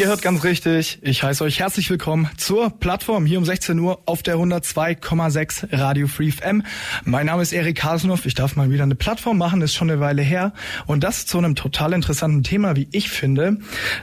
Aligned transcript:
Ihr 0.00 0.06
hört 0.06 0.22
ganz 0.22 0.44
richtig. 0.44 0.98
Ich 1.02 1.22
heiße 1.22 1.44
euch 1.44 1.60
herzlich 1.60 1.90
willkommen 1.90 2.30
zur 2.38 2.70
Plattform 2.70 3.26
hier 3.26 3.36
um 3.36 3.44
16 3.44 3.78
Uhr 3.78 4.00
auf 4.06 4.22
der 4.22 4.36
102,6 4.36 5.78
Radio 5.78 6.06
Free 6.06 6.30
FM. 6.30 6.62
Mein 7.04 7.26
Name 7.26 7.42
ist 7.42 7.52
Erik 7.52 7.84
Hasenhoff. 7.84 8.24
Ich 8.24 8.34
darf 8.34 8.56
mal 8.56 8.70
wieder 8.70 8.84
eine 8.84 8.94
Plattform 8.94 9.36
machen, 9.36 9.60
ist 9.60 9.74
schon 9.74 9.90
eine 9.90 10.00
Weile 10.00 10.22
her. 10.22 10.54
Und 10.86 11.04
das 11.04 11.26
zu 11.26 11.36
einem 11.36 11.54
total 11.54 11.92
interessanten 11.92 12.42
Thema, 12.42 12.76
wie 12.76 12.88
ich 12.92 13.10
finde. 13.10 13.58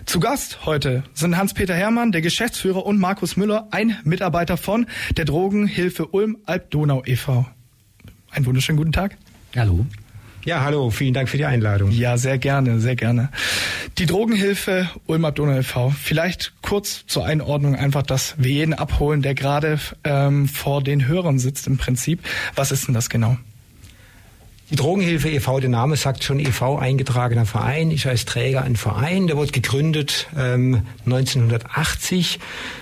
Zu 0.05 0.19
Gast 0.19 0.67
heute 0.67 1.03
sind 1.15 1.35
Hans-Peter 1.35 1.73
Herrmann, 1.73 2.11
der 2.11 2.21
Geschäftsführer, 2.21 2.85
und 2.85 2.99
Markus 2.99 3.35
Müller, 3.35 3.67
ein 3.71 3.97
Mitarbeiter 4.03 4.57
von 4.57 4.85
der 5.17 5.25
Drogenhilfe 5.25 6.05
Ulm 6.05 6.37
Alb-Donau 6.45 7.05
e.V. 7.07 7.47
Einen 8.29 8.45
wunderschönen 8.45 8.77
guten 8.77 8.91
Tag. 8.91 9.17
Hallo. 9.55 9.87
Ja, 10.47 10.61
hallo, 10.61 10.91
vielen 10.91 11.13
Dank 11.13 11.27
für 11.27 11.35
die 11.35 11.43
Einladung. 11.43 11.91
Ja, 11.91 12.15
sehr 12.15 12.37
gerne, 12.37 12.79
sehr 12.79 12.95
gerne. 12.95 13.27
Die 13.97 14.05
Drogenhilfe 14.05 14.89
Ulm 15.05 15.25
Abdonau 15.25 15.57
e.V. 15.57 15.89
Vielleicht 15.89 16.53
kurz 16.61 17.05
zur 17.05 17.25
Einordnung 17.25 17.75
einfach, 17.75 18.01
dass 18.01 18.33
wir 18.37 18.53
jeden 18.53 18.73
abholen, 18.73 19.21
der 19.21 19.35
gerade 19.35 19.77
ähm, 20.05 20.47
vor 20.47 20.81
den 20.81 21.05
Hörern 21.05 21.37
sitzt 21.37 21.67
im 21.67 21.75
Prinzip. 21.75 22.21
Was 22.55 22.71
ist 22.71 22.87
denn 22.87 22.93
das 22.93 23.09
genau? 23.09 23.35
Die 24.71 24.77
Drogenhilfe 24.77 25.27
e.V., 25.27 25.59
der 25.59 25.69
Name 25.69 25.97
sagt 25.97 26.23
schon 26.23 26.39
e.V., 26.39 26.77
eingetragener 26.79 27.45
Verein, 27.45 27.91
ist 27.91 28.05
als 28.05 28.23
Träger 28.23 28.61
ein 28.61 28.77
Verein, 28.77 29.27
der 29.27 29.35
wurde 29.35 29.51
gegründet 29.51 30.29
ähm, 30.37 30.83
1980. 31.05 32.39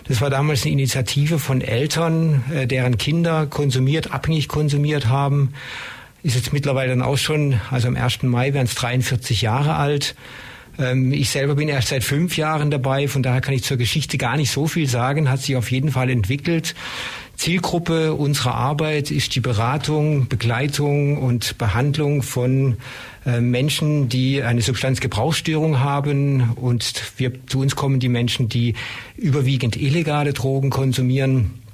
Das 0.07 0.21
war 0.21 0.29
damals 0.29 0.61
eine 0.61 0.73
Initiative 0.73 1.39
von 1.39 1.61
Eltern, 1.61 2.43
äh, 2.53 2.67
deren 2.67 2.99
Kinder 2.99 3.47
konsumiert, 3.47 4.13
abhängig 4.13 4.49
konsumiert 4.49 5.07
haben 5.07 5.55
ist 6.25 6.35
jetzt 6.35 6.53
mittlerweile 6.53 6.89
dann 6.89 7.03
auch 7.03 7.19
schon, 7.19 7.61
also 7.69 7.87
am 7.87 7.95
1. 7.95 8.23
Mai 8.23 8.55
werden 8.55 8.65
es 8.65 8.73
43 8.73 9.43
Jahre 9.43 9.75
alt. 9.75 10.15
Ähm, 10.79 11.13
ich 11.13 11.29
selber 11.29 11.53
bin 11.53 11.69
erst 11.69 11.89
seit 11.89 12.03
fünf 12.03 12.35
Jahren 12.35 12.71
dabei, 12.71 13.07
von 13.07 13.21
daher 13.21 13.41
kann 13.41 13.53
ich 13.53 13.63
zur 13.63 13.77
Geschichte 13.77 14.17
gar 14.17 14.35
nicht 14.35 14.51
so 14.51 14.65
viel 14.65 14.89
sagen, 14.89 15.29
hat 15.29 15.41
sich 15.41 15.55
auf 15.55 15.69
jeden 15.69 15.91
Fall 15.91 16.09
entwickelt. 16.09 16.73
Zielgruppe 17.35 18.15
unserer 18.15 18.55
Arbeit 18.55 19.11
ist 19.11 19.35
die 19.35 19.39
Beratung, 19.39 20.27
Begleitung 20.27 21.17
und 21.19 21.59
Behandlung 21.59 22.23
von 22.23 22.77
äh, 23.27 23.39
Menschen, 23.39 24.09
die 24.09 24.41
eine 24.41 24.63
Substanzgebrauchsstörung 24.63 25.79
haben 25.79 26.53
und 26.55 27.03
wir, 27.17 27.33
zu 27.45 27.59
uns 27.59 27.75
kommen 27.75 27.99
die 27.99 28.09
Menschen, 28.09 28.49
die 28.49 28.73
überwiegend 29.15 29.75
illegale 29.75 30.33
Drogen 30.33 30.71
konsumieren 30.71 31.64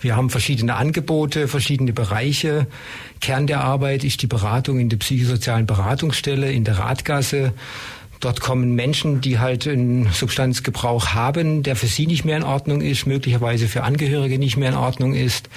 wir 0.00 0.16
haben 0.16 0.30
verschiedene 0.30 0.74
Angebote, 0.74 1.48
verschiedene 1.48 1.92
Bereiche. 1.92 2.66
Kern 3.20 3.46
der 3.46 3.62
Arbeit 3.62 4.04
ist 4.04 4.22
die 4.22 4.26
Beratung 4.26 4.78
in 4.78 4.88
der 4.88 4.98
psychosozialen 4.98 5.66
Beratungsstelle 5.66 6.52
in 6.52 6.64
der 6.64 6.78
Radgasse. 6.78 7.52
Dort 8.20 8.40
kommen 8.40 8.74
Menschen, 8.74 9.20
die 9.20 9.38
halt 9.38 9.66
einen 9.66 10.10
Substanzgebrauch 10.12 11.08
haben, 11.08 11.62
der 11.62 11.76
für 11.76 11.86
sie 11.86 12.06
nicht 12.06 12.24
mehr 12.24 12.36
in 12.36 12.42
Ordnung 12.42 12.80
ist, 12.80 13.06
möglicherweise 13.06 13.68
für 13.68 13.82
Angehörige 13.82 14.38
nicht 14.38 14.56
mehr 14.56 14.70
in 14.70 14.74
Ordnung 14.74 15.14
ist, 15.14 15.48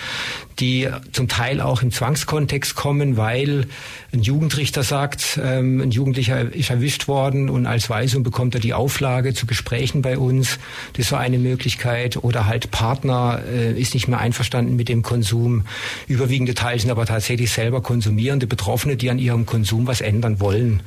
die 0.60 0.90
zum 1.12 1.28
Teil 1.28 1.62
auch 1.62 1.82
im 1.82 1.92
Zwangskontext 1.92 2.76
kommen, 2.76 3.18
weil 3.18 3.68
ein 4.12 4.22
Jugendrichter 4.22 4.84
sagt, 4.84 5.40
ähm, 5.42 5.82
ein 5.82 5.92
Jugendlicher 5.92 6.54
ist 6.54 6.70
erwischt 6.70 7.08
worden 7.08 7.50
und 7.50 7.66
als 7.66 7.90
Weisung 7.90 8.24
bekommt 8.24 8.56
er 8.56 8.62
die 8.62 8.74
Auflage 8.74 9.34
zu 9.34 9.46
Gesprächen 9.46 10.02
bei 10.02 10.18
uns. 10.18 10.60
Das 10.94 11.06
ist 11.06 11.10
so 11.10 11.16
eine 11.16 11.38
Möglichkeit. 11.38 12.18
Oder 12.24 12.46
halt 12.46 12.72
Partner 12.72 13.42
äh, 13.50 13.80
ist 13.80 13.94
nicht 13.94 14.08
mehr 14.08 14.20
einverstanden 14.20 14.76
mit 14.76 14.90
dem 14.90 15.04
Konsum. 15.04 15.64
Überwiegende 16.08 16.56
Teile 16.56 16.80
sind 16.80 16.92
aber 16.92 17.06
tatsächlich 17.06 17.52
selber 17.52 17.82
konsumierende 17.82 18.48
Betroffene, 18.48 18.98
die 18.98 19.10
an 19.10 19.20
ihrem 19.20 19.46
Konsum 19.46 19.88
was 19.88 20.02
ändern 20.02 20.40
wollen. 20.40 20.82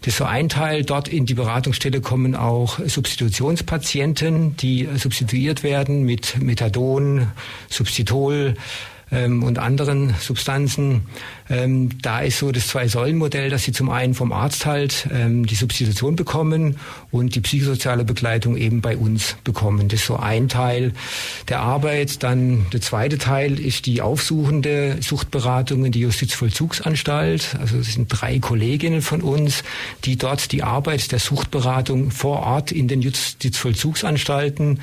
Das 0.00 0.14
ist 0.14 0.18
so 0.18 0.24
ein 0.24 0.48
Teil. 0.48 0.84
Dort 0.84 1.08
in 1.18 1.26
die 1.26 1.34
Beratungsstelle 1.34 2.00
kommen 2.00 2.36
auch 2.36 2.78
Substitutionspatienten, 2.78 4.56
die 4.56 4.88
substituiert 4.94 5.64
werden 5.64 6.04
mit 6.04 6.40
Methadon, 6.40 7.26
Substitol, 7.68 8.54
ähm, 9.10 9.42
und 9.42 9.58
anderen 9.58 10.14
Substanzen. 10.20 11.02
Ähm, 11.50 11.90
da 12.02 12.20
ist 12.20 12.38
so 12.38 12.52
das 12.52 12.68
Zwei-Säulen-Modell, 12.68 13.50
dass 13.50 13.64
sie 13.64 13.72
zum 13.72 13.90
einen 13.90 14.14
vom 14.14 14.32
Arzt 14.32 14.66
halt 14.66 15.08
ähm, 15.12 15.46
die 15.46 15.54
Substitution 15.54 16.16
bekommen 16.16 16.76
und 17.10 17.34
die 17.34 17.40
psychosoziale 17.40 18.04
Begleitung 18.04 18.56
eben 18.56 18.80
bei 18.80 18.96
uns 18.96 19.36
bekommen. 19.44 19.88
Das 19.88 20.00
ist 20.00 20.06
so 20.06 20.16
ein 20.16 20.48
Teil 20.48 20.92
der 21.48 21.60
Arbeit. 21.60 22.22
Dann 22.22 22.66
der 22.72 22.80
zweite 22.80 23.18
Teil 23.18 23.58
ist 23.58 23.86
die 23.86 24.02
aufsuchende 24.02 24.98
Suchtberatung 25.00 25.84
in 25.84 25.92
die 25.92 26.00
Justizvollzugsanstalt. 26.00 27.56
Also 27.60 27.78
es 27.78 27.94
sind 27.94 28.08
drei 28.08 28.38
Kolleginnen 28.38 29.02
von 29.02 29.22
uns, 29.22 29.64
die 30.04 30.16
dort 30.16 30.52
die 30.52 30.62
Arbeit 30.62 31.12
der 31.12 31.18
Suchtberatung 31.18 32.10
vor 32.10 32.40
Ort 32.40 32.72
in 32.72 32.88
den 32.88 33.00
Justizvollzugsanstalten 33.02 34.80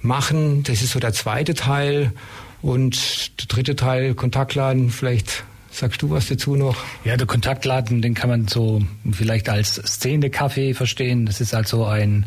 machen. 0.00 0.62
Das 0.64 0.82
ist 0.82 0.92
so 0.92 1.00
der 1.00 1.12
zweite 1.12 1.54
Teil. 1.54 2.12
Und 2.60 3.40
der 3.40 3.46
dritte 3.46 3.76
Teil, 3.76 4.14
Kontaktladen, 4.14 4.90
vielleicht 4.90 5.44
Sagst 5.70 6.02
du 6.02 6.10
was 6.10 6.28
dazu 6.28 6.56
noch? 6.56 6.76
Ja, 7.04 7.16
der 7.16 7.26
Kontaktladen, 7.26 8.00
den 8.00 8.14
kann 8.14 8.30
man 8.30 8.48
so 8.48 8.82
vielleicht 9.12 9.48
als 9.48 9.74
Szene-Café 9.74 10.74
verstehen. 10.74 11.26
Das 11.26 11.40
ist 11.40 11.54
also 11.54 11.84
ein, 11.84 12.26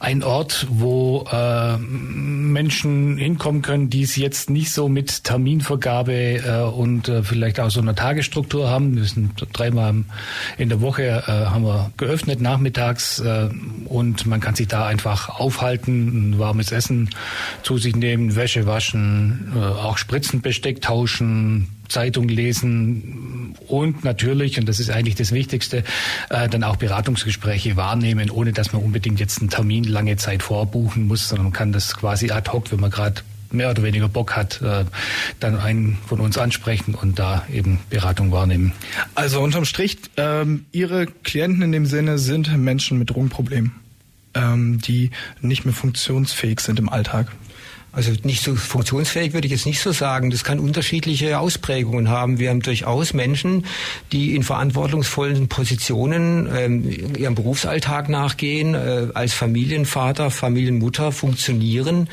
ein 0.00 0.22
Ort, 0.22 0.66
wo 0.68 1.24
äh, 1.30 1.78
Menschen 1.78 3.16
hinkommen 3.16 3.62
können, 3.62 3.88
die 3.88 4.02
es 4.02 4.16
jetzt 4.16 4.50
nicht 4.50 4.72
so 4.72 4.88
mit 4.88 5.24
Terminvergabe 5.24 6.12
äh, 6.12 6.62
und 6.62 7.08
äh, 7.08 7.22
vielleicht 7.22 7.60
auch 7.60 7.70
so 7.70 7.80
einer 7.80 7.94
Tagesstruktur 7.94 8.68
haben. 8.68 8.96
Wir 8.96 9.04
sind 9.04 9.46
dreimal 9.52 9.94
in 10.58 10.68
der 10.68 10.80
Woche 10.80 11.22
äh, 11.26 11.46
haben 11.46 11.64
wir 11.64 11.92
geöffnet 11.96 12.40
nachmittags 12.40 13.20
äh, 13.20 13.48
und 13.86 14.26
man 14.26 14.40
kann 14.40 14.54
sich 14.54 14.68
da 14.68 14.86
einfach 14.86 15.28
aufhalten, 15.28 16.30
ein 16.30 16.38
warmes 16.38 16.72
Essen 16.72 17.10
zu 17.62 17.78
sich 17.78 17.94
nehmen, 17.94 18.34
Wäsche 18.34 18.66
waschen, 18.66 19.52
äh, 19.54 19.58
auch 19.58 19.98
Spritzenbesteck 19.98 20.82
tauschen, 20.82 21.68
Zeitung 21.92 22.28
lesen 22.28 23.54
und 23.68 24.04
natürlich, 24.04 24.58
und 24.58 24.68
das 24.68 24.80
ist 24.80 24.90
eigentlich 24.90 25.14
das 25.14 25.32
Wichtigste, 25.32 25.84
äh, 26.30 26.48
dann 26.48 26.64
auch 26.64 26.76
Beratungsgespräche 26.76 27.76
wahrnehmen, 27.76 28.30
ohne 28.30 28.52
dass 28.52 28.72
man 28.72 28.82
unbedingt 28.82 29.20
jetzt 29.20 29.40
einen 29.40 29.50
Termin 29.50 29.84
lange 29.84 30.16
Zeit 30.16 30.42
vorbuchen 30.42 31.06
muss, 31.06 31.28
sondern 31.28 31.44
man 31.44 31.52
kann 31.52 31.72
das 31.72 31.96
quasi 31.96 32.30
ad 32.30 32.50
hoc, 32.50 32.72
wenn 32.72 32.80
man 32.80 32.90
gerade 32.90 33.22
mehr 33.52 33.70
oder 33.70 33.82
weniger 33.82 34.08
Bock 34.08 34.34
hat, 34.34 34.60
äh, 34.62 34.84
dann 35.40 35.58
einen 35.58 35.98
von 36.06 36.20
uns 36.20 36.38
ansprechen 36.38 36.94
und 36.94 37.18
da 37.18 37.46
eben 37.52 37.78
Beratung 37.90 38.32
wahrnehmen. 38.32 38.72
Also 39.14 39.40
unterm 39.40 39.64
Strich, 39.64 39.98
ähm, 40.16 40.64
Ihre 40.72 41.06
Klienten 41.06 41.62
in 41.62 41.72
dem 41.72 41.86
Sinne 41.86 42.18
sind 42.18 42.56
Menschen 42.56 42.98
mit 42.98 43.10
Drogenproblemen, 43.10 43.72
ähm, 44.34 44.80
die 44.80 45.10
nicht 45.40 45.64
mehr 45.64 45.74
funktionsfähig 45.74 46.60
sind 46.60 46.78
im 46.78 46.88
Alltag. 46.88 47.28
Also 47.92 48.10
nicht 48.22 48.42
so 48.42 48.54
funktionsfähig 48.54 49.34
würde 49.34 49.46
ich 49.46 49.52
jetzt 49.52 49.66
nicht 49.66 49.80
so 49.80 49.92
sagen. 49.92 50.30
Das 50.30 50.44
kann 50.44 50.58
unterschiedliche 50.58 51.38
Ausprägungen 51.38 52.08
haben. 52.08 52.38
Wir 52.38 52.48
haben 52.48 52.60
durchaus 52.60 53.12
Menschen, 53.12 53.66
die 54.12 54.34
in 54.34 54.42
verantwortungsvollen 54.42 55.48
Positionen 55.48 56.48
ähm, 56.54 57.14
ihrem 57.18 57.34
Berufsalltag 57.34 58.08
nachgehen, 58.08 58.74
äh, 58.74 59.08
als 59.12 59.34
Familienvater, 59.34 60.30
Familienmutter 60.30 61.12
funktionieren 61.12 62.08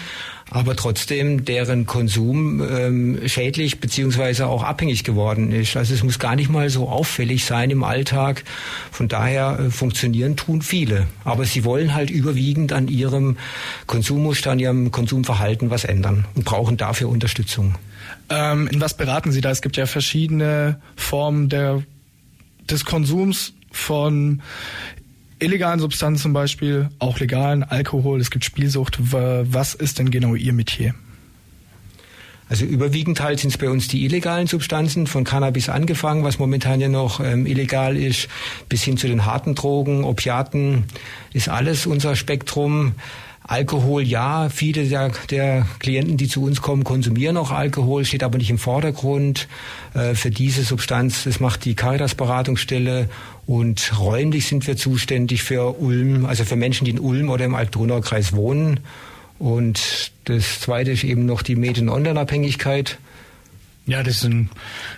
aber 0.49 0.75
trotzdem 0.75 1.45
deren 1.45 1.85
Konsum 1.85 2.61
ähm, 2.61 3.19
schädlich 3.27 3.79
beziehungsweise 3.79 4.47
auch 4.47 4.63
abhängig 4.63 5.03
geworden 5.03 5.51
ist. 5.51 5.77
Also 5.77 5.93
es 5.93 6.03
muss 6.03 6.19
gar 6.19 6.35
nicht 6.35 6.49
mal 6.49 6.69
so 6.69 6.89
auffällig 6.89 7.45
sein 7.45 7.69
im 7.69 7.83
Alltag. 7.83 8.43
Von 8.91 9.07
daher 9.07 9.59
äh, 9.59 9.69
funktionieren 9.69 10.35
tun 10.35 10.61
viele. 10.61 11.07
Aber 11.23 11.45
sie 11.45 11.63
wollen 11.65 11.93
halt 11.93 12.09
überwiegend 12.09 12.73
an 12.73 12.87
ihrem 12.87 13.37
Konsummuster, 13.85 14.51
an 14.51 14.59
ihrem 14.59 14.91
Konsumverhalten 14.91 15.69
was 15.69 15.83
ändern 15.83 16.25
und 16.35 16.45
brauchen 16.45 16.77
dafür 16.77 17.09
Unterstützung. 17.09 17.75
Ähm, 18.29 18.67
in 18.67 18.81
was 18.81 18.97
beraten 18.97 19.31
Sie 19.31 19.41
da? 19.41 19.51
Es 19.51 19.61
gibt 19.61 19.77
ja 19.77 19.85
verschiedene 19.85 20.81
Formen 20.95 21.49
der, 21.49 21.83
des 22.69 22.85
Konsums 22.85 23.53
von 23.71 24.41
illegalen 25.39 25.79
Substanzen 25.79 26.21
zum 26.21 26.33
Beispiel, 26.33 26.89
auch 26.99 27.19
legalen 27.19 27.63
Alkohol, 27.63 28.19
es 28.19 28.31
gibt 28.31 28.45
Spielsucht. 28.45 28.99
Was 29.01 29.73
ist 29.73 29.99
denn 29.99 30.11
genau 30.11 30.35
Ihr 30.35 30.53
Metier? 30.53 30.93
Also 32.49 32.65
überwiegend 32.65 33.21
halt 33.21 33.39
sind 33.39 33.51
es 33.51 33.57
bei 33.59 33.69
uns 33.69 33.87
die 33.87 34.05
illegalen 34.05 34.47
Substanzen, 34.47 35.05
von 35.05 35.23
Cannabis 35.23 35.69
angefangen, 35.69 36.23
was 36.23 36.39
momentan 36.39 36.81
ja 36.81 36.89
noch 36.89 37.19
ähm, 37.19 37.45
illegal 37.45 37.95
ist, 37.95 38.27
bis 38.67 38.81
hin 38.81 38.97
zu 38.97 39.07
den 39.07 39.25
harten 39.25 39.53
Drogen, 39.53 40.03
Opiaten, 40.03 40.85
ist 41.31 41.47
alles 41.47 41.85
unser 41.85 42.15
Spektrum. 42.15 42.95
Alkohol, 43.49 44.03
ja, 44.03 44.47
viele 44.49 44.83
der, 44.85 45.11
der, 45.31 45.65
Klienten, 45.79 46.17
die 46.17 46.27
zu 46.27 46.43
uns 46.43 46.61
kommen, 46.61 46.83
konsumieren 46.83 47.35
auch 47.35 47.49
Alkohol, 47.49 48.05
steht 48.05 48.21
aber 48.21 48.37
nicht 48.37 48.51
im 48.51 48.59
Vordergrund. 48.59 49.47
Äh, 49.95 50.13
für 50.13 50.29
diese 50.29 50.61
Substanz, 50.61 51.23
das 51.23 51.39
macht 51.39 51.65
die 51.65 51.73
Caritas-Beratungsstelle 51.73 53.09
und 53.47 53.99
räumlich 53.99 54.45
sind 54.45 54.67
wir 54.67 54.77
zuständig 54.77 55.41
für 55.41 55.79
Ulm, 55.79 56.27
also 56.27 56.45
für 56.45 56.57
Menschen, 56.57 56.85
die 56.85 56.91
in 56.91 56.99
Ulm 56.99 57.29
oder 57.29 57.45
im 57.45 57.55
Alt-Donau-Kreis 57.55 58.33
wohnen. 58.33 58.81
Und 59.39 60.11
das 60.25 60.59
zweite 60.59 60.91
ist 60.91 61.03
eben 61.03 61.25
noch 61.25 61.41
die 61.41 61.55
Medien-Online-Abhängigkeit. 61.55 62.99
Ja, 63.89 64.03
das 64.03 64.17
ist 64.17 64.25
ein 64.25 64.51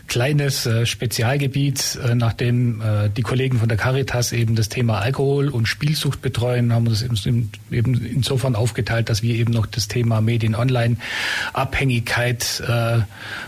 kleines 0.10 0.66
äh, 0.66 0.86
Spezialgebiet. 0.86 1.98
Äh, 2.04 2.14
nachdem 2.14 2.82
äh, 2.82 3.10
die 3.10 3.22
Kollegen 3.22 3.58
von 3.58 3.70
der 3.70 3.78
Caritas 3.78 4.34
eben 4.34 4.56
das 4.56 4.68
Thema 4.68 5.00
Alkohol 5.00 5.48
und 5.48 5.70
Spielsucht 5.70 6.22
betreuen, 6.22 6.74
haben 6.74 6.88
wir 6.88 6.90
das 6.90 7.04
eben, 7.26 7.50
eben 7.72 8.06
insofern 8.06 8.54
aufgeteilt, 8.54 9.08
dass 9.08 9.24
wir 9.24 9.36
eben 9.36 9.54
noch 9.54 9.66
das 9.66 9.88
Thema 9.88 10.20
Medien-Online-Abhängigkeit 10.20 12.64
äh, 12.68 13.00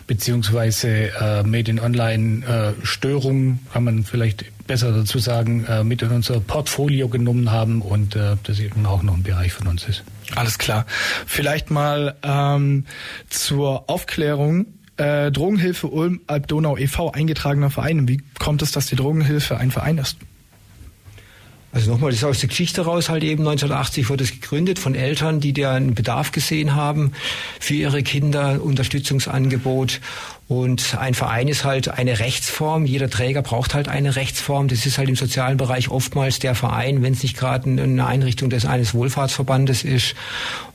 beziehungsweise 0.08 1.12
äh, 1.12 1.44
Medien-Online-Störung, 1.44 3.60
kann 3.74 3.84
man 3.84 4.06
vielleicht 4.06 4.46
besser 4.66 4.94
dazu 4.94 5.20
sagen, 5.20 5.66
äh, 5.66 5.84
mit 5.84 6.02
in 6.04 6.12
unser 6.12 6.40
Portfolio 6.40 7.10
genommen 7.10 7.52
haben 7.52 7.82
und 7.82 8.16
äh, 8.16 8.38
das 8.44 8.60
eben 8.60 8.86
auch 8.86 9.04
noch 9.04 9.16
ein 9.16 9.24
Bereich 9.24 9.52
von 9.52 9.68
uns 9.68 9.90
ist. 9.90 10.06
Alles 10.36 10.58
klar. 10.58 10.86
Vielleicht 11.26 11.70
mal 11.70 12.16
ähm, 12.24 12.86
zur 13.30 13.90
Aufklärung 13.90 14.68
äh, 14.98 15.32
Drogenhilfe 15.32 15.88
Ulm 15.88 16.22
Alb-Donau 16.28 16.78
e.V. 16.78 17.12
eingetragener 17.12 17.70
Verein. 17.70 18.08
Wie 18.08 18.22
kommt 18.40 18.62
es, 18.62 18.72
dass 18.72 18.86
die 18.88 18.96
Drogenhilfe 18.96 19.58
ein 19.58 19.72
Verein 19.72 19.98
ist? 19.98 20.18
Also 21.74 21.90
nochmal, 21.92 22.12
das 22.12 22.20
ist 22.20 22.24
aus 22.24 22.40
der 22.40 22.50
Geschichte 22.50 22.82
raus 22.82 23.10
halt 23.10 23.24
eben 23.24 23.40
1980 23.40 24.08
wurde 24.10 24.24
es 24.24 24.32
gegründet 24.32 24.78
von 24.78 24.94
Eltern, 24.94 25.40
die 25.40 25.54
da 25.54 25.74
einen 25.74 25.96
Bedarf 25.96 26.32
gesehen 26.32 26.76
haben 26.76 27.14
für 27.60 27.74
ihre 27.74 28.04
Kinder, 28.04 28.62
Unterstützungsangebot 28.64 30.00
und 30.50 30.98
ein 31.00 31.14
Verein 31.14 31.48
ist 31.48 31.64
halt 31.64 31.88
eine 31.88 32.20
Rechtsform. 32.20 32.86
Jeder 32.86 33.10
Träger 33.10 33.42
braucht 33.42 33.74
halt 33.74 33.88
eine 33.88 34.18
Rechtsform. 34.18 34.68
Das 34.68 34.86
ist 34.86 34.98
halt 34.98 35.08
im 35.08 35.16
sozialen 35.16 35.56
Bereich 35.56 35.90
oftmals 35.90 36.40
der 36.40 36.54
Verein, 36.54 37.02
wenn 37.02 37.14
es 37.14 37.24
nicht 37.24 37.38
gerade 37.38 37.70
eine 37.70 38.06
Einrichtung 38.06 38.50
des 38.50 38.66
eines 38.66 38.94
Wohlfahrtsverbandes 38.94 39.84
ist. 39.84 40.16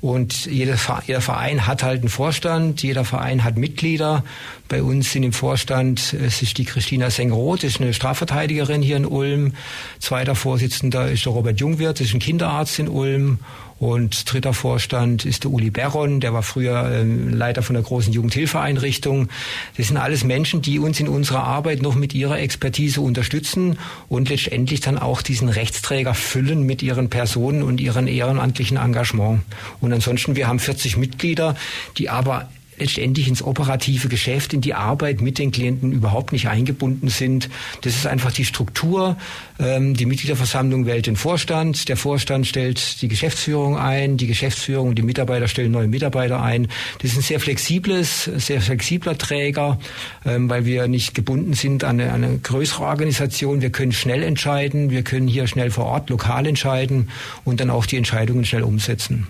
Und 0.00 0.46
jeder, 0.46 0.78
Verein 0.78 1.66
hat 1.66 1.82
halt 1.82 2.00
einen 2.00 2.08
Vorstand, 2.08 2.82
jeder 2.82 3.04
Verein 3.04 3.44
hat 3.44 3.58
Mitglieder. 3.58 4.24
Bei 4.68 4.82
uns 4.82 5.12
sind 5.12 5.22
im 5.22 5.32
Vorstand, 5.32 6.14
es 6.14 6.40
ist 6.40 6.56
die 6.56 6.64
Christina 6.64 7.10
Sengroth, 7.10 7.62
ist 7.62 7.80
eine 7.80 7.92
Strafverteidigerin 7.92 8.80
hier 8.80 8.96
in 8.96 9.06
Ulm. 9.06 9.52
Zweiter 9.98 10.34
Vorsitzender 10.34 11.10
ist 11.10 11.26
der 11.26 11.32
Robert 11.32 11.60
Jungwirth, 11.60 12.00
ist 12.00 12.14
ein 12.14 12.20
Kinderarzt 12.20 12.78
in 12.78 12.88
Ulm. 12.88 13.38
Und 13.78 14.32
dritter 14.32 14.54
Vorstand 14.54 15.24
ist 15.24 15.44
der 15.44 15.52
Uli 15.52 15.70
Berron, 15.70 16.20
der 16.20 16.32
war 16.32 16.42
früher 16.42 16.90
äh, 16.90 17.02
Leiter 17.02 17.62
von 17.62 17.74
der 17.74 17.82
großen 17.82 18.12
Jugendhilfeeinrichtung. 18.12 19.28
Das 19.76 19.88
sind 19.88 19.96
alles 19.96 20.24
Menschen, 20.24 20.62
die 20.62 20.78
uns 20.78 20.98
in 20.98 21.08
unserer 21.08 21.44
Arbeit 21.44 21.80
noch 21.80 21.94
mit 21.94 22.14
ihrer 22.14 22.40
Expertise 22.40 23.00
unterstützen 23.00 23.78
und 24.08 24.28
letztendlich 24.28 24.80
dann 24.80 24.98
auch 24.98 25.22
diesen 25.22 25.48
Rechtsträger 25.48 26.14
füllen 26.14 26.64
mit 26.64 26.82
ihren 26.82 27.08
Personen 27.08 27.62
und 27.62 27.80
ihren 27.80 28.08
ehrenamtlichen 28.08 28.76
Engagement. 28.76 29.42
Und 29.80 29.92
ansonsten, 29.92 30.34
wir 30.34 30.48
haben 30.48 30.58
40 30.58 30.96
Mitglieder, 30.96 31.54
die 31.98 32.10
aber 32.10 32.48
letztendlich 32.80 33.28
ins 33.28 33.42
operative 33.42 34.08
Geschäft, 34.08 34.54
in 34.54 34.60
die 34.60 34.74
Arbeit 34.74 35.20
mit 35.20 35.38
den 35.38 35.50
Klienten 35.50 35.92
überhaupt 35.92 36.32
nicht 36.32 36.48
eingebunden 36.48 37.08
sind. 37.08 37.48
Das 37.82 37.94
ist 37.94 38.06
einfach 38.06 38.32
die 38.32 38.44
Struktur. 38.44 39.16
Ähm, 39.58 39.94
die 39.94 40.06
Mitgliederversammlung 40.06 40.86
wählt 40.86 41.06
den 41.06 41.16
Vorstand, 41.16 41.88
der 41.88 41.96
Vorstand 41.96 42.46
stellt 42.46 43.02
die 43.02 43.08
Geschäftsführung 43.08 43.76
ein, 43.76 44.16
die 44.16 44.26
Geschäftsführung 44.26 44.88
und 44.88 44.94
die 44.96 45.02
Mitarbeiter 45.02 45.48
stellen 45.48 45.72
neue 45.72 45.88
Mitarbeiter 45.88 46.42
ein. 46.42 46.68
Das 47.00 47.12
ist 47.12 47.18
ein 47.18 47.22
sehr 47.22 47.40
flexibles, 47.40 48.24
sehr 48.24 48.60
flexibler 48.60 49.18
Träger, 49.18 49.78
ähm, 50.24 50.48
weil 50.48 50.64
wir 50.64 50.88
nicht 50.88 51.14
gebunden 51.14 51.54
sind 51.54 51.84
an 51.84 52.00
eine, 52.00 52.12
eine 52.12 52.38
größere 52.38 52.84
Organisation. 52.84 53.60
Wir 53.60 53.70
können 53.70 53.92
schnell 53.92 54.22
entscheiden, 54.22 54.90
wir 54.90 55.02
können 55.02 55.28
hier 55.28 55.46
schnell 55.46 55.70
vor 55.70 55.86
Ort 55.86 56.10
lokal 56.10 56.46
entscheiden 56.46 57.08
und 57.44 57.60
dann 57.60 57.70
auch 57.70 57.86
die 57.86 57.96
Entscheidungen 57.96 58.44
schnell 58.44 58.62
umsetzen. 58.62 59.26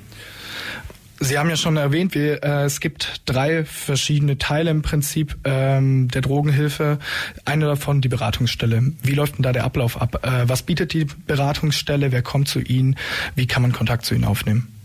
Sie 1.20 1.36
haben 1.36 1.50
ja 1.50 1.56
schon 1.56 1.76
erwähnt, 1.76 2.14
wir, 2.14 2.44
äh, 2.44 2.64
es 2.64 2.80
gibt 2.80 3.22
drei 3.26 3.64
verschiedene 3.64 4.38
Teile 4.38 4.70
im 4.70 4.82
Prinzip 4.82 5.36
ähm, 5.44 6.08
der 6.08 6.22
Drogenhilfe. 6.22 6.98
Eine 7.44 7.66
davon 7.66 8.00
die 8.00 8.08
Beratungsstelle. 8.08 8.92
Wie 9.02 9.14
läuft 9.14 9.36
denn 9.36 9.42
da 9.42 9.52
der 9.52 9.64
Ablauf 9.64 10.00
ab? 10.00 10.24
Äh, 10.24 10.48
was 10.48 10.62
bietet 10.62 10.92
die 10.92 11.06
Beratungsstelle? 11.26 12.12
Wer 12.12 12.22
kommt 12.22 12.48
zu 12.48 12.60
Ihnen? 12.60 12.96
Wie 13.34 13.46
kann 13.46 13.62
man 13.62 13.72
Kontakt 13.72 14.04
zu 14.04 14.14
Ihnen 14.14 14.24
aufnehmen? 14.24 14.77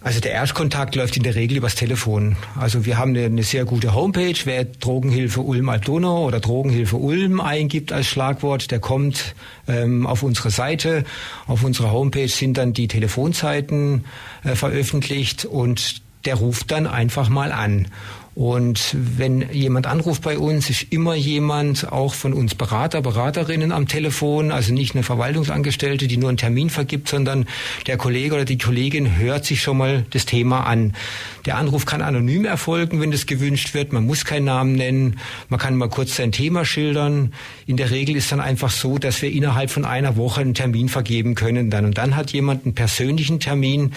Also 0.00 0.20
der 0.20 0.30
Erstkontakt 0.30 0.94
läuft 0.94 1.16
in 1.16 1.24
der 1.24 1.34
Regel 1.34 1.56
übers 1.56 1.74
Telefon. 1.74 2.36
Also 2.56 2.86
wir 2.86 2.98
haben 2.98 3.16
eine, 3.16 3.42
sehr 3.42 3.64
gute 3.64 3.94
Homepage. 3.94 4.36
Wer 4.44 4.64
Drogenhilfe 4.64 5.40
Ulm 5.40 5.68
Altona 5.68 6.18
oder 6.18 6.38
Drogenhilfe 6.38 6.96
Ulm 6.96 7.40
eingibt 7.40 7.92
als 7.92 8.06
Schlagwort, 8.06 8.70
der 8.70 8.78
kommt 8.78 9.34
ähm, 9.66 10.06
auf 10.06 10.22
unsere 10.22 10.50
Seite. 10.50 11.04
Auf 11.48 11.64
unserer 11.64 11.90
Homepage 11.90 12.28
sind 12.28 12.56
dann 12.58 12.72
die 12.72 12.86
Telefonzeiten 12.86 14.04
äh, 14.44 14.54
veröffentlicht 14.54 15.44
und 15.44 16.00
der 16.24 16.36
ruft 16.36 16.70
dann 16.70 16.86
einfach 16.86 17.28
mal 17.28 17.50
an. 17.50 17.88
Und 18.38 18.94
wenn 18.96 19.50
jemand 19.50 19.88
anruft 19.88 20.22
bei 20.22 20.38
uns, 20.38 20.70
ist 20.70 20.92
immer 20.92 21.16
jemand, 21.16 21.90
auch 21.90 22.14
von 22.14 22.32
uns 22.32 22.54
Berater, 22.54 23.02
Beraterinnen 23.02 23.72
am 23.72 23.88
Telefon, 23.88 24.52
also 24.52 24.72
nicht 24.72 24.94
eine 24.94 25.02
Verwaltungsangestellte, 25.02 26.06
die 26.06 26.18
nur 26.18 26.28
einen 26.28 26.38
Termin 26.38 26.70
vergibt, 26.70 27.08
sondern 27.08 27.48
der 27.88 27.96
Kollege 27.96 28.36
oder 28.36 28.44
die 28.44 28.56
Kollegin 28.56 29.16
hört 29.16 29.44
sich 29.44 29.60
schon 29.60 29.78
mal 29.78 30.06
das 30.10 30.24
Thema 30.24 30.60
an. 30.60 30.94
Der 31.46 31.56
Anruf 31.56 31.84
kann 31.84 32.00
anonym 32.00 32.44
erfolgen, 32.44 33.00
wenn 33.00 33.10
das 33.10 33.26
gewünscht 33.26 33.74
wird. 33.74 33.92
Man 33.92 34.06
muss 34.06 34.24
keinen 34.24 34.44
Namen 34.44 34.74
nennen. 34.74 35.18
Man 35.48 35.58
kann 35.58 35.74
mal 35.74 35.88
kurz 35.88 36.14
sein 36.14 36.30
Thema 36.30 36.64
schildern. 36.64 37.32
In 37.66 37.76
der 37.76 37.90
Regel 37.90 38.14
ist 38.14 38.30
dann 38.30 38.38
einfach 38.38 38.70
so, 38.70 38.98
dass 38.98 39.20
wir 39.20 39.32
innerhalb 39.32 39.68
von 39.68 39.84
einer 39.84 40.16
Woche 40.16 40.42
einen 40.42 40.54
Termin 40.54 40.88
vergeben 40.88 41.34
können. 41.34 41.70
Dann 41.70 41.86
und 41.86 41.98
dann 41.98 42.14
hat 42.14 42.30
jemand 42.30 42.66
einen 42.66 42.74
persönlichen 42.76 43.40
Termin. 43.40 43.94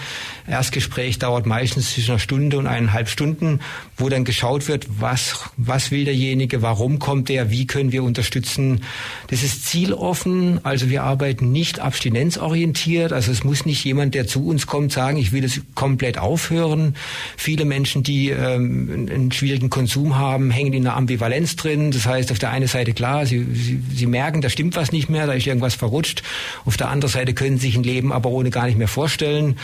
Erstgespräch 0.48 1.20
dauert 1.20 1.46
meistens 1.46 1.92
zwischen 1.92 2.10
einer 2.10 2.18
Stunde 2.18 2.58
und 2.58 2.66
eineinhalb 2.66 3.08
Stunden, 3.08 3.60
wo 3.96 4.08
dann 4.08 4.24
geschaut 4.32 4.66
wird, 4.66 4.86
was, 4.98 5.50
was 5.58 5.90
will 5.90 6.06
derjenige, 6.06 6.62
warum 6.62 6.98
kommt 6.98 7.28
der, 7.28 7.50
wie 7.50 7.66
können 7.66 7.92
wir 7.92 8.02
unterstützen. 8.02 8.80
Das 9.28 9.42
ist 9.42 9.66
zieloffen, 9.66 10.58
also 10.64 10.88
wir 10.88 11.02
arbeiten 11.02 11.52
nicht 11.52 11.80
abstinenzorientiert, 11.80 13.12
also 13.12 13.30
es 13.30 13.44
muss 13.44 13.66
nicht 13.66 13.84
jemand, 13.84 14.14
der 14.14 14.26
zu 14.26 14.46
uns 14.46 14.66
kommt, 14.66 14.90
sagen, 14.90 15.18
ich 15.18 15.32
will 15.32 15.44
es 15.44 15.60
komplett 15.74 16.16
aufhören. 16.16 16.96
Viele 17.36 17.66
Menschen, 17.66 18.02
die 18.02 18.30
ähm, 18.30 19.06
einen 19.10 19.32
schwierigen 19.32 19.68
Konsum 19.68 20.16
haben, 20.16 20.50
hängen 20.50 20.72
in 20.72 20.86
einer 20.86 20.96
Ambivalenz 20.96 21.56
drin. 21.56 21.90
Das 21.90 22.06
heißt, 22.06 22.32
auf 22.32 22.38
der 22.38 22.52
einen 22.52 22.68
Seite 22.68 22.94
klar, 22.94 23.26
sie, 23.26 23.46
sie, 23.52 23.82
sie 23.94 24.06
merken, 24.06 24.40
da 24.40 24.48
stimmt 24.48 24.76
was 24.76 24.92
nicht 24.92 25.10
mehr, 25.10 25.26
da 25.26 25.34
ist 25.34 25.46
irgendwas 25.46 25.74
verrutscht. 25.74 26.22
Auf 26.64 26.78
der 26.78 26.88
anderen 26.88 27.12
Seite 27.12 27.34
können 27.34 27.58
sie 27.58 27.66
sich 27.66 27.76
ein 27.76 27.82
Leben 27.82 28.12
aber 28.12 28.30
ohne 28.30 28.48
gar 28.48 28.64
nicht 28.64 28.78
mehr 28.78 28.88
vorstellen. 28.88 29.56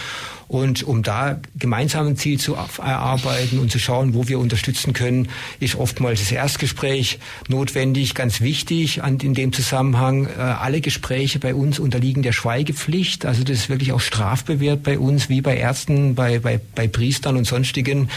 Und 0.49 0.83
um 0.83 1.03
da 1.03 1.41
gemeinsam 1.59 2.07
ein 2.07 2.17
Ziel 2.17 2.41
zu 2.41 2.55
erarbeiten 2.55 3.59
und 3.59 3.71
zu 3.71 3.79
schauen, 3.79 4.15
wo 4.15 4.29
wir 4.29 4.39
unterstützen 4.39 4.95
können, 4.95 5.29
ist 5.61 5.75
oftmals 5.75 6.21
das 6.21 6.33
Erstgespräch 6.33 7.19
notwendig. 7.49 8.15
Ganz 8.15 8.41
wichtig 8.41 9.03
an, 9.03 9.19
in 9.19 9.35
dem 9.35 9.53
Zusammenhang, 9.53 10.27
äh, 10.27 10.41
alle 10.41 10.81
Gespräche 10.81 11.39
bei 11.39 11.55
uns 11.55 11.79
unterliegen 11.79 12.23
der 12.23 12.33
Schweigepflicht. 12.33 13.27
Also 13.27 13.45
das 13.45 13.59
ist 13.59 13.69
wirklich 13.69 13.93
auch 13.93 14.01
strafbewehrt 14.01 14.83
bei 14.83 14.99
uns, 14.99 15.29
wie 15.29 15.43
bei 15.43 15.57
Ärzten, 15.57 16.15
bei, 16.15 16.39
bei, 16.39 16.61
bei 16.75 16.89
Priestern 16.89 17.37
und 17.37 17.47
sonstigen. 17.47 18.09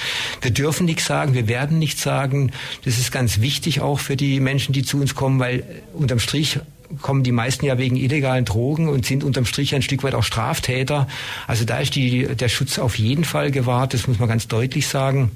Wir 0.42 0.52
dürfen 0.52 0.86
nichts 0.86 1.06
sagen, 1.06 1.34
wir 1.34 1.50
werden 1.50 1.80
nichts 1.80 2.02
sagen. 2.02 2.52
Das 2.86 2.98
ist 2.98 3.12
ganz 3.12 3.42
wichtig 3.42 3.82
auch 3.82 4.00
für 4.00 4.16
die 4.16 4.40
Menschen, 4.40 4.72
die 4.72 4.84
zu 4.84 4.98
uns 5.02 5.16
kommen, 5.16 5.40
weil 5.40 5.64
unterm 5.94 6.20
Strich 6.20 6.60
kommen 7.02 7.24
die 7.24 7.32
meisten 7.32 7.66
ja 7.66 7.78
wegen 7.78 7.96
illegalen 7.96 8.46
Drogen 8.46 8.88
und 8.88 9.06
sind 9.06 9.24
unterm 9.24 9.46
Strich 9.46 9.76
ein 9.76 9.82
Stück 9.82 10.04
weit 10.04 10.16
auch 10.16 10.24
Straftäter. 10.24 11.08
Also 11.48 11.66
da 11.66 11.80
ist 11.80 11.96
die, 11.96 12.28
der 12.36 12.50
Schutz 12.50 12.80
auf 12.80 12.98
jeden 12.98 13.24
Fall 13.24 13.52
gewahrt, 13.52 13.94
das 13.94 14.08
muss 14.08 14.20
man 14.20 14.30
ganz 14.30 14.48
deutlich 14.48 14.88
sagen. 14.88 15.32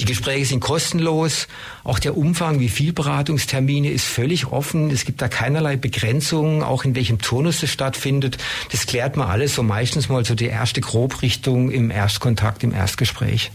Die 0.00 0.04
Gespräche 0.04 0.46
sind 0.46 0.60
kostenlos. 0.60 1.48
Auch 1.84 1.98
der 1.98 2.16
Umfang, 2.16 2.60
wie 2.60 2.68
viel 2.68 2.92
Beratungstermine, 2.92 3.90
ist 3.90 4.04
völlig 4.04 4.46
offen. 4.46 4.90
Es 4.90 5.04
gibt 5.04 5.22
da 5.22 5.28
keinerlei 5.28 5.76
Begrenzungen, 5.76 6.62
auch 6.62 6.84
in 6.84 6.94
welchem 6.94 7.18
Turnus 7.18 7.62
es 7.62 7.70
stattfindet. 7.70 8.38
Das 8.70 8.86
klärt 8.86 9.16
man 9.16 9.28
alles 9.28 9.54
so 9.54 9.62
meistens 9.62 10.08
mal 10.08 10.24
so 10.24 10.34
die 10.34 10.46
erste 10.46 10.80
Grobrichtung 10.80 11.70
im 11.70 11.90
Erstkontakt, 11.90 12.62
im 12.62 12.72
Erstgespräch. 12.72 13.50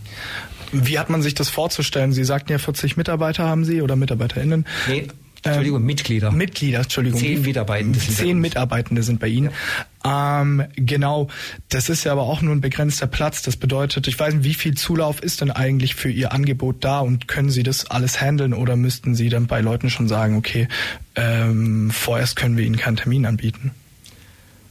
Wie 0.72 0.98
hat 0.98 1.10
man 1.10 1.22
sich 1.22 1.36
das 1.36 1.50
vorzustellen? 1.50 2.14
Sie 2.14 2.24
sagten 2.24 2.52
ja 2.52 2.58
40 2.58 2.98
Mitarbeiter 2.98 3.44
haben 3.44 3.64
Sie 3.64 3.82
oder 3.82 3.96
MitarbeiterInnen. 3.96 4.66
Nee, 4.88 5.08
Entschuldigung, 5.44 5.82
ähm, 5.82 5.86
Mitglieder. 5.86 6.32
Mitglieder, 6.32 6.80
Entschuldigung. 6.80 7.20
Zehn 7.20 7.42
Mitarbeitende 7.42 8.00
sind 8.00 8.16
Zehn 8.16 8.40
Mitarbeitende 8.40 9.04
sind 9.04 9.20
bei 9.20 9.28
Ihnen. 9.28 9.52
Ja. 10.06 10.42
Ähm, 10.42 10.66
genau. 10.76 11.28
Das 11.70 11.90
ist 11.90 12.04
ja 12.06 12.12
aber 12.12 12.24
auch 12.24 12.42
nur 12.42 12.56
ein 12.56 12.62
begrenzter 12.62 13.08
Platz. 13.08 13.42
Das 13.42 13.58
bedeutet, 13.58 14.08
ich 14.08 14.18
weiß 14.18 14.36
nicht, 14.36 14.44
wie 14.46 14.54
viel 14.54 14.76
Zulauf 14.76 15.22
ist 15.22 15.42
denn 15.42 15.52
eigentlich 15.52 15.96
für 15.96 16.10
Ihr 16.10 16.32
Angebot 16.32 16.78
da 16.84 17.00
und 17.00 17.28
können 17.28 17.50
Sie 17.50 17.64
das 17.64 17.86
alles 17.90 18.22
handeln 18.22 18.54
oder 18.54 18.76
müssten 18.76 19.16
Sie 19.16 19.30
dann 19.30 19.48
bei 19.48 19.62
Leuten 19.62 19.90
schon 19.90 20.08
sagen, 20.08 20.38
okay, 20.38 20.68
ähm, 21.16 21.92
vorerst 21.92 22.36
können 22.36 22.58
wir 22.58 22.66
Ihnen 22.66 22.78
keinen 22.78 22.98
Termin 22.98 23.26
anbieten? 23.26 23.72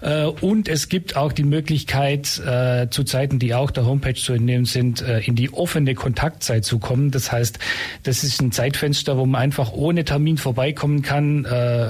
Äh, 0.00 0.26
und 0.26 0.68
es 0.68 0.88
gibt 0.88 1.16
auch 1.16 1.32
die 1.32 1.42
Möglichkeit, 1.42 2.38
äh, 2.38 2.86
zu 2.88 3.02
Zeiten, 3.02 3.40
die 3.40 3.54
auch 3.54 3.72
der 3.72 3.84
Homepage 3.84 4.14
zu 4.14 4.32
entnehmen 4.32 4.64
sind, 4.64 5.00
in 5.00 5.34
die 5.34 5.52
offene 5.52 5.94
Kontaktzeit 5.94 6.64
zu 6.64 6.78
kommen. 6.78 7.10
Das 7.10 7.32
heißt, 7.32 7.58
das 8.04 8.22
ist 8.22 8.40
ein 8.40 8.52
Zeitfenster, 8.52 9.18
wo 9.18 9.26
man 9.26 9.40
einfach 9.40 9.72
ohne 9.72 10.04
Termin 10.04 10.36
vorbeikommen 10.36 11.02
kann 11.02 11.47
äh, 11.50 11.88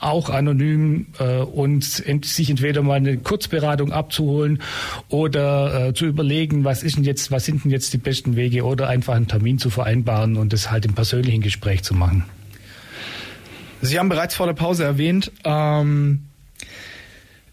auch 0.00 0.30
anonym 0.30 1.06
äh, 1.18 1.38
und 1.38 2.02
ent 2.06 2.24
sich 2.24 2.50
entweder 2.50 2.82
mal 2.82 2.94
eine 2.94 3.18
Kurzberatung 3.18 3.92
abzuholen 3.92 4.62
oder 5.08 5.88
äh, 5.88 5.94
zu 5.94 6.06
überlegen, 6.06 6.64
was 6.64 6.82
ist 6.82 6.96
denn 6.96 7.04
jetzt, 7.04 7.30
was 7.30 7.44
sind 7.44 7.64
denn 7.64 7.70
jetzt 7.70 7.92
die 7.92 7.98
besten 7.98 8.36
Wege 8.36 8.64
oder 8.64 8.88
einfach 8.88 9.14
einen 9.14 9.28
Termin 9.28 9.58
zu 9.58 9.70
vereinbaren 9.70 10.36
und 10.36 10.52
das 10.52 10.70
halt 10.70 10.84
im 10.86 10.94
persönlichen 10.94 11.42
Gespräch 11.42 11.82
zu 11.82 11.94
machen. 11.94 12.24
Sie 13.82 13.98
haben 13.98 14.08
bereits 14.08 14.34
vor 14.34 14.46
der 14.46 14.54
Pause 14.54 14.84
erwähnt, 14.84 15.30
ähm, 15.44 16.22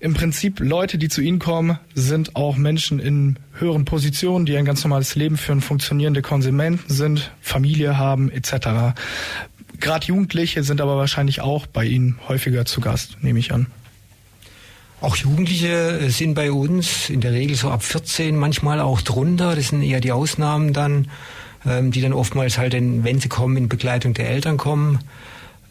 im 0.03 0.13
Prinzip 0.13 0.59
Leute, 0.59 0.97
die 0.97 1.07
zu 1.07 1.21
Ihnen 1.21 1.39
kommen, 1.39 1.79
sind 1.95 2.35
auch 2.35 2.57
Menschen 2.57 2.99
in 2.99 3.39
höheren 3.53 3.85
Positionen, 3.85 4.45
die 4.45 4.57
ein 4.57 4.65
ganz 4.65 4.83
normales 4.83 5.15
Leben 5.15 5.37
führen, 5.37 5.61
funktionierende 5.61 6.21
Konsumenten 6.21 6.93
sind, 6.93 7.31
Familie 7.39 7.97
haben 7.97 8.29
etc. 8.29 8.97
Gerade 9.79 10.07
Jugendliche 10.07 10.63
sind 10.63 10.81
aber 10.81 10.97
wahrscheinlich 10.97 11.41
auch 11.41 11.67
bei 11.67 11.85
Ihnen 11.85 12.19
häufiger 12.27 12.65
zu 12.65 12.81
Gast, 12.81 13.17
nehme 13.21 13.39
ich 13.39 13.51
an. 13.51 13.67
Auch 15.01 15.17
Jugendliche 15.17 16.09
sind 16.09 16.33
bei 16.33 16.51
uns 16.51 17.09
in 17.09 17.19
der 17.19 17.33
Regel 17.33 17.57
so 17.57 17.69
ab 17.69 17.83
14, 17.83 18.37
manchmal 18.37 18.79
auch 18.79 19.01
drunter. 19.01 19.53
Das 19.55 19.67
sind 19.67 19.81
eher 19.81 19.99
die 19.99 20.13
Ausnahmen 20.13 20.71
dann, 20.71 21.09
ähm, 21.65 21.91
die 21.91 21.99
dann 21.99 22.13
oftmals 22.13 22.57
halt, 22.57 22.73
in, 22.73 23.03
wenn 23.03 23.19
sie 23.19 23.27
kommen, 23.27 23.57
in 23.57 23.67
Begleitung 23.67 24.13
der 24.13 24.29
Eltern 24.29 24.55
kommen. 24.55 24.99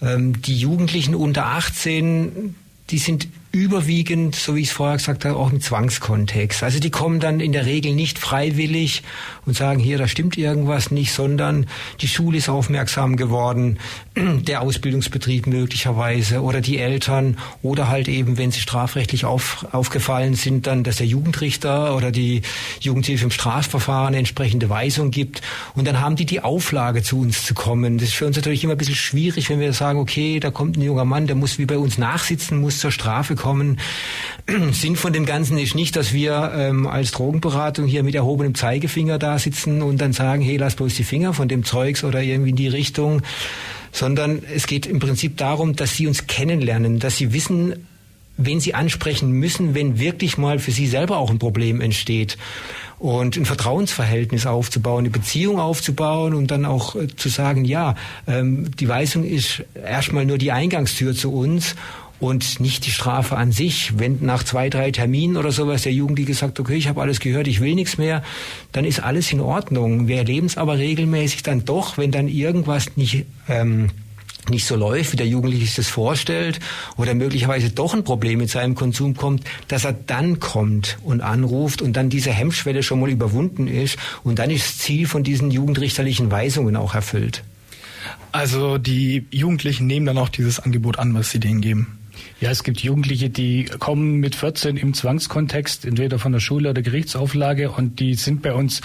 Ähm, 0.02 0.42
die 0.42 0.58
Jugendlichen 0.58 1.14
unter 1.14 1.46
18, 1.46 2.54
die 2.90 2.98
sind 2.98 3.28
überwiegend, 3.52 4.34
so 4.34 4.56
wie 4.56 4.62
ich 4.62 4.68
es 4.68 4.72
vorher 4.72 4.96
gesagt 4.96 5.26
habe, 5.26 5.36
auch 5.36 5.52
im 5.52 5.60
Zwangskontext. 5.60 6.62
Also 6.62 6.80
die 6.80 6.90
kommen 6.90 7.20
dann 7.20 7.38
in 7.38 7.52
der 7.52 7.66
Regel 7.66 7.94
nicht 7.94 8.18
freiwillig 8.18 9.02
und 9.44 9.54
sagen, 9.54 9.78
hier, 9.78 9.98
da 9.98 10.08
stimmt 10.08 10.38
irgendwas 10.38 10.90
nicht, 10.90 11.12
sondern 11.12 11.66
die 12.00 12.08
Schule 12.08 12.38
ist 12.38 12.48
aufmerksam 12.48 13.16
geworden, 13.16 13.78
der 14.16 14.62
Ausbildungsbetrieb 14.62 15.46
möglicherweise 15.46 16.40
oder 16.40 16.62
die 16.62 16.78
Eltern 16.78 17.36
oder 17.62 17.88
halt 17.88 18.08
eben, 18.08 18.38
wenn 18.38 18.50
sie 18.50 18.60
strafrechtlich 18.60 19.26
auf, 19.26 19.66
aufgefallen 19.72 20.34
sind, 20.34 20.66
dann, 20.66 20.82
dass 20.82 20.96
der 20.96 21.06
Jugendrichter 21.06 21.94
oder 21.94 22.10
die 22.10 22.40
Jugendhilfe 22.80 23.24
im 23.24 23.30
Strafverfahren 23.30 24.14
entsprechende 24.14 24.70
Weisung 24.70 25.10
gibt 25.10 25.42
und 25.74 25.86
dann 25.86 26.00
haben 26.00 26.16
die 26.16 26.26
die 26.26 26.40
Auflage, 26.40 27.02
zu 27.02 27.20
uns 27.20 27.44
zu 27.44 27.52
kommen. 27.52 27.98
Das 27.98 28.08
ist 28.08 28.14
für 28.14 28.26
uns 28.26 28.36
natürlich 28.36 28.64
immer 28.64 28.74
ein 28.74 28.78
bisschen 28.78 28.94
schwierig, 28.94 29.50
wenn 29.50 29.60
wir 29.60 29.74
sagen, 29.74 29.98
okay, 29.98 30.40
da 30.40 30.50
kommt 30.50 30.78
ein 30.78 30.82
junger 30.82 31.04
Mann, 31.04 31.26
der 31.26 31.36
muss 31.36 31.58
wie 31.58 31.66
bei 31.66 31.76
uns 31.76 31.98
nachsitzen, 31.98 32.58
muss 32.58 32.78
zur 32.78 32.90
Strafe 32.90 33.34
bekommen. 33.42 33.78
Sinn 34.72 34.94
von 34.94 35.12
dem 35.12 35.26
Ganzen 35.26 35.58
ist 35.58 35.74
nicht, 35.74 35.96
dass 35.96 36.12
wir 36.12 36.52
ähm, 36.54 36.86
als 36.86 37.10
Drogenberatung 37.10 37.86
hier 37.86 38.04
mit 38.04 38.14
erhobenem 38.14 38.54
Zeigefinger 38.54 39.18
da 39.18 39.38
sitzen 39.38 39.82
und 39.82 40.00
dann 40.00 40.12
sagen, 40.12 40.42
hey, 40.42 40.56
lass 40.56 40.76
bloß 40.76 40.94
die 40.94 41.02
Finger 41.02 41.34
von 41.34 41.48
dem 41.48 41.64
Zeugs 41.64 42.04
oder 42.04 42.22
irgendwie 42.22 42.50
in 42.50 42.56
die 42.56 42.68
Richtung, 42.68 43.22
sondern 43.90 44.42
es 44.54 44.68
geht 44.68 44.86
im 44.86 45.00
Prinzip 45.00 45.36
darum, 45.36 45.74
dass 45.74 45.96
sie 45.96 46.06
uns 46.06 46.28
kennenlernen, 46.28 47.00
dass 47.00 47.16
sie 47.16 47.32
wissen, 47.32 47.86
wen 48.36 48.60
sie 48.60 48.74
ansprechen 48.74 49.32
müssen, 49.32 49.74
wenn 49.74 49.98
wirklich 49.98 50.38
mal 50.38 50.60
für 50.60 50.70
sie 50.70 50.86
selber 50.86 51.18
auch 51.18 51.30
ein 51.30 51.38
Problem 51.38 51.80
entsteht. 51.80 52.38
Und 52.98 53.36
ein 53.36 53.44
Vertrauensverhältnis 53.44 54.46
aufzubauen, 54.46 55.00
eine 55.00 55.10
Beziehung 55.10 55.58
aufzubauen 55.58 56.34
und 56.34 56.52
dann 56.52 56.64
auch 56.64 56.94
äh, 56.94 57.08
zu 57.08 57.28
sagen, 57.28 57.64
ja, 57.64 57.96
ähm, 58.28 58.70
die 58.78 58.86
Weisung 58.86 59.24
ist 59.24 59.64
erstmal 59.74 60.24
nur 60.24 60.38
die 60.38 60.52
Eingangstür 60.52 61.12
zu 61.12 61.32
uns 61.32 61.74
und 62.22 62.60
nicht 62.60 62.86
die 62.86 62.92
Strafe 62.92 63.36
an 63.36 63.50
sich. 63.50 63.98
Wenn 63.98 64.18
nach 64.20 64.44
zwei, 64.44 64.70
drei 64.70 64.92
Terminen 64.92 65.36
oder 65.36 65.50
sowas 65.50 65.82
der 65.82 65.92
Jugendliche 65.92 66.34
sagt, 66.34 66.60
okay, 66.60 66.76
ich 66.76 66.86
habe 66.86 67.02
alles 67.02 67.18
gehört, 67.18 67.48
ich 67.48 67.60
will 67.60 67.74
nichts 67.74 67.98
mehr, 67.98 68.22
dann 68.70 68.84
ist 68.84 69.00
alles 69.00 69.32
in 69.32 69.40
Ordnung. 69.40 70.06
Wir 70.06 70.18
erleben 70.18 70.46
es 70.46 70.56
aber 70.56 70.78
regelmäßig 70.78 71.42
dann 71.42 71.64
doch, 71.64 71.98
wenn 71.98 72.12
dann 72.12 72.28
irgendwas 72.28 72.96
nicht 72.96 73.26
ähm, 73.48 73.90
nicht 74.48 74.66
so 74.66 74.76
läuft, 74.76 75.12
wie 75.12 75.16
der 75.16 75.26
Jugendliche 75.26 75.66
sich 75.66 75.74
das 75.76 75.88
vorstellt, 75.88 76.60
oder 76.96 77.14
möglicherweise 77.14 77.70
doch 77.70 77.94
ein 77.94 78.04
Problem 78.04 78.38
mit 78.38 78.50
seinem 78.50 78.74
Konsum 78.74 79.14
kommt, 79.16 79.44
dass 79.68 79.84
er 79.84 79.92
dann 79.92 80.40
kommt 80.40 80.98
und 81.04 81.20
anruft 81.22 81.82
und 81.82 81.96
dann 81.96 82.08
diese 82.08 82.30
Hemmschwelle 82.30 82.82
schon 82.82 83.00
mal 83.00 83.10
überwunden 83.10 83.66
ist 83.66 83.98
und 84.24 84.38
dann 84.38 84.50
ist 84.50 84.64
das 84.64 84.78
Ziel 84.78 85.06
von 85.06 85.22
diesen 85.24 85.50
jugendrichterlichen 85.50 86.30
Weisungen 86.30 86.76
auch 86.76 86.94
erfüllt. 86.94 87.42
Also 88.32 88.78
die 88.78 89.26
Jugendlichen 89.30 89.86
nehmen 89.86 90.06
dann 90.06 90.18
auch 90.18 90.28
dieses 90.28 90.58
Angebot 90.58 90.98
an, 90.98 91.14
was 91.14 91.30
sie 91.30 91.38
denen 91.38 91.60
geben. 91.60 91.98
Ja, 92.40 92.50
es 92.50 92.64
gibt 92.64 92.80
Jugendliche, 92.80 93.30
die 93.30 93.64
kommen 93.64 94.16
mit 94.16 94.34
14 94.34 94.76
im 94.76 94.94
Zwangskontext, 94.94 95.84
entweder 95.84 96.18
von 96.18 96.32
der 96.32 96.40
Schule 96.40 96.70
oder 96.70 96.82
Gerichtsauflage, 96.82 97.70
und 97.70 98.00
die 98.00 98.14
sind 98.14 98.42
bei 98.42 98.52
uns 98.52 98.80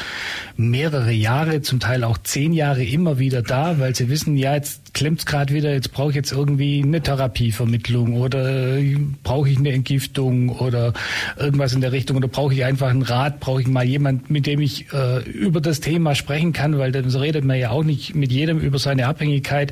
mehrere 0.55 1.12
Jahre, 1.12 1.62
zum 1.62 1.79
Teil 1.79 2.03
auch 2.03 2.17
zehn 2.19 2.53
Jahre 2.53 2.84
immer 2.84 3.19
wieder 3.19 3.41
da, 3.41 3.79
weil 3.79 3.96
sie 3.96 4.10
wissen, 4.10 4.38
ja, 4.38 4.53
jetzt 4.53 4.87
klemmt 4.98 5.20
es 5.20 5.25
gerade 5.27 5.54
wieder, 5.54 5.72
jetzt 5.74 5.92
brauche 5.92 6.10
ich 6.10 6.16
jetzt 6.16 6.32
irgendwie 6.32 6.82
eine 6.84 7.00
Therapievermittlung 7.00 8.20
oder 8.20 8.80
brauche 9.22 9.48
ich 9.48 9.60
eine 9.60 9.72
Entgiftung 9.72 10.50
oder 10.50 10.94
irgendwas 11.38 11.74
in 11.74 11.82
der 11.82 11.92
Richtung 11.92 12.18
oder 12.18 12.27
brauche 12.27 12.56
ich 12.56 12.66
einfach 12.66 12.89
einen 12.89 13.04
Rat, 13.04 13.39
brauche 13.39 13.62
ich 13.62 13.68
mal 13.68 13.86
jemand, 13.86 14.32
mit 14.32 14.48
dem 14.48 14.60
ich 14.60 14.92
äh, 14.92 15.20
über 15.30 15.62
das 15.62 15.82
Thema 15.82 16.16
sprechen 16.16 16.51
kann, 16.51 16.80
weil 16.80 16.92
dann 16.92 17.06
redet 17.06 17.46
man 17.46 17.60
ja 17.60 17.70
auch 17.70 17.84
nicht 17.84 18.16
mit 18.16 18.32
jedem 18.32 18.60
über 18.60 18.80
seine 18.80 19.06
Abhängigkeit 19.06 19.72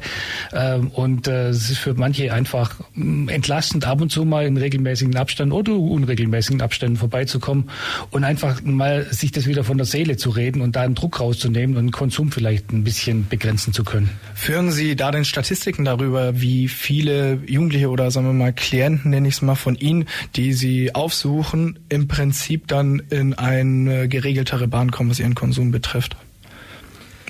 ähm, 0.53 0.89
und 0.89 1.27
äh, 1.27 1.49
es 1.49 1.71
ist 1.71 1.79
für 1.79 1.95
manche 1.95 2.31
einfach 2.31 2.79
mm, 2.93 3.27
entlastend, 3.29 3.87
ab 3.87 4.01
und 4.01 4.11
zu 4.11 4.25
mal 4.25 4.45
in 4.45 4.57
regelmäßigen 4.57 5.15
Abständen 5.15 5.53
oder 5.53 5.73
unregelmäßigen 5.75 6.61
Abständen 6.61 6.97
vorbeizukommen 6.97 7.71
und 8.11 8.23
einfach 8.23 8.61
mal 8.61 9.07
sich 9.11 9.31
das 9.31 9.47
wieder 9.47 9.63
von 9.63 9.77
der 9.77 9.87
Seele 9.87 10.17
zu 10.17 10.29
reden 10.29 10.61
und 10.61 10.75
da 10.75 10.81
einen 10.81 10.93
Druck 10.93 11.19
rauszunehmen 11.19 11.77
und 11.77 11.85
den 11.87 11.91
Konsum 11.91 12.31
vielleicht 12.31 12.71
ein 12.71 12.83
bisschen 12.83 13.27
begrenzen 13.27 13.73
zu 13.73 13.83
können. 13.83 14.11
Führen 14.35 14.69
Sie 14.71 14.95
da 14.95 15.14
den 15.15 15.25
Statistiken 15.25 15.85
darüber, 15.85 16.39
wie 16.41 16.67
viele 16.67 17.39
Jugendliche 17.47 17.89
oder 17.89 18.11
sagen 18.11 18.27
wir 18.27 18.33
mal 18.33 18.53
Klienten, 18.53 19.11
nenne 19.11 19.27
ich 19.27 19.35
es 19.35 19.41
mal 19.41 19.55
von 19.55 19.75
Ihnen, 19.75 20.05
die 20.35 20.53
Sie 20.53 20.93
aufsuchen, 20.93 21.79
im 21.89 22.07
Prinzip 22.07 22.67
dann 22.67 23.01
in 23.09 23.33
eine 23.33 24.07
geregeltere 24.07 24.67
Bahn 24.67 24.91
kommen, 24.91 25.09
was 25.09 25.19
ihren 25.19 25.35
Konsum 25.35 25.71
betrifft? 25.71 26.17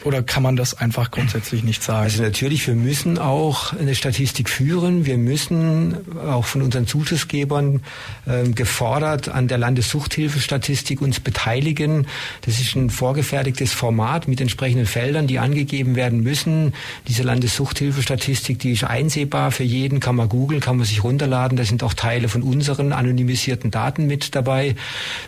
Oder 0.06 0.22
kann 0.22 0.44
man 0.44 0.56
das 0.56 0.76
einfach 0.76 1.10
grundsätzlich 1.10 1.64
nicht 1.64 1.82
sagen? 1.82 2.04
Also 2.04 2.22
natürlich, 2.22 2.68
wir 2.68 2.76
müssen 2.76 3.18
auch 3.18 3.74
eine 3.74 3.96
Statistik 3.96 4.50
führen. 4.50 5.08
Wir 5.08 5.18
müssen 5.18 5.98
auch 6.28 6.46
von 6.46 6.62
unseren 6.62 6.86
Zuschussgebern 6.86 7.82
äh, 8.28 8.48
gefordert 8.50 9.30
an 9.30 9.48
der 9.48 9.58
Landessuchthilfestatistik 9.58 11.02
uns 11.02 11.20
beteiligen. 11.20 12.06
Das 12.42 12.60
ist 12.60 12.76
ein 12.76 12.92
vorgefertigtes 12.92 13.74
Format 13.74 14.28
mit 14.28 14.42
entsprechenden 14.42 14.86
Feldern, 14.86 15.26
die 15.26 15.40
angegeben 15.40 15.96
werden 15.96 16.22
müssen. 16.22 16.76
Diese 17.08 17.24
Landessuchthilfestatistik, 17.24 18.60
die 18.60 18.74
ist 18.74 18.84
einsehbar 18.84 19.50
für 19.50 19.64
jeden, 19.64 20.00
kann 20.02 20.16
man 20.16 20.30
googeln, 20.30 20.62
kann 20.62 20.78
man 20.78 20.86
sich 20.86 21.04
runterladen. 21.04 21.58
Da 21.58 21.64
sind 21.64 21.82
auch 21.82 21.96
Teile 21.96 22.30
von 22.30 22.44
unseren 22.44 22.94
anonymisierten 22.94 23.72
Daten 23.72 24.06
mit 24.06 24.36
dabei. 24.36 24.76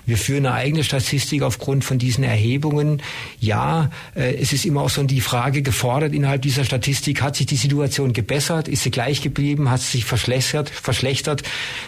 Wir 0.05 0.19
führen 0.19 0.45
eine 0.45 0.53
eigene 0.53 0.83
Statistik 0.83 1.41
aufgrund 1.41 1.83
von 1.83 1.97
diesen 1.97 2.23
Erhebungen. 2.23 3.01
Ja, 3.39 3.89
äh, 4.13 4.35
es 4.35 4.53
ist 4.53 4.66
immer 4.67 4.81
auch 4.81 4.89
so 4.89 5.03
die 5.03 5.21
Frage 5.21 5.61
gefordert 5.61 6.13
innerhalb 6.13 6.41
dieser 6.41 6.65
Statistik, 6.65 7.21
hat 7.21 7.35
sich 7.35 7.45
die 7.45 7.55
Situation 7.55 8.13
gebessert, 8.13 8.67
ist 8.67 8.83
sie 8.83 8.91
gleich 8.91 9.21
geblieben, 9.21 9.71
hat 9.71 9.81
sie 9.81 9.97
sich 9.97 10.05
verschlechtert, 10.05 10.69
verschlechtert. 10.69 11.43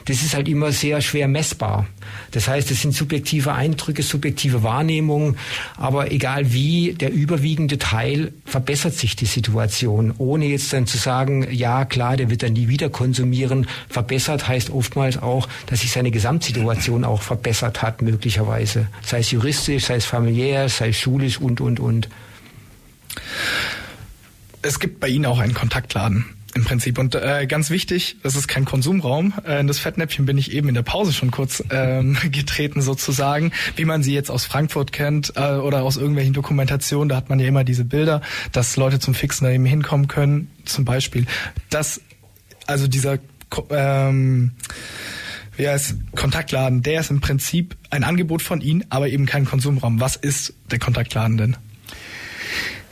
Das 0.06 0.22
ist 0.22 0.34
halt 0.34 0.48
immer 0.48 0.72
sehr 0.72 1.02
schwer 1.02 1.28
messbar. 1.28 1.88
Das 2.32 2.48
heißt, 2.48 2.72
es 2.72 2.82
sind 2.82 2.94
subjektive 2.94 3.54
Eindrücke, 3.54 4.04
subjektive 4.04 4.64
Wahrnehmungen, 4.64 5.38
aber 5.78 6.12
egal 6.12 6.54
wie, 6.54 6.94
der 6.94 7.12
überwiegende 7.12 7.78
Teil 7.78 8.34
verbessert 8.46 8.94
sich 8.94 9.16
die 9.16 9.26
Situation, 9.26 10.14
ohne 10.18 10.46
jetzt 10.46 10.74
dann 10.74 10.88
zu 10.88 10.98
sagen, 10.98 11.48
ja 11.52 11.86
klar, 11.86 12.18
der 12.18 12.30
wird 12.30 12.44
dann 12.44 12.54
nie 12.54 12.68
wieder 12.68 12.90
konsumieren. 12.90 13.68
Verbessert 13.90 14.48
heißt 14.48 14.70
oftmals 14.70 15.18
auch, 15.22 15.48
dass 15.68 15.82
sich 15.82 15.92
seine 15.92 16.12
Gesamtsituation 16.12 17.04
auch 17.04 17.22
verbessert 17.22 17.82
hat, 17.82 18.02
möglicherweise. 18.02 18.88
Sei 19.04 19.20
es 19.20 19.32
juristisch, 19.32 19.86
sei 19.86 19.96
es 19.96 20.06
familiär, 20.06 20.70
sei 20.70 20.90
es 20.90 20.98
schulisch 20.98 21.40
und, 21.40 21.62
und, 21.62 21.80
und. 21.80 22.08
Es 24.62 24.80
gibt 24.80 25.00
bei 25.00 25.08
Ihnen 25.08 25.26
auch 25.26 25.40
einen 25.40 25.54
Kontaktladen 25.54 26.26
im 26.56 26.64
Prinzip. 26.64 26.98
Und 26.98 27.16
äh, 27.16 27.46
ganz 27.48 27.70
wichtig, 27.70 28.18
das 28.24 28.36
ist 28.36 28.48
kein 28.48 28.66
Konsumraum. 28.66 29.34
Äh, 29.46 29.60
in 29.60 29.68
das 29.68 29.80
Fettnäpfchen 29.80 30.26
bin 30.26 30.38
ich 30.38 30.52
eben 30.52 30.68
in 30.68 30.76
der 30.76 30.82
Pause 30.82 31.14
schon 31.14 31.32
kurz 31.32 31.64
ähm, 31.70 32.18
getreten 32.32 32.82
sozusagen, 32.82 33.52
wie 33.76 33.86
man 33.86 34.04
sie 34.04 34.14
jetzt 34.14 34.32
aus 34.32 34.46
Frankfurt 34.46 34.92
kennt 34.92 35.34
äh, 35.36 35.54
oder 35.54 35.84
aus 35.84 35.98
irgendwelchen 35.98 36.34
Dokumentationen. 36.34 37.10
Da 37.10 37.16
hat 37.16 37.30
man 37.30 37.40
ja 37.40 37.48
immer 37.48 37.64
diese 37.64 37.86
Bilder, 37.86 38.22
dass 38.52 38.76
Leute 38.78 39.00
zum 39.00 39.14
Fixen 39.14 39.46
da 39.46 39.52
eben 39.52 39.66
hinkommen 39.66 40.08
können. 40.08 40.52
Zum 40.66 40.86
Beispiel, 40.86 41.26
dass 41.70 42.02
also 42.68 42.88
dieser 42.88 43.20
ähm, 43.70 44.52
wie 45.56 45.68
heißt 45.68 45.96
Kontaktladen, 46.16 46.84
der 46.84 47.02
ist 47.02 47.12
im 47.12 47.20
Prinzip 47.20 47.76
ein 47.90 48.04
Angebot 48.04 48.42
von 48.42 48.62
Ihnen, 48.62 48.86
aber 48.90 49.10
eben 49.10 49.26
kein 49.26 49.46
Konsumraum. 49.46 50.00
Was 50.00 50.16
ist 50.16 50.54
der 50.72 50.80
Kontaktladen 50.80 51.38
denn? 51.38 51.58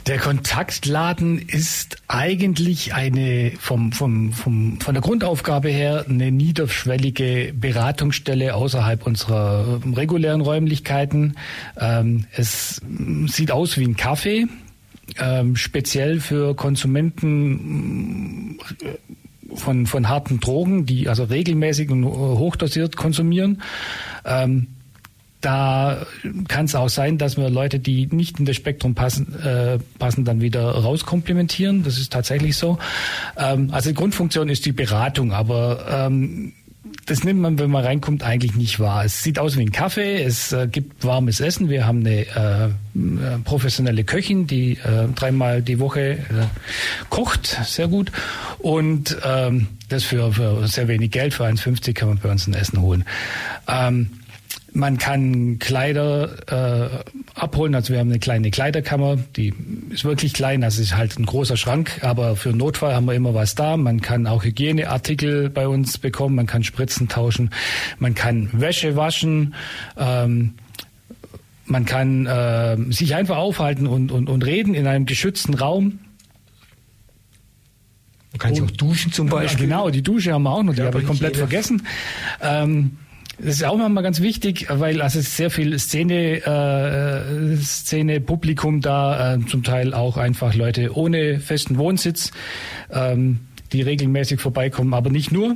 Der 0.07 0.17
Kontaktladen 0.19 1.37
ist 1.37 1.97
eigentlich 2.07 2.93
eine 2.93 3.51
vom, 3.59 3.91
vom, 3.91 4.31
vom, 4.31 4.79
von 4.79 4.93
der 4.93 5.01
Grundaufgabe 5.01 5.67
her 5.67 6.05
eine 6.07 6.31
niederschwellige 6.31 7.53
Beratungsstelle 7.53 8.55
außerhalb 8.55 9.05
unserer 9.05 9.81
regulären 9.97 10.39
Räumlichkeiten. 10.39 11.35
Ähm, 11.77 12.23
es 12.31 12.81
sieht 13.25 13.51
aus 13.51 13.77
wie 13.77 13.83
ein 13.83 13.97
Kaffee, 13.97 14.47
ähm, 15.19 15.57
speziell 15.57 16.21
für 16.21 16.55
Konsumenten 16.55 18.59
äh, 18.81 19.55
von, 19.55 19.87
von 19.87 20.07
harten 20.07 20.39
Drogen, 20.39 20.85
die 20.85 21.09
also 21.09 21.25
regelmäßig 21.25 21.89
und 21.89 22.05
hochdosiert 22.05 22.95
konsumieren. 22.95 23.61
Ähm, 24.23 24.67
da 25.47 26.05
kann 26.49 26.65
es 26.65 26.75
auch 26.75 26.89
sein, 26.89 27.17
dass 27.17 27.37
wir 27.37 27.49
Leute, 27.49 27.79
die 27.79 28.07
nicht 28.07 28.37
in 28.37 28.45
das 28.45 28.57
Spektrum 28.57 28.95
passen, 28.95 29.33
äh, 29.41 29.79
passen 29.97 30.25
dann 30.25 30.41
wieder 30.41 30.69
rauskomplementieren. 30.71 31.83
Das 31.83 31.97
ist 31.97 32.11
tatsächlich 32.11 32.57
so. 32.57 32.79
Ähm, 33.37 33.69
also 33.71 33.89
die 33.91 33.95
Grundfunktion 33.95 34.49
ist 34.49 34.65
die 34.65 34.73
Beratung, 34.73 35.31
aber 35.31 35.85
ähm, 35.89 36.51
das 37.05 37.23
nimmt 37.23 37.39
man, 37.39 37.57
wenn 37.59 37.71
man 37.71 37.85
reinkommt, 37.85 38.23
eigentlich 38.23 38.55
nicht 38.55 38.81
wahr. 38.81 39.05
Es 39.05 39.23
sieht 39.23 39.39
aus 39.39 39.55
wie 39.55 39.61
ein 39.61 39.71
Kaffee, 39.71 40.21
es 40.21 40.51
äh, 40.51 40.67
gibt 40.69 41.05
warmes 41.05 41.39
Essen. 41.39 41.69
Wir 41.69 41.87
haben 41.87 42.01
eine 42.01 42.25
äh, 42.25 42.65
äh 42.65 42.71
professionelle 43.45 44.03
Köchin, 44.03 44.47
die 44.47 44.73
äh, 44.73 45.07
dreimal 45.15 45.61
die 45.61 45.79
Woche 45.79 46.01
äh, 46.01 46.17
kocht, 47.09 47.45
sehr 47.63 47.87
gut. 47.87 48.11
Und 48.59 49.15
ähm, 49.23 49.67
das 49.87 50.03
für, 50.03 50.33
für 50.33 50.67
sehr 50.67 50.89
wenig 50.89 51.11
Geld, 51.11 51.33
für 51.33 51.45
1,50 51.45 51.93
kann 51.93 52.09
man 52.09 52.17
bei 52.17 52.29
uns 52.29 52.47
ein 52.47 52.53
Essen 52.53 52.81
holen. 52.81 53.05
Ähm, 53.69 54.09
man 54.77 54.99
kann 54.99 55.57
Kleider 55.57 56.29
äh, 56.47 56.89
abholen. 57.33 57.73
Also 57.73 57.93
wir 57.93 57.99
haben 57.99 58.09
eine 58.09 58.19
kleine 58.19 58.51
Kleiderkammer, 58.51 59.17
die 59.35 59.51
ist 59.89 60.05
wirklich 60.05 60.33
klein. 60.33 60.63
Also 60.63 60.83
ist 60.83 60.95
halt 60.95 61.17
ein 61.17 61.25
großer 61.25 61.57
Schrank, 61.57 61.99
aber 62.03 62.35
für 62.35 62.49
Notfall 62.49 62.93
haben 62.93 63.05
wir 63.05 63.15
immer 63.15 63.33
was 63.33 63.55
da. 63.55 63.75
Man 63.75 64.01
kann 64.01 64.27
auch 64.27 64.43
Hygieneartikel 64.43 65.49
bei 65.49 65.67
uns 65.67 65.97
bekommen. 65.97 66.35
Man 66.35 66.45
kann 66.45 66.63
Spritzen 66.63 67.07
tauschen. 67.07 67.49
Man 67.97 68.13
kann 68.13 68.49
Wäsche 68.53 68.95
waschen. 68.95 69.55
Ähm, 69.97 70.53
man 71.65 71.85
kann 71.85 72.27
äh, 72.27 72.77
sich 72.91 73.15
einfach 73.15 73.37
aufhalten 73.37 73.87
und, 73.87 74.11
und, 74.11 74.29
und 74.29 74.45
reden 74.45 74.75
in 74.75 74.85
einem 74.85 75.07
geschützten 75.07 75.55
Raum. 75.55 75.99
Man 78.31 78.39
kann 78.39 78.53
sich 78.53 78.63
auch 78.63 78.71
duschen 78.71 79.11
zum 79.11 79.27
Beispiel. 79.27 79.65
Genau, 79.65 79.89
die 79.89 80.03
Dusche 80.03 80.33
haben 80.33 80.43
wir 80.43 80.51
auch 80.51 80.61
noch, 80.61 80.75
die 80.75 80.83
habe 80.83 80.99
ich 80.99 81.07
komplett 81.07 81.35
vergessen. 81.35 81.81
Ähm, 82.41 82.97
das 83.39 83.55
ist 83.55 83.63
auch 83.63 83.77
mal 83.77 84.01
ganz 84.01 84.21
wichtig, 84.21 84.67
weil 84.69 85.01
also 85.01 85.21
sehr 85.21 85.51
viel 85.51 85.77
Szene, 85.77 86.37
äh, 86.43 87.57
Szene, 87.57 88.19
Publikum 88.19 88.81
da, 88.81 89.35
äh, 89.35 89.45
zum 89.45 89.63
Teil 89.63 89.93
auch 89.93 90.17
einfach 90.17 90.55
Leute 90.55 90.95
ohne 90.97 91.39
festen 91.39 91.77
Wohnsitz, 91.77 92.31
ähm, 92.91 93.39
die 93.73 93.81
regelmäßig 93.81 94.39
vorbeikommen, 94.39 94.93
aber 94.93 95.11
nicht 95.11 95.31
nur. 95.31 95.55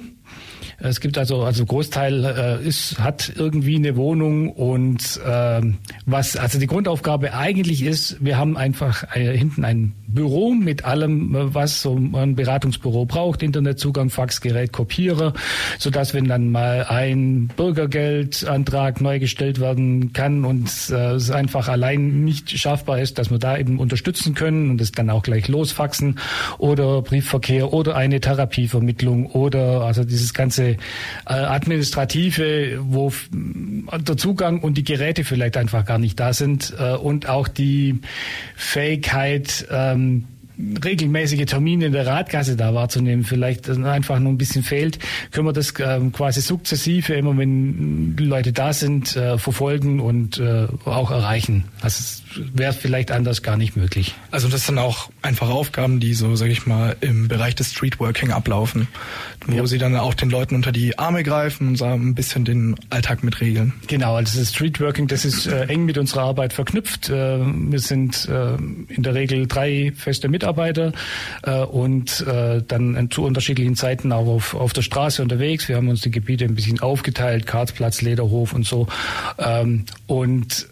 Es 0.83 0.99
gibt 0.99 1.17
also, 1.19 1.43
also 1.43 1.63
Großteil 1.63 2.25
äh, 2.25 2.67
ist, 2.67 2.97
hat 2.99 3.31
irgendwie 3.35 3.75
eine 3.75 3.95
Wohnung 3.95 4.49
und 4.49 5.19
äh, 5.23 5.61
was, 6.07 6.35
also 6.35 6.57
die 6.57 6.65
Grundaufgabe 6.65 7.33
eigentlich 7.33 7.83
ist, 7.83 8.17
wir 8.19 8.37
haben 8.37 8.57
einfach 8.57 9.15
äh, 9.15 9.37
hinten 9.37 9.63
ein 9.63 9.93
Büro 10.07 10.51
mit 10.53 10.83
allem, 10.83 11.29
was 11.53 11.83
so 11.83 11.95
ein 11.95 12.35
Beratungsbüro 12.35 13.05
braucht, 13.05 13.43
Internetzugang, 13.43 14.09
Faxgerät, 14.09 14.73
Kopierer, 14.73 15.33
so 15.77 15.89
dass 15.91 16.13
wenn 16.13 16.25
dann 16.25 16.49
mal 16.49 16.85
ein 16.89 17.47
Bürgergeldantrag 17.55 19.01
neu 19.01 19.19
gestellt 19.19 19.59
werden 19.59 20.13
kann 20.13 20.45
und 20.45 20.67
äh, 20.89 21.11
es 21.11 21.29
einfach 21.29 21.67
allein 21.67 22.23
nicht 22.23 22.49
schaffbar 22.57 22.99
ist, 22.99 23.19
dass 23.19 23.29
wir 23.29 23.37
da 23.37 23.55
eben 23.55 23.79
unterstützen 23.79 24.33
können 24.33 24.71
und 24.71 24.81
es 24.81 24.91
dann 24.91 25.11
auch 25.11 25.21
gleich 25.21 25.47
losfaxen 25.47 26.17
oder 26.57 27.03
Briefverkehr 27.03 27.71
oder 27.71 27.95
eine 27.95 28.19
Therapievermittlung 28.19 29.27
oder 29.27 29.81
also 29.81 30.03
dieses 30.03 30.33
ganze 30.33 30.70
äh, 30.73 31.33
administrative, 31.33 32.79
wo 32.81 33.11
der 33.31 34.17
Zugang 34.17 34.59
und 34.59 34.77
die 34.77 34.83
Geräte 34.83 35.23
vielleicht 35.23 35.57
einfach 35.57 35.85
gar 35.85 35.97
nicht 35.97 36.19
da 36.19 36.33
sind 36.33 36.73
äh, 36.77 36.93
und 36.93 37.27
auch 37.29 37.47
die 37.47 37.99
Fähigkeit, 38.55 39.67
ähm, 39.71 40.25
regelmäßige 40.83 41.45
Termine 41.45 41.87
in 41.87 41.91
der 41.93 42.05
Radgasse 42.05 42.55
da 42.55 42.73
wahrzunehmen, 42.73 43.23
vielleicht 43.23 43.69
einfach 43.69 44.19
nur 44.19 44.31
ein 44.31 44.37
bisschen 44.37 44.63
fehlt, 44.63 44.99
können 45.31 45.47
wir 45.47 45.53
das 45.53 45.73
ähm, 45.79 46.11
quasi 46.11 46.41
sukzessive, 46.41 47.13
immer 47.13 47.37
wenn 47.37 48.15
Leute 48.17 48.53
da 48.53 48.73
sind, 48.73 49.15
äh, 49.15 49.37
verfolgen 49.37 49.99
und 49.99 50.37
äh, 50.37 50.67
auch 50.85 51.11
erreichen. 51.11 51.65
Also 51.81 52.21
wäre 52.53 52.73
vielleicht 52.73 53.11
anders 53.11 53.41
gar 53.41 53.57
nicht 53.57 53.75
möglich. 53.75 54.15
Also 54.31 54.47
das 54.47 54.65
sind 54.65 54.77
auch 54.77 55.09
einfach 55.21 55.49
Aufgaben, 55.49 55.99
die 55.99 56.13
so, 56.13 56.35
sage 56.35 56.51
ich 56.51 56.65
mal, 56.65 56.95
im 57.01 57.27
Bereich 57.27 57.55
des 57.55 57.71
Streetworking 57.71 58.31
ablaufen, 58.31 58.87
wo 59.47 59.55
ja. 59.55 59.65
sie 59.65 59.77
dann 59.77 59.95
auch 59.95 60.13
den 60.13 60.29
Leuten 60.29 60.55
unter 60.55 60.71
die 60.71 60.97
Arme 60.99 61.23
greifen 61.23 61.69
und 61.69 61.75
so 61.77 61.85
ein 61.85 62.15
bisschen 62.15 62.45
den 62.45 62.75
Alltag 62.89 63.23
mitregeln. 63.23 63.73
Genau, 63.87 64.15
also 64.15 64.39
das 64.39 64.49
Streetworking, 64.49 65.07
das 65.07 65.25
ist 65.25 65.47
äh, 65.47 65.65
eng 65.65 65.85
mit 65.85 65.97
unserer 65.97 66.23
Arbeit 66.23 66.53
verknüpft. 66.53 67.09
Äh, 67.09 67.39
wir 67.39 67.79
sind 67.79 68.27
äh, 68.29 68.55
in 68.93 69.03
der 69.03 69.15
Regel 69.15 69.47
drei 69.47 69.91
feste 69.95 70.29
Mitarbeiter 70.29 70.40
äh, 71.43 71.59
und 71.63 72.25
äh, 72.27 72.61
dann 72.67 73.09
zu 73.11 73.23
unterschiedlichen 73.23 73.75
Zeiten 73.75 74.11
auch 74.11 74.27
auf, 74.27 74.53
auf 74.53 74.73
der 74.73 74.81
Straße 74.81 75.21
unterwegs. 75.21 75.67
Wir 75.67 75.75
haben 75.75 75.89
uns 75.89 76.01
die 76.01 76.11
Gebiete 76.11 76.45
ein 76.45 76.55
bisschen 76.55 76.79
aufgeteilt, 76.79 77.47
Kartsplatz, 77.47 78.01
Lederhof 78.01 78.53
und 78.53 78.65
so. 78.65 78.87
Ähm, 79.37 79.85
und 80.07 80.67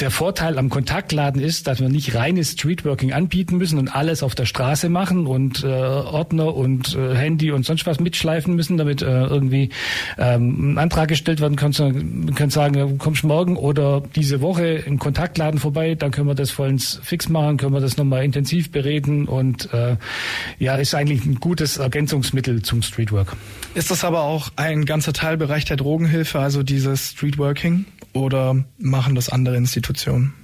der 0.00 0.10
Vorteil 0.10 0.58
am 0.58 0.68
Kontaktladen 0.70 1.40
ist, 1.40 1.66
dass 1.66 1.80
wir 1.80 1.88
nicht 1.88 2.14
reines 2.14 2.52
Streetworking 2.52 3.12
anbieten 3.12 3.58
müssen 3.58 3.78
und 3.78 3.94
alles 3.94 4.22
auf 4.22 4.34
der 4.34 4.46
Straße 4.46 4.88
machen 4.88 5.26
und 5.26 5.62
äh, 5.62 5.66
Ordner 5.66 6.54
und 6.54 6.94
äh, 6.94 7.14
Handy 7.14 7.50
und 7.52 7.64
sonst 7.64 7.86
was 7.86 8.00
mitschleifen 8.00 8.54
müssen, 8.54 8.76
damit 8.76 9.02
äh, 9.02 9.06
irgendwie 9.06 9.70
ähm, 10.18 10.74
ein 10.74 10.78
Antrag 10.78 11.08
gestellt 11.08 11.40
werden 11.40 11.56
kann. 11.56 11.72
Wir 11.72 12.34
können 12.34 12.50
sagen, 12.50 12.98
kommst 12.98 13.24
morgen 13.24 13.56
oder 13.56 14.02
diese 14.14 14.40
Woche 14.40 14.66
im 14.66 14.98
Kontaktladen 14.98 15.60
vorbei, 15.60 15.94
dann 15.94 16.10
können 16.10 16.26
wir 16.26 16.34
das 16.34 16.50
vollends 16.50 17.00
fix 17.02 17.28
machen, 17.28 17.56
können 17.56 17.72
wir 17.72 17.80
das 17.80 17.96
nochmal 17.96 18.24
intensiv 18.24 18.70
bereden 18.70 19.26
und 19.26 19.72
äh, 19.72 19.96
ja, 20.58 20.76
ist 20.76 20.94
eigentlich 20.94 21.24
ein 21.24 21.36
gutes 21.36 21.76
Ergänzungsmittel 21.76 22.62
zum 22.62 22.82
Streetwork. 22.82 23.36
Ist 23.74 23.90
das 23.90 24.04
aber 24.04 24.22
auch 24.22 24.50
ein 24.56 24.84
ganzer 24.84 25.12
Teilbereich 25.12 25.64
der 25.64 25.76
Drogenhilfe, 25.76 26.38
also 26.38 26.62
dieses 26.62 27.10
Streetworking? 27.10 27.84
Oder 28.12 28.64
machen 28.78 29.14
das 29.14 29.28
andere 29.28 29.56
Institutionen? 29.56 30.34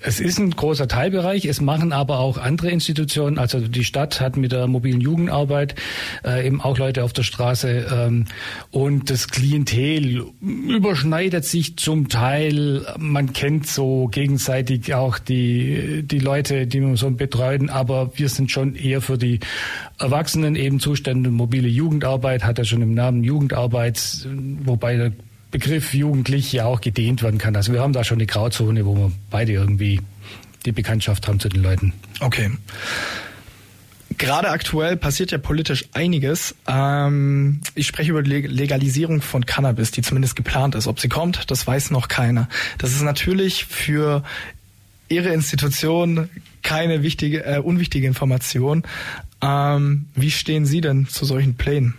Es 0.00 0.20
ist 0.20 0.38
ein 0.38 0.52
großer 0.52 0.86
Teilbereich, 0.86 1.44
es 1.46 1.60
machen 1.60 1.92
aber 1.92 2.20
auch 2.20 2.38
andere 2.38 2.70
Institutionen. 2.70 3.36
Also 3.36 3.58
die 3.58 3.82
Stadt 3.82 4.20
hat 4.20 4.36
mit 4.36 4.52
der 4.52 4.68
mobilen 4.68 5.00
Jugendarbeit 5.00 5.74
äh, 6.24 6.46
eben 6.46 6.60
auch 6.60 6.78
Leute 6.78 7.02
auf 7.02 7.12
der 7.12 7.24
Straße 7.24 7.86
ähm, 7.92 8.26
und 8.70 9.10
das 9.10 9.26
Klientel 9.26 10.24
überschneidet 10.40 11.44
sich 11.44 11.76
zum 11.78 12.08
Teil. 12.08 12.86
Man 12.96 13.32
kennt 13.32 13.66
so 13.66 14.06
gegenseitig 14.06 14.94
auch 14.94 15.18
die, 15.18 16.04
die 16.04 16.20
Leute, 16.20 16.68
die 16.68 16.80
wir 16.80 16.96
so 16.96 17.10
betreuen, 17.10 17.68
aber 17.68 18.12
wir 18.16 18.28
sind 18.28 18.52
schon 18.52 18.76
eher 18.76 19.00
für 19.00 19.18
die 19.18 19.40
Erwachsenen 19.98 20.54
eben 20.54 20.78
zuständig. 20.78 21.32
Mobile 21.32 21.66
Jugendarbeit 21.66 22.44
hat 22.44 22.58
ja 22.58 22.64
schon 22.64 22.82
im 22.82 22.94
Namen 22.94 23.24
Jugendarbeit, 23.24 24.28
wobei 24.64 25.10
Begriff 25.50 25.94
jugendlich 25.94 26.52
ja 26.52 26.66
auch 26.66 26.80
gedehnt 26.80 27.22
werden 27.22 27.38
kann. 27.38 27.56
Also 27.56 27.72
wir 27.72 27.80
haben 27.80 27.92
da 27.92 28.04
schon 28.04 28.18
eine 28.18 28.26
Grauzone, 28.26 28.84
wo 28.84 28.96
wir 28.96 29.12
beide 29.30 29.52
irgendwie 29.52 30.00
die 30.66 30.72
Bekanntschaft 30.72 31.26
haben 31.28 31.40
zu 31.40 31.48
den 31.48 31.62
Leuten. 31.62 31.92
Okay. 32.20 32.50
Gerade 34.18 34.50
aktuell 34.50 34.96
passiert 34.96 35.30
ja 35.30 35.38
politisch 35.38 35.84
einiges. 35.92 36.54
Ähm, 36.66 37.60
ich 37.74 37.86
spreche 37.86 38.10
über 38.10 38.22
die 38.22 38.40
Legalisierung 38.40 39.22
von 39.22 39.46
Cannabis, 39.46 39.92
die 39.92 40.02
zumindest 40.02 40.34
geplant 40.34 40.74
ist. 40.74 40.86
Ob 40.86 40.98
sie 40.98 41.08
kommt, 41.08 41.50
das 41.50 41.66
weiß 41.66 41.92
noch 41.92 42.08
keiner. 42.08 42.48
Das 42.78 42.92
ist 42.92 43.02
natürlich 43.02 43.64
für 43.66 44.24
Ihre 45.08 45.30
Institution 45.30 46.28
keine 46.62 47.02
wichtige, 47.02 47.44
äh, 47.44 47.58
unwichtige 47.58 48.06
Information. 48.06 48.82
Ähm, 49.40 50.06
wie 50.14 50.30
stehen 50.30 50.66
Sie 50.66 50.80
denn 50.80 51.06
zu 51.06 51.24
solchen 51.24 51.54
Plänen? 51.54 51.94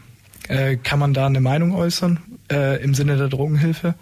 Äh, 0.47 0.77
kann 0.77 0.99
man 0.99 1.13
da 1.13 1.25
eine 1.25 1.41
Meinung 1.41 1.73
äußern? 1.73 2.19
Äh, 2.51 2.81
im 2.83 2.93
Sinne 2.93 3.17
der 3.17 3.27
Drogenhilfe? 3.27 3.95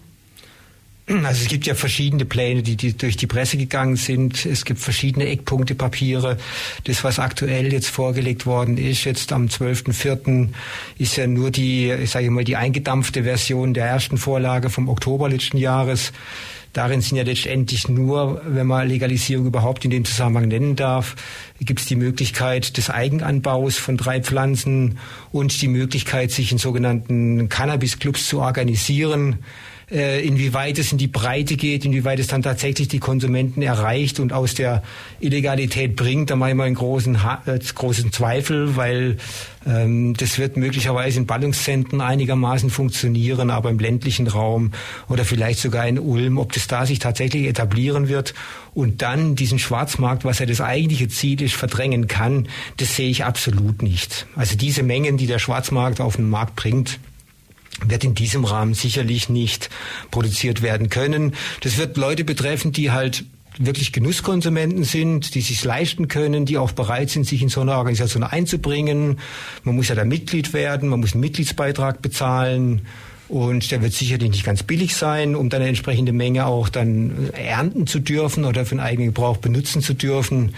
Also 1.09 1.43
es 1.43 1.47
gibt 1.47 1.65
ja 1.65 1.73
verschiedene 1.73 2.25
Pläne, 2.25 2.63
die, 2.63 2.75
die 2.75 2.97
durch 2.97 3.15
die 3.15 3.27
Presse 3.27 3.55
gegangen 3.55 3.95
sind. 3.95 4.45
Es 4.45 4.65
gibt 4.65 4.81
verschiedene 4.81 5.27
Eckpunktepapiere. 5.27 6.37
Das, 6.83 7.05
was 7.05 7.17
aktuell 7.17 7.71
jetzt 7.71 7.87
vorgelegt 7.87 8.45
worden 8.45 8.77
ist, 8.77 9.05
jetzt 9.05 9.31
am 9.31 9.45
12.04. 9.45 10.49
ist 10.97 11.15
ja 11.15 11.25
nur 11.25 11.49
die, 11.49 11.91
ich 11.91 12.11
sage 12.11 12.29
mal, 12.29 12.43
die 12.43 12.57
eingedampfte 12.57 13.23
Version 13.23 13.73
der 13.73 13.85
ersten 13.85 14.17
Vorlage 14.17 14.69
vom 14.69 14.89
Oktober 14.89 15.29
letzten 15.29 15.57
Jahres. 15.57 16.11
Darin 16.73 17.01
sind 17.01 17.17
ja 17.17 17.23
letztendlich 17.23 17.87
nur, 17.87 18.41
wenn 18.45 18.67
man 18.67 18.87
Legalisierung 18.87 19.45
überhaupt 19.47 19.83
in 19.85 19.91
dem 19.91 20.05
Zusammenhang 20.05 20.47
nennen 20.47 20.75
darf, 20.75 21.15
gibt 21.59 21.79
es 21.79 21.85
die 21.85 21.95
Möglichkeit 21.95 22.77
des 22.77 22.89
Eigenanbaus 22.89 23.77
von 23.77 23.97
drei 23.97 24.21
Pflanzen 24.21 24.99
und 25.31 25.61
die 25.61 25.67
Möglichkeit, 25.67 26.31
sich 26.31 26.51
in 26.51 26.57
sogenannten 26.57 27.49
Cannabis-Clubs 27.49 28.27
zu 28.27 28.39
organisieren 28.39 29.39
äh, 29.89 30.25
inwieweit 30.25 30.79
es 30.79 30.91
in 30.91 30.97
die 30.97 31.07
Breite 31.07 31.55
geht, 31.55 31.85
inwieweit 31.85 32.19
es 32.19 32.27
dann 32.27 32.41
tatsächlich 32.41 32.89
die 32.89 32.99
Konsumenten 32.99 33.61
erreicht 33.61 34.19
und 34.19 34.33
aus 34.33 34.53
der 34.53 34.83
Illegalität 35.21 35.95
bringt, 35.95 36.29
da 36.29 36.35
mache 36.35 36.49
ich 36.49 36.55
mal 36.55 36.65
einen 36.65 36.75
großen, 36.75 37.15
äh, 37.45 37.59
großen 37.73 38.11
Zweifel, 38.11 38.75
weil 38.75 39.15
ähm, 39.65 40.13
das 40.17 40.39
wird 40.39 40.57
möglicherweise 40.57 41.19
in 41.19 41.25
Ballungszentren 41.25 42.01
einigermaßen 42.01 42.69
funktionieren, 42.69 43.49
aber 43.49 43.69
im 43.69 43.79
ländlichen 43.79 44.27
Raum 44.27 44.71
oder 45.07 45.23
vielleicht 45.23 45.59
sogar 45.59 45.87
in 45.87 45.99
Ulm, 45.99 46.37
ob 46.37 46.51
das 46.51 46.67
da 46.67 46.85
sich 46.85 46.99
tatsächlich 46.99 47.47
etablieren 47.47 48.09
wird 48.09 48.33
und 48.73 49.01
dann 49.01 49.35
diesen 49.35 49.57
Schwarzmarkt, 49.57 50.25
was 50.25 50.39
ja 50.39 50.45
das 50.45 50.59
eigentliche 50.59 51.07
Ziel 51.07 51.41
ist, 51.41 51.55
verdrängen 51.55 52.07
kann, 52.07 52.49
das 52.75 52.97
sehe 52.97 53.09
ich 53.09 53.23
absolut 53.23 53.81
nicht. 53.81 54.27
Also 54.35 54.57
diese 54.57 54.83
Mengen, 54.83 55.15
die 55.15 55.27
der 55.27 55.39
Schwarzmarkt 55.39 56.01
auf 56.01 56.17
den 56.17 56.29
Markt 56.29 56.57
bringt, 56.57 56.99
wird 57.85 58.03
in 58.03 58.15
diesem 58.15 58.45
Rahmen 58.45 58.73
sicherlich 58.73 59.29
nicht 59.29 59.69
produziert 60.11 60.61
werden 60.61 60.89
können. 60.89 61.33
Das 61.61 61.77
wird 61.77 61.97
Leute 61.97 62.23
betreffen, 62.23 62.71
die 62.71 62.91
halt 62.91 63.25
wirklich 63.59 63.91
Genusskonsumenten 63.91 64.83
sind, 64.83 65.35
die 65.35 65.41
sich 65.41 65.63
leisten 65.63 66.07
können, 66.07 66.45
die 66.45 66.57
auch 66.57 66.71
bereit 66.71 67.09
sind, 67.09 67.25
sich 67.25 67.41
in 67.41 67.49
so 67.49 67.61
eine 67.61 67.75
Organisation 67.75 68.23
einzubringen. 68.23 69.19
Man 69.63 69.75
muss 69.75 69.87
ja 69.87 69.95
da 69.95 70.05
Mitglied 70.05 70.53
werden, 70.53 70.89
man 70.89 70.99
muss 70.99 71.13
einen 71.13 71.21
Mitgliedsbeitrag 71.21 72.01
bezahlen. 72.01 72.81
Und 73.29 73.71
der 73.71 73.81
wird 73.81 73.91
sicherlich 73.91 74.29
nicht 74.29 74.45
ganz 74.45 74.63
billig 74.63 74.95
sein, 74.95 75.35
um 75.35 75.49
dann 75.49 75.59
eine 75.59 75.69
entsprechende 75.69 76.13
Menge 76.13 76.45
auch 76.45 76.69
dann 76.69 77.29
ernten 77.33 77.85
zu 77.85 77.99
dürfen 77.99 78.45
oder 78.45 78.65
für 78.65 78.75
den 78.75 78.79
eigenen 78.79 79.09
Gebrauch 79.09 79.37
benutzen 79.37 79.81
zu 79.81 79.93
dürfen. 79.93 80.55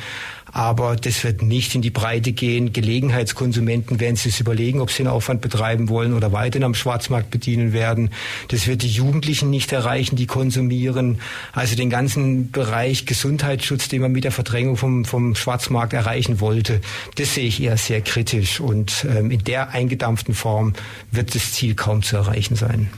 Aber 0.52 0.96
das 0.96 1.24
wird 1.24 1.42
nicht 1.42 1.76
in 1.76 1.82
die 1.82 1.90
Breite 1.90 2.32
gehen. 2.32 2.74
Gelegenheitskonsumenten 2.74 4.00
werden 4.00 4.16
sich 4.16 4.40
überlegen, 4.40 4.82
ob 4.82 4.92
sie 4.92 5.04
einen 5.04 5.12
Aufwand 5.12 5.42
betreiben 5.42 5.90
wollen 5.90 6.14
oder 6.14 6.32
weiterhin 6.32 6.64
am 6.64 6.74
Schwarzmarkt 6.74 7.30
bedienen 7.30 7.74
werden. 7.74 8.12
Das 8.48 8.68
wird 8.68 8.82
die 8.82 8.90
Jugendlichen 8.90 9.50
nicht 9.50 9.72
erreichen, 9.72 10.16
die 10.16 10.26
konsumieren. 10.26 11.20
Also 11.54 11.76
den 11.76 11.90
ganzen 11.90 12.52
Bereich 12.52 13.06
Gesundheitsschutz, 13.06 13.88
den 13.90 14.02
man 14.02 14.12
mit 14.12 14.24
der 14.24 14.32
Verdrängung 14.32 14.78
vom, 14.78 15.06
vom 15.06 15.36
Schwarzmarkt 15.36 15.94
erreichen 15.94 16.40
wollte, 16.40 16.82
das 17.16 17.36
sehe 17.36 17.46
ich 17.46 17.62
eher 17.62 17.78
sehr 17.78 18.02
kritisch. 18.02 18.60
Und 18.60 19.06
ähm, 19.10 19.32
in 19.32 19.44
der 19.44 19.70
eingedampften 19.70 20.34
Form 20.34 20.74
wird 21.12 21.36
das 21.36 21.54
Ziel 21.54 21.76
kaum 21.76 22.04
zu 22.04 22.18
erreichen 22.18 22.56
sein. 22.56 22.90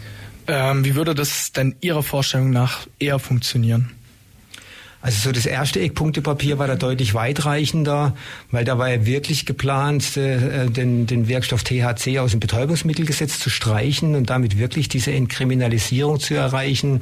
Ähm, 0.47 0.83
wie 0.83 0.95
würde 0.95 1.15
das 1.15 1.51
denn 1.51 1.75
Ihrer 1.81 2.03
Vorstellung 2.03 2.49
nach 2.49 2.87
eher 2.99 3.19
funktionieren? 3.19 3.91
Also 5.01 5.19
so 5.29 5.31
das 5.31 5.45
erste 5.45 5.79
Eckpunktepapier 5.79 6.59
war 6.59 6.67
da 6.67 6.75
deutlich 6.75 7.13
weitreichender, 7.13 8.15
weil 8.51 8.65
da 8.65 8.77
war 8.77 8.89
ja 8.89 9.05
wirklich 9.05 9.45
geplant, 9.45 10.15
äh, 10.15 10.67
den, 10.67 11.07
den 11.07 11.27
Wirkstoff 11.27 11.63
THC 11.63 12.19
aus 12.19 12.31
dem 12.31 12.39
Betäubungsmittelgesetz 12.39 13.39
zu 13.39 13.49
streichen 13.49 14.15
und 14.15 14.29
damit 14.29 14.59
wirklich 14.59 14.89
diese 14.89 15.11
Entkriminalisierung 15.11 16.19
zu 16.19 16.35
erreichen 16.35 17.01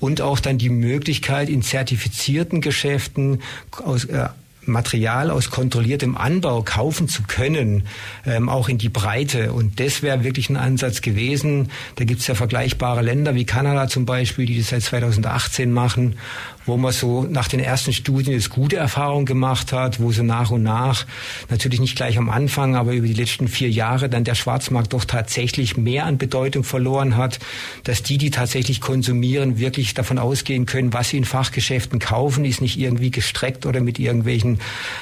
und 0.00 0.22
auch 0.22 0.40
dann 0.40 0.56
die 0.56 0.70
Möglichkeit 0.70 1.50
in 1.50 1.62
zertifizierten 1.62 2.62
Geschäften 2.62 3.42
aus 3.84 4.04
äh, 4.04 4.28
Material 4.66 5.30
aus 5.30 5.50
kontrolliertem 5.50 6.16
Anbau 6.16 6.62
kaufen 6.62 7.08
zu 7.08 7.22
können, 7.22 7.84
ähm, 8.26 8.48
auch 8.48 8.68
in 8.68 8.78
die 8.78 8.88
Breite. 8.88 9.52
Und 9.52 9.80
das 9.80 10.02
wäre 10.02 10.24
wirklich 10.24 10.50
ein 10.50 10.56
Ansatz 10.56 11.00
gewesen. 11.00 11.70
Da 11.96 12.04
gibt 12.04 12.20
es 12.20 12.26
ja 12.26 12.34
vergleichbare 12.34 13.02
Länder 13.02 13.34
wie 13.34 13.44
Kanada 13.44 13.88
zum 13.88 14.06
Beispiel, 14.06 14.46
die 14.46 14.58
das 14.58 14.70
seit 14.70 14.82
2018 14.82 15.72
machen 15.72 16.16
wo 16.66 16.76
man 16.76 16.92
so 16.92 17.22
nach 17.24 17.48
den 17.48 17.60
ersten 17.60 17.92
Studien 17.92 18.32
jetzt 18.32 18.50
gute 18.50 18.76
Erfahrungen 18.76 19.26
gemacht 19.26 19.72
hat, 19.72 20.00
wo 20.00 20.12
so 20.12 20.22
nach 20.22 20.50
und 20.50 20.62
nach, 20.62 21.06
natürlich 21.50 21.80
nicht 21.80 21.96
gleich 21.96 22.18
am 22.18 22.30
Anfang, 22.30 22.76
aber 22.76 22.92
über 22.92 23.06
die 23.06 23.14
letzten 23.14 23.48
vier 23.48 23.70
Jahre 23.70 24.08
dann 24.08 24.24
der 24.24 24.34
Schwarzmarkt 24.34 24.92
doch 24.92 25.04
tatsächlich 25.04 25.76
mehr 25.76 26.06
an 26.06 26.18
Bedeutung 26.18 26.64
verloren 26.64 27.16
hat, 27.16 27.38
dass 27.84 28.02
die, 28.02 28.18
die 28.18 28.30
tatsächlich 28.30 28.80
konsumieren, 28.80 29.58
wirklich 29.58 29.94
davon 29.94 30.18
ausgehen 30.18 30.66
können, 30.66 30.92
was 30.92 31.10
sie 31.10 31.18
in 31.18 31.24
Fachgeschäften 31.24 31.98
kaufen, 31.98 32.44
ist 32.44 32.60
nicht 32.60 32.78
irgendwie 32.78 33.10
gestreckt 33.10 33.66
oder 33.66 33.80
mit 33.80 33.98
irgendwelchen 33.98 34.58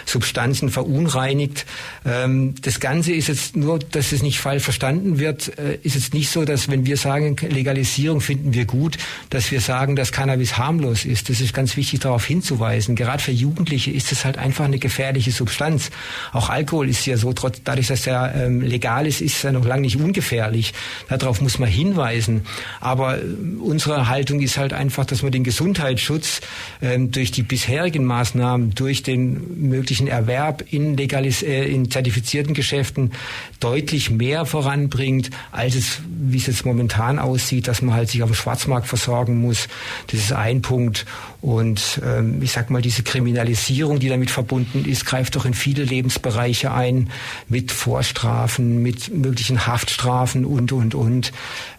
Substanzen 0.06 0.70
verunreinigt. 0.70 1.66
Ähm, 2.04 2.54
das 2.62 2.80
Ganze 2.80 3.12
ist 3.12 3.28
jetzt 3.28 3.56
nur, 3.56 3.78
dass 3.78 4.12
es 4.12 4.22
nicht 4.22 4.40
falsch 4.40 4.62
verstanden 4.62 5.18
wird, 5.18 5.58
äh, 5.58 5.78
ist 5.82 5.94
jetzt 5.94 6.14
nicht 6.14 6.30
so, 6.30 6.44
dass 6.44 6.68
wenn 6.68 6.86
wir 6.86 6.96
sagen, 6.96 7.36
Legalisierung 7.40 8.20
finden 8.20 8.54
wir 8.54 8.64
gut, 8.64 8.98
dass 9.30 9.50
wir 9.50 9.60
sagen, 9.60 9.96
dass 9.96 10.12
Cannabis 10.12 10.58
harmlos 10.58 11.04
ist. 11.04 11.28
Das 11.28 11.40
ist 11.40 11.51
ganz 11.52 11.76
wichtig 11.76 12.00
darauf 12.00 12.24
hinzuweisen. 12.24 12.96
Gerade 12.96 13.22
für 13.22 13.32
Jugendliche 13.32 13.90
ist 13.90 14.12
es 14.12 14.24
halt 14.24 14.38
einfach 14.38 14.64
eine 14.64 14.78
gefährliche 14.78 15.30
Substanz. 15.30 15.90
Auch 16.32 16.48
Alkohol 16.48 16.88
ist 16.88 17.06
ja 17.06 17.16
so, 17.16 17.32
trotz, 17.32 17.60
dadurch, 17.64 17.88
dass 17.88 18.06
er 18.06 18.34
ähm, 18.34 18.60
legal 18.60 19.06
ist, 19.06 19.20
ist 19.20 19.44
er 19.44 19.52
noch 19.52 19.64
lange 19.64 19.82
nicht 19.82 19.96
ungefährlich. 19.96 20.72
Darauf 21.08 21.40
muss 21.40 21.58
man 21.58 21.68
hinweisen. 21.68 22.42
Aber 22.80 23.18
äh, 23.18 23.22
unsere 23.60 24.08
Haltung 24.08 24.40
ist 24.40 24.58
halt 24.58 24.72
einfach, 24.72 25.04
dass 25.04 25.22
man 25.22 25.32
den 25.32 25.44
Gesundheitsschutz 25.44 26.40
ähm, 26.80 27.10
durch 27.10 27.30
die 27.30 27.42
bisherigen 27.42 28.04
Maßnahmen, 28.04 28.74
durch 28.74 29.02
den 29.02 29.68
möglichen 29.68 30.06
Erwerb 30.06 30.64
in, 30.70 30.96
legalis 30.96 31.42
äh, 31.42 31.64
in 31.64 31.90
zertifizierten 31.90 32.54
Geschäften 32.54 33.12
deutlich 33.60 34.10
mehr 34.10 34.46
voranbringt, 34.46 35.30
als 35.50 35.74
es, 35.74 36.00
wie 36.08 36.36
es 36.36 36.46
jetzt 36.46 36.66
momentan 36.66 37.18
aussieht, 37.18 37.68
dass 37.68 37.82
man 37.82 37.94
halt 37.94 38.10
sich 38.10 38.22
auf 38.22 38.30
dem 38.30 38.34
Schwarzmarkt 38.34 38.86
versorgen 38.86 39.40
muss. 39.40 39.68
Das 40.08 40.20
ist 40.20 40.32
ein 40.32 40.62
Punkt. 40.62 41.06
Und 41.42 42.00
ähm, 42.06 42.40
ich 42.40 42.52
sag 42.52 42.70
mal, 42.70 42.80
diese 42.80 43.02
Kriminalisierung, 43.02 43.98
die 43.98 44.08
damit 44.08 44.30
verbunden 44.30 44.84
ist, 44.84 45.04
greift 45.04 45.34
doch 45.34 45.44
in 45.44 45.54
viele 45.54 45.82
Lebensbereiche 45.82 46.72
ein, 46.72 47.10
mit 47.48 47.72
Vorstrafen, 47.72 48.80
mit 48.80 49.12
möglichen 49.12 49.66
Haftstrafen 49.66 50.44
und, 50.44 50.72
und, 50.72 50.94
und. 50.94 51.32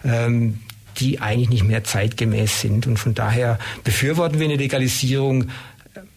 Ähm, 0.04 0.60
die 0.98 1.20
eigentlich 1.20 1.48
nicht 1.48 1.64
mehr 1.64 1.82
zeitgemäß 1.82 2.60
sind. 2.60 2.86
Und 2.86 2.98
von 2.98 3.14
daher 3.14 3.58
befürworten 3.82 4.38
wir 4.38 4.44
eine 4.44 4.54
Legalisierung 4.54 5.48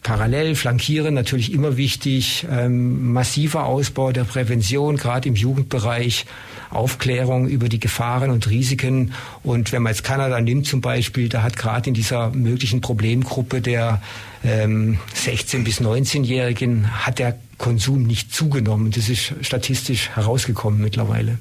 parallel 0.04 0.56
flankieren 0.56 1.13
natürlich 1.13 1.54
immer 1.54 1.78
wichtig, 1.78 2.46
ähm, 2.50 3.12
massiver 3.13 3.66
Ausbau 3.66 4.12
der 4.12 4.24
Prävention, 4.24 4.98
gerade 4.98 5.30
im 5.30 5.36
Jugendbereich, 5.36 6.26
Aufklärung 6.70 7.48
über 7.48 7.70
die 7.70 7.80
Gefahren 7.80 8.30
und 8.30 8.50
Risiken. 8.50 9.13
Und 9.44 9.72
wenn 9.72 9.84
man 9.84 9.94
jetzt 9.94 10.04
Kanada 10.04 10.40
nimmt 10.42 10.66
zum 10.66 10.82
Beispiel, 10.82 11.30
da 11.30 11.44
hat 11.44 11.58
gerade 11.58 11.90
in 11.90 11.94
dieser 11.94 12.32
möglichen 12.32 12.82
Problemgruppe 12.82 13.62
der 13.62 14.02
ähm, 14.44 15.00
16- 15.16 15.63
bis 15.63 15.82
19-Jährigen 15.82 17.06
hat 17.06 17.20
der 17.20 17.38
Konsum 17.58 18.04
nicht 18.04 18.34
zugenommen. 18.34 18.92
Das 18.92 19.10
ist 19.10 19.34
statistisch 19.42 20.10
herausgekommen 20.10 20.82
mittlerweile. 20.82 21.40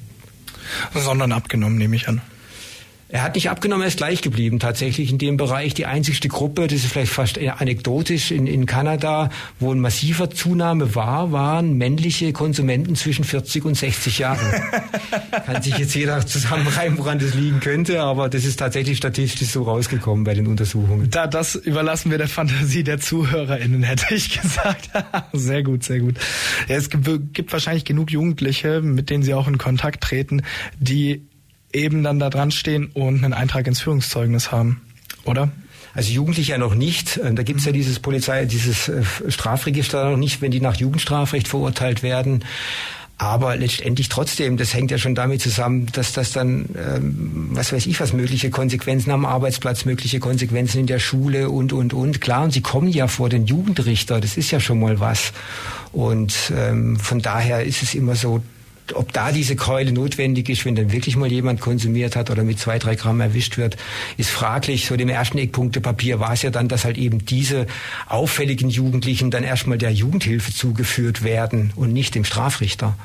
Sondern 0.93 1.31
abgenommen, 1.31 1.77
nehme 1.77 1.95
ich 1.95 2.07
an. 2.07 2.21
Er 3.09 3.23
hat 3.23 3.35
nicht 3.35 3.49
abgenommen, 3.49 3.83
er 3.83 3.87
ist 3.87 3.97
gleich 3.97 4.21
geblieben 4.21 4.59
tatsächlich 4.59 5.11
in 5.11 5.17
dem 5.17 5.37
Bereich. 5.37 5.73
Die 5.73 5.85
einzigste 5.85 6.27
Gruppe, 6.27 6.67
das 6.67 6.83
ist 6.83 6.91
vielleicht 6.91 7.13
fast 7.13 7.39
anekdotisch 7.39 8.31
in, 8.31 8.47
in 8.47 8.65
Kanada, 8.65 9.29
wo 9.61 9.71
ein 9.71 9.79
massiver 9.79 10.29
Zunahme 10.29 10.93
war, 10.93 11.31
waren 11.31 11.77
männliche 11.77 12.33
Konsumenten 12.33 12.95
zwischen 12.95 13.23
40 13.23 13.63
und 13.63 13.75
60 13.75 14.19
Jahren. 14.19 14.61
Kann 15.45 15.61
sich 15.61 15.77
jetzt 15.77 15.95
jeder 15.95 16.25
zusammenreimen, 16.25 16.97
woran 16.97 17.17
das 17.17 17.33
liegen 17.33 17.61
könnte, 17.61 18.01
aber 18.01 18.27
das 18.27 18.43
ist 18.43 18.57
tatsächlich 18.57 18.97
statistisch 18.97 19.49
so 19.49 19.63
rausgekommen 19.63 20.25
bei 20.25 20.33
den 20.33 20.45
Untersuchungen. 20.47 21.09
Da, 21.09 21.27
das 21.27 21.55
überlassen 21.55 22.11
wir 22.11 22.17
der 22.17 22.27
Fantasie 22.27 22.83
der 22.83 22.99
ZuhörerInnen, 22.99 23.83
hätte 23.83 24.13
ich 24.13 24.41
gesagt. 24.41 24.89
sehr 25.31 25.63
gut, 25.63 25.85
sehr 25.85 25.99
gut. 25.99 26.15
Ja, 26.67 26.75
es 26.75 26.89
gibt, 26.89 27.33
gibt 27.33 27.53
wahrscheinlich 27.53 27.85
genug 27.85 28.11
Jugendliche, 28.11 28.81
mit 28.81 29.09
denen 29.09 29.23
Sie 29.23 29.33
auch 29.33 29.47
in 29.47 29.57
Kontakt 29.57 30.03
treten, 30.03 30.41
die 30.77 31.21
eben 31.73 32.03
dann 32.03 32.19
da 32.19 32.29
dran 32.29 32.51
stehen 32.51 32.87
und 32.93 33.23
einen 33.23 33.33
Eintrag 33.33 33.67
ins 33.67 33.81
Führungszeugnis 33.81 34.51
haben, 34.51 34.81
oder? 35.25 35.51
Also 35.93 36.11
Jugendliche 36.11 36.51
ja 36.51 36.57
noch 36.59 36.75
nicht. 36.75 37.17
Äh, 37.17 37.33
da 37.33 37.43
gibt 37.43 37.59
es 37.59 37.65
ja 37.65 37.71
dieses 37.71 37.99
Polizei, 37.99 38.45
dieses 38.45 38.87
äh, 38.87 39.03
Strafregister 39.27 40.11
noch 40.11 40.17
nicht, 40.17 40.41
wenn 40.41 40.51
die 40.51 40.61
nach 40.61 40.75
Jugendstrafrecht 40.75 41.47
verurteilt 41.47 42.03
werden. 42.03 42.43
Aber 43.19 43.55
letztendlich 43.55 44.09
trotzdem, 44.09 44.57
das 44.57 44.75
hängt 44.75 44.91
ja 44.91 44.99
schon 44.99 45.15
damit 45.15 45.41
zusammen, 45.41 45.87
dass 45.91 46.13
das 46.13 46.33
dann, 46.33 46.69
ähm, 46.77 47.49
was 47.51 47.73
weiß 47.73 47.87
ich, 47.87 47.99
was 47.99 48.13
mögliche 48.13 48.51
Konsequenzen 48.51 49.09
am 49.09 49.25
Arbeitsplatz, 49.25 49.85
mögliche 49.85 50.19
Konsequenzen 50.19 50.81
in 50.81 50.85
der 50.85 50.99
Schule 50.99 51.49
und, 51.49 51.73
und, 51.73 51.95
und. 51.95 52.21
Klar, 52.21 52.43
und 52.43 52.53
sie 52.53 52.61
kommen 52.61 52.89
ja 52.89 53.07
vor 53.07 53.29
den 53.29 53.47
Jugendrichter, 53.47 54.21
das 54.21 54.37
ist 54.37 54.51
ja 54.51 54.59
schon 54.59 54.79
mal 54.79 54.99
was. 54.99 55.33
Und 55.93 56.53
ähm, 56.55 56.99
von 56.99 57.19
daher 57.19 57.65
ist 57.65 57.81
es 57.81 57.95
immer 57.95 58.13
so, 58.13 58.43
ob 58.93 59.13
da 59.13 59.31
diese 59.31 59.55
Keule 59.55 59.91
notwendig 59.91 60.49
ist, 60.49 60.65
wenn 60.65 60.75
dann 60.75 60.91
wirklich 60.91 61.15
mal 61.15 61.31
jemand 61.31 61.61
konsumiert 61.61 62.15
hat 62.15 62.29
oder 62.29 62.43
mit 62.43 62.59
zwei, 62.59 62.79
drei 62.79 62.95
Gramm 62.95 63.21
erwischt 63.21 63.57
wird, 63.57 63.77
ist 64.17 64.29
fraglich. 64.29 64.87
So 64.87 64.95
dem 64.95 65.09
ersten 65.09 65.37
Eckpunktepapier 65.37 66.19
war 66.19 66.33
es 66.33 66.41
ja 66.41 66.49
dann, 66.49 66.67
dass 66.67 66.85
halt 66.85 66.97
eben 66.97 67.25
diese 67.25 67.67
auffälligen 68.07 68.69
Jugendlichen 68.69 69.31
dann 69.31 69.43
erstmal 69.43 69.77
der 69.77 69.91
Jugendhilfe 69.91 70.53
zugeführt 70.53 71.23
werden 71.23 71.71
und 71.75 71.93
nicht 71.93 72.15
dem 72.15 72.25
Strafrichter. 72.25 72.95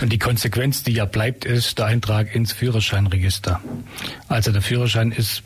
Und 0.00 0.12
die 0.12 0.18
Konsequenz, 0.18 0.82
die 0.82 0.92
ja 0.92 1.04
bleibt, 1.06 1.44
ist 1.44 1.78
der 1.78 1.86
Eintrag 1.86 2.34
ins 2.34 2.52
Führerscheinregister. 2.52 3.60
Also 4.28 4.52
der 4.52 4.62
Führerschein 4.62 5.12
ist 5.12 5.42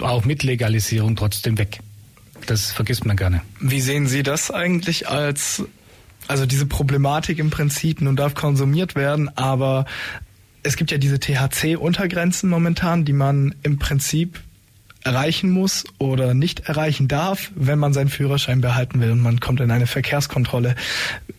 auch 0.00 0.24
mit 0.24 0.42
Legalisierung 0.42 1.16
trotzdem 1.16 1.58
weg. 1.58 1.80
Das 2.46 2.70
vergisst 2.70 3.04
man 3.04 3.16
gerne. 3.16 3.42
Wie 3.60 3.80
sehen 3.80 4.06
Sie 4.06 4.22
das 4.22 4.50
eigentlich 4.50 5.08
als 5.08 5.64
also 6.28 6.46
diese 6.46 6.66
Problematik 6.66 7.38
im 7.38 7.50
Prinzip, 7.50 8.00
nun 8.00 8.16
darf 8.16 8.34
konsumiert 8.34 8.94
werden, 8.94 9.30
aber 9.36 9.86
es 10.62 10.76
gibt 10.76 10.90
ja 10.90 10.98
diese 10.98 11.20
THC-Untergrenzen 11.20 12.50
momentan, 12.50 13.04
die 13.04 13.12
man 13.12 13.54
im 13.62 13.78
Prinzip 13.78 14.40
erreichen 15.06 15.50
muss 15.50 15.84
oder 15.98 16.34
nicht 16.34 16.68
erreichen 16.68 17.06
darf, 17.06 17.52
wenn 17.54 17.78
man 17.78 17.92
seinen 17.92 18.08
Führerschein 18.08 18.60
behalten 18.60 19.00
will 19.00 19.12
und 19.12 19.20
man 19.20 19.38
kommt 19.38 19.60
in 19.60 19.70
eine 19.70 19.86
Verkehrskontrolle. 19.86 20.74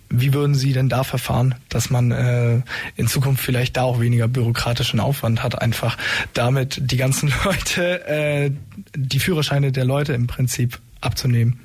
Wie 0.09 0.33
würden 0.33 0.55
Sie 0.55 0.71
denn 0.71 0.87
da 0.87 1.03
verfahren, 1.03 1.55
dass 1.67 1.89
man 1.89 2.11
äh, 2.11 2.61
in 2.95 3.07
Zukunft 3.07 3.43
vielleicht 3.43 3.75
da 3.75 3.81
auch 3.81 3.99
weniger 3.99 4.29
bürokratischen 4.29 5.01
Aufwand 5.01 5.43
hat, 5.43 5.61
einfach 5.61 5.97
damit 6.33 6.79
die 6.81 6.95
ganzen 6.95 7.33
Leute, 7.43 8.07
äh, 8.07 8.51
die 8.95 9.19
Führerscheine 9.19 9.73
der 9.73 9.83
Leute 9.83 10.13
im 10.13 10.27
Prinzip 10.27 10.79
abzunehmen? 11.01 11.59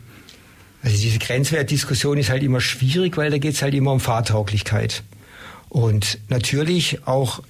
Also 0.82 0.96
diese 0.96 1.18
Grenzwertdiskussion 1.18 2.18
ist 2.18 2.30
halt 2.30 2.42
immer 2.42 2.60
schwierig, 2.60 3.16
weil 3.16 3.30
da 3.30 3.38
geht 3.38 3.54
es 3.54 3.62
halt 3.62 3.74
immer 3.74 3.92
um 3.92 4.00
Fahrtauglichkeit. 4.00 5.02
Und 5.68 6.18
natürlich 6.28 7.06
auch 7.06 7.40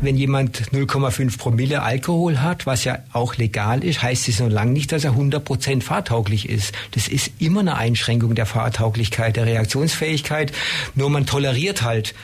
wenn 0.00 0.16
jemand 0.16 0.70
0,5 0.70 1.36
Promille 1.36 1.82
Alkohol 1.82 2.40
hat, 2.40 2.64
was 2.64 2.84
ja 2.84 3.00
auch 3.12 3.36
legal 3.36 3.84
ist, 3.84 4.02
heißt 4.02 4.28
es 4.28 4.40
noch 4.40 4.48
lange 4.48 4.72
nicht, 4.72 4.92
dass 4.92 5.04
er 5.04 5.12
100% 5.12 5.82
fahrtauglich 5.82 6.48
ist. 6.48 6.72
Das 6.92 7.08
ist 7.08 7.32
immer 7.38 7.60
eine 7.60 7.76
Einschränkung 7.76 8.34
der 8.34 8.46
Fahrtauglichkeit, 8.46 9.36
der 9.36 9.46
Reaktionsfähigkeit. 9.46 10.52
Nur 10.94 11.10
man 11.10 11.26
toleriert 11.26 11.82
halt 11.82 12.14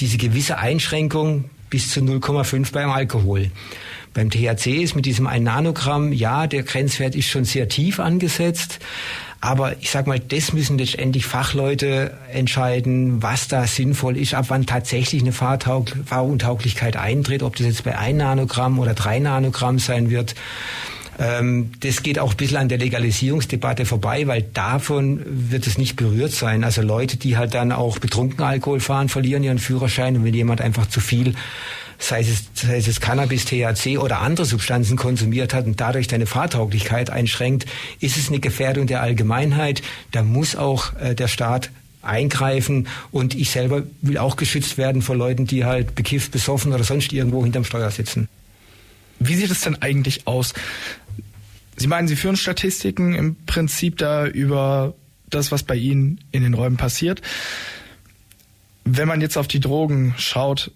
diese 0.00 0.18
gewisse 0.18 0.58
Einschränkung 0.58 1.50
bis 1.70 1.90
zu 1.90 2.00
0,5 2.00 2.72
beim 2.72 2.90
Alkohol. 2.90 3.50
Beim 4.14 4.30
THC 4.30 4.82
ist 4.82 4.96
mit 4.96 5.04
diesem 5.04 5.26
1 5.26 5.44
Nanogramm, 5.44 6.12
ja, 6.12 6.46
der 6.46 6.62
Grenzwert 6.62 7.14
ist 7.14 7.28
schon 7.28 7.44
sehr 7.44 7.68
tief 7.68 8.00
angesetzt. 8.00 8.78
Aber 9.40 9.76
ich 9.80 9.90
sag 9.90 10.06
mal, 10.06 10.18
das 10.18 10.52
müssen 10.52 10.78
letztendlich 10.78 11.26
Fachleute 11.26 12.16
entscheiden, 12.32 13.22
was 13.22 13.48
da 13.48 13.66
sinnvoll 13.66 14.16
ist, 14.16 14.34
ab 14.34 14.46
wann 14.48 14.66
tatsächlich 14.66 15.22
eine 15.22 15.32
Fahrtaug 15.32 15.92
Fahruntauglichkeit 16.04 16.96
eintritt, 16.96 17.42
ob 17.42 17.56
das 17.56 17.66
jetzt 17.66 17.84
bei 17.84 17.96
1 17.96 18.18
Nanogramm 18.18 18.78
oder 18.78 18.94
3 18.94 19.20
Nanogramm 19.20 19.78
sein 19.78 20.10
wird. 20.10 20.34
Ähm, 21.18 21.70
das 21.80 22.02
geht 22.02 22.18
auch 22.18 22.32
ein 22.32 22.36
bisschen 22.36 22.58
an 22.58 22.68
der 22.68 22.78
Legalisierungsdebatte 22.78 23.86
vorbei, 23.86 24.26
weil 24.26 24.42
davon 24.42 25.22
wird 25.26 25.66
es 25.66 25.78
nicht 25.78 25.96
berührt 25.96 26.32
sein. 26.32 26.64
Also 26.64 26.82
Leute, 26.82 27.16
die 27.16 27.36
halt 27.36 27.54
dann 27.54 27.72
auch 27.72 27.98
betrunken 27.98 28.44
Alkohol 28.44 28.80
fahren, 28.80 29.08
verlieren 29.08 29.42
ihren 29.42 29.58
Führerschein 29.58 30.16
und 30.16 30.24
wenn 30.24 30.34
jemand 30.34 30.60
einfach 30.60 30.86
zu 30.86 31.00
viel 31.00 31.34
sei 31.98 32.20
es, 32.20 32.44
sei 32.54 32.78
es 32.78 33.00
Cannabis, 33.00 33.44
THC 33.44 33.98
oder 33.98 34.20
andere 34.20 34.46
Substanzen 34.46 34.96
konsumiert 34.96 35.54
hat 35.54 35.66
und 35.66 35.80
dadurch 35.80 36.08
deine 36.08 36.26
Fahrtauglichkeit 36.26 37.10
einschränkt, 37.10 37.66
ist 38.00 38.16
es 38.16 38.28
eine 38.28 38.40
Gefährdung 38.40 38.86
der 38.86 39.02
Allgemeinheit. 39.02 39.82
Da 40.12 40.22
muss 40.22 40.56
auch 40.56 40.94
äh, 40.96 41.14
der 41.14 41.28
Staat 41.28 41.70
eingreifen 42.02 42.88
und 43.10 43.34
ich 43.34 43.50
selber 43.50 43.82
will 44.00 44.18
auch 44.18 44.36
geschützt 44.36 44.78
werden 44.78 45.02
vor 45.02 45.16
Leuten, 45.16 45.46
die 45.46 45.64
halt 45.64 45.94
bekifft, 45.94 46.32
besoffen 46.32 46.72
oder 46.72 46.84
sonst 46.84 47.12
irgendwo 47.12 47.42
hinterm 47.42 47.64
Steuer 47.64 47.90
sitzen. 47.90 48.28
Wie 49.18 49.34
sieht 49.34 49.50
es 49.50 49.62
denn 49.62 49.80
eigentlich 49.82 50.26
aus? 50.26 50.54
Sie 51.76 51.88
meinen, 51.88 52.08
Sie 52.08 52.16
führen 52.16 52.36
Statistiken 52.36 53.14
im 53.14 53.36
Prinzip 53.46 53.98
da 53.98 54.26
über 54.26 54.94
das, 55.28 55.52
was 55.52 55.62
bei 55.62 55.74
Ihnen 55.74 56.20
in 56.30 56.42
den 56.42 56.54
Räumen 56.54 56.76
passiert. 56.76 57.20
Wenn 58.84 59.08
man 59.08 59.20
jetzt 59.20 59.36
auf 59.36 59.48
die 59.48 59.60
Drogen 59.60 60.14
schaut, 60.16 60.70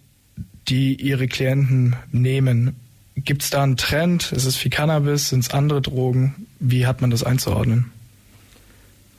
die 0.69 0.95
ihre 0.95 1.27
Klienten 1.29 1.97
nehmen. 2.13 2.77
Gibt 3.17 3.43
es 3.43 3.51
da 3.51 3.63
einen 3.63 3.77
Trend? 3.77 4.33
Ist 4.33 4.45
es 4.45 4.65
wie 4.65 4.71
Cannabis? 4.71 5.31
Sind 5.31 5.41
es 5.41 5.51
andere 5.51 5.83
Drogen? 5.83 6.47
Wie 6.59 6.87
hat 6.87 7.01
man 7.01 7.11
das 7.11 7.23
einzuordnen? 7.23 7.91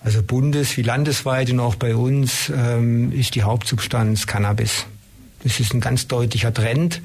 Also 0.03 0.23
bundes- 0.23 0.77
wie 0.77 0.81
landesweit 0.81 1.51
und 1.51 1.59
auch 1.59 1.75
bei 1.75 1.95
uns 1.95 2.51
ähm, 2.55 3.11
ist 3.11 3.35
die 3.35 3.43
Hauptsubstanz 3.43 4.25
Cannabis. 4.25 4.85
Das 5.43 5.59
ist 5.59 5.73
ein 5.73 5.81
ganz 5.81 6.07
deutlicher 6.07 6.53
Trend. 6.53 7.01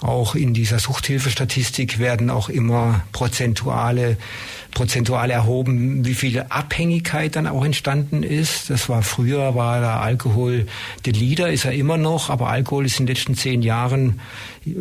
Auch 0.00 0.34
in 0.34 0.52
dieser 0.52 0.78
Suchthilfestatistik 0.78 1.98
werden 1.98 2.28
auch 2.30 2.48
immer 2.48 3.02
prozentuale 3.12 4.18
prozentual 4.76 5.30
erhoben, 5.30 6.04
wie 6.04 6.12
viel 6.12 6.44
Abhängigkeit 6.50 7.34
dann 7.34 7.46
auch 7.46 7.64
entstanden 7.64 8.22
ist. 8.22 8.68
Das 8.68 8.90
war 8.90 9.00
früher, 9.00 9.54
war 9.54 9.80
der 9.80 10.00
Alkohol 10.02 10.66
der 11.06 11.14
Leader, 11.14 11.48
ist 11.50 11.64
er 11.64 11.72
immer 11.72 11.96
noch, 11.96 12.28
aber 12.28 12.50
Alkohol 12.50 12.84
ist 12.84 13.00
in 13.00 13.06
den 13.06 13.16
letzten 13.16 13.34
zehn 13.36 13.62
Jahren 13.62 14.20
äh, 14.66 14.74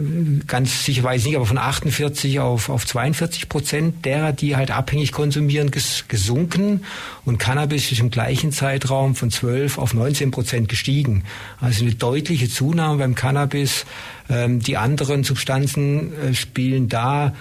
ganz 0.47 0.83
sicher 0.83 1.01
weiß 1.01 1.21
ich 1.21 1.27
nicht, 1.27 1.35
aber 1.37 1.45
von 1.45 1.57
48 1.57 2.41
auf, 2.41 2.67
auf 2.67 2.85
42 2.85 3.47
Prozent 3.47 4.03
derer, 4.03 4.33
die 4.33 4.57
halt 4.57 4.69
abhängig 4.69 5.13
konsumieren, 5.13 5.71
ges, 5.71 6.03
gesunken 6.09 6.81
und 7.23 7.37
Cannabis 7.37 7.89
ist 7.89 8.01
im 8.01 8.11
gleichen 8.11 8.51
Zeitraum 8.51 9.15
von 9.15 9.31
12 9.31 9.77
auf 9.77 9.93
19 9.93 10.29
Prozent 10.31 10.67
gestiegen. 10.67 11.23
Also 11.61 11.85
eine 11.85 11.95
deutliche 11.95 12.49
Zunahme 12.49 12.97
beim 12.97 13.15
Cannabis. 13.15 13.85
Ähm, 14.29 14.59
die 14.59 14.77
anderen 14.77 15.23
Substanzen 15.23 16.13
äh, 16.13 16.33
spielen 16.33 16.89
da 16.89 17.33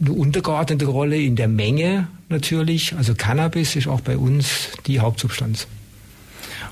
eine 0.00 0.12
untergeordnete 0.12 0.86
Rolle 0.86 1.20
in 1.20 1.36
der 1.36 1.48
Menge 1.48 2.08
natürlich. 2.28 2.94
Also 2.96 3.14
Cannabis 3.14 3.76
ist 3.76 3.88
auch 3.88 4.00
bei 4.00 4.16
uns 4.16 4.70
die 4.86 5.00
Hauptsubstanz. 5.00 5.66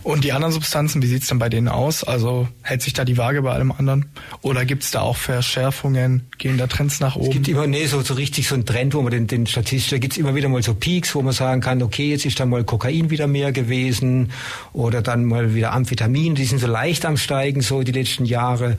Und 0.03 0.25
die 0.25 0.33
anderen 0.33 0.53
Substanzen, 0.53 1.01
wie 1.03 1.07
sieht's 1.07 1.29
denn 1.29 1.39
bei 1.39 1.49
denen 1.49 1.69
aus? 1.69 2.03
Also 2.03 2.49
hält 2.63 2.83
sich 2.83 2.93
da 2.93 3.05
die 3.05 3.17
Waage 3.19 3.43
bei 3.43 3.53
allem 3.53 3.71
anderen? 3.71 4.07
Oder 4.41 4.65
gibt's 4.65 4.91
da 4.91 5.01
auch 5.03 5.17
Verschärfungen? 5.17 6.27
Gehen 6.39 6.59
da 6.59 6.67
Trends 6.67 6.99
nach 6.99 7.15
oben? 7.15 7.27
Es 7.27 7.33
gibt 7.33 7.49
immer, 7.49 7.69
nee, 7.69 7.87
so, 7.87 8.01
so 8.01 8.15
richtig 8.15 8.49
so 8.49 8.57
ein 8.57 8.67
Trend, 8.67 8.95
wo 8.95 9.03
man 9.03 9.13
den, 9.13 9.27
den 9.29 9.47
statistisch, 9.47 9.91
da 9.91 9.99
gibt's 9.99 10.17
immer 10.17 10.35
wieder 10.35 10.49
mal 10.49 10.63
so 10.63 10.75
Peaks, 10.75 11.15
wo 11.15 11.23
man 11.23 11.33
sagen 11.33 11.61
kann, 11.61 11.83
okay, 11.83 12.11
jetzt 12.11 12.27
ist 12.27 12.41
da 12.41 12.47
mal 12.47 12.65
Kokain 12.65 13.11
wieder 13.11 13.29
mehr 13.29 13.53
gewesen 13.53 14.33
oder 14.73 15.03
dann 15.03 15.25
mal 15.25 15.55
wieder 15.55 15.73
Amphetamin, 15.73 16.35
die 16.35 16.45
sind 16.45 16.59
so 16.59 16.67
leicht 16.67 17.07
am 17.07 17.17
Steigen, 17.17 17.61
so 17.61 17.83
die 17.83 17.93
letzten 17.93 18.25
Jahre. 18.25 18.77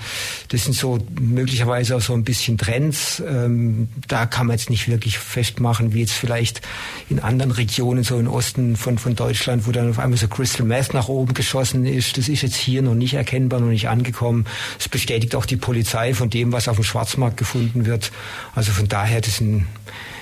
Das 0.50 0.66
sind 0.66 0.74
so 0.74 1.00
möglicherweise 1.20 1.96
auch 1.96 2.02
so 2.02 2.14
ein 2.14 2.26
bisschen 2.26 2.58
Trends. 2.58 3.24
Ähm, 3.26 3.88
da 4.10 4.26
kann 4.26 4.48
man 4.48 4.58
jetzt 4.58 4.70
nicht 4.70 4.90
wirklich 4.90 5.18
festmachen, 5.18 5.94
wie 5.94 6.02
jetzt 6.02 6.14
vielleicht 6.14 6.62
in 7.10 7.20
anderen 7.20 7.52
Regionen, 7.52 8.04
so 8.04 8.20
im 8.20 8.28
Osten 8.28 8.76
von, 8.76 8.98
von 8.98 9.16
Deutschland, 9.16 9.66
wo 9.68 9.72
dann 9.72 9.90
auf 9.90 10.00
einmal 10.00 10.18
so 10.18 10.28
Crystal 10.28 10.66
Meth 10.66 10.94
nach 10.94 11.08
oben 11.14 11.34
geschossen 11.34 11.86
ist. 11.86 12.18
Das 12.18 12.30
ist 12.30 12.42
jetzt 12.42 12.56
hier 12.56 12.82
noch 12.82 12.96
nicht 12.96 13.14
erkennbar, 13.14 13.60
noch 13.60 13.68
nicht 13.68 13.90
angekommen. 13.90 14.46
Es 14.80 14.90
bestätigt 14.90 15.36
auch 15.36 15.46
die 15.46 15.58
Polizei 15.58 16.14
von 16.14 16.30
dem, 16.30 16.52
was 16.52 16.68
auf 16.68 16.78
dem 16.78 16.84
Schwarzmarkt 16.84 17.38
gefunden 17.38 17.86
wird. 17.86 18.12
Also 18.56 18.72
von 18.72 18.88
daher, 18.88 19.22
das 19.22 19.38
sind 19.38 19.66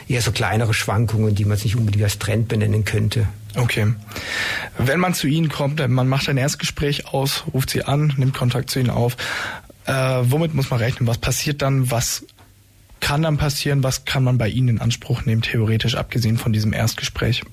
eher 0.08 0.22
so 0.22 0.32
kleinere 0.32 0.74
Schwankungen, 0.74 1.36
die 1.36 1.46
man 1.46 1.58
jetzt 1.58 1.64
nicht 1.64 1.76
unbedingt 1.76 2.04
als 2.04 2.20
Trend 2.20 2.48
benennen 2.48 2.86
könnte. 2.86 3.28
Okay. 3.56 3.94
Wenn 4.78 5.00
man 5.00 5.14
zu 5.14 5.28
Ihnen 5.28 5.50
kommt, 5.50 5.86
man 5.88 6.08
macht 6.08 6.30
ein 6.30 6.38
Erstgespräch 6.38 7.08
aus, 7.08 7.44
ruft 7.54 7.70
Sie 7.70 7.84
an, 7.84 8.14
nimmt 8.18 8.34
Kontakt 8.34 8.70
zu 8.70 8.80
Ihnen 8.80 8.90
auf. 8.90 9.18
Äh, 9.86 9.94
womit 9.94 10.54
muss 10.54 10.70
man 10.70 10.80
rechnen? 10.80 11.08
Was 11.08 11.18
passiert 11.18 11.62
dann? 11.62 11.92
Was 11.92 12.26
kann 13.00 13.24
dann 13.24 13.38
passieren? 13.38 13.84
Was 13.84 14.06
kann 14.06 14.24
man 14.24 14.38
bei 14.38 14.48
Ihnen 14.48 14.70
in 14.70 14.80
Anspruch 14.80 15.26
nehmen, 15.26 15.42
theoretisch, 15.42 15.96
abgesehen 15.96 16.38
von 16.38 16.54
diesem 16.54 16.72
Erstgespräch? 16.72 17.44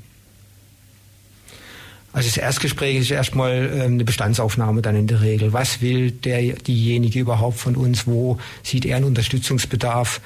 Also 2.18 2.30
das 2.30 2.36
Erstgespräch 2.36 2.96
ist 2.96 3.12
erstmal 3.12 3.70
ähm, 3.72 3.92
eine 3.92 4.04
Bestandsaufnahme 4.04 4.82
dann 4.82 4.96
in 4.96 5.06
der 5.06 5.20
Regel. 5.20 5.52
Was 5.52 5.80
will 5.82 6.10
der, 6.10 6.40
diejenige 6.54 7.20
überhaupt 7.20 7.58
von 7.58 7.76
uns? 7.76 8.08
Wo 8.08 8.40
sieht 8.64 8.84
er 8.84 8.96
einen 8.96 9.04
Unterstützungsbedarf? 9.04 10.20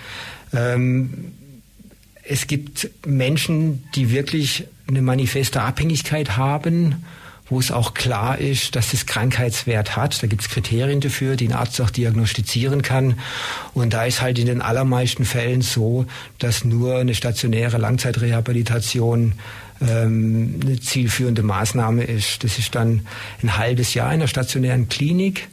Ähm, 0.55 1.35
es 2.22 2.46
gibt 2.46 2.88
Menschen, 3.05 3.85
die 3.94 4.11
wirklich 4.11 4.64
eine 4.88 5.02
manifeste 5.02 5.61
Abhängigkeit 5.61 6.38
haben, 6.38 7.05
wo 7.50 7.61
es 7.61 7.70
auch 7.70 7.92
klar 7.92 8.38
ist, 8.38 8.74
dass 8.74 8.94
es 8.94 9.05
Krankheitswert 9.05 9.94
hat. 9.94 10.22
Da 10.22 10.28
gibt 10.28 10.40
es 10.40 10.48
Kriterien 10.48 11.02
dafür, 11.02 11.37
die 11.37 11.48
ein 11.48 11.52
Arzt 11.52 11.78
auch 11.83 11.90
diagnostizieren 11.90 12.81
kann. 12.81 13.18
Und 13.74 13.92
da 13.92 14.07
ist 14.07 14.22
halt 14.22 14.38
in 14.38 14.46
den 14.46 14.62
allermeisten 14.62 15.26
Fällen 15.26 15.61
so, 15.61 16.07
dass 16.38 16.64
nur 16.64 16.96
eine 16.96 17.14
stationäre 17.14 17.76
Langzeitrehabilitation 17.76 19.35
ähm, 19.87 20.61
eine 20.62 20.81
zielführende 20.81 21.42
Maßnahme 21.42 22.05
ist. 22.05 22.45
Das 22.45 22.59
ist 22.59 22.75
dann 22.75 23.07
ein 23.42 23.57
halbes 23.57 23.95
Jahr 23.95 24.12
in 24.12 24.21
der 24.21 24.29
stationären 24.29 24.88
Klinik. 24.88 25.49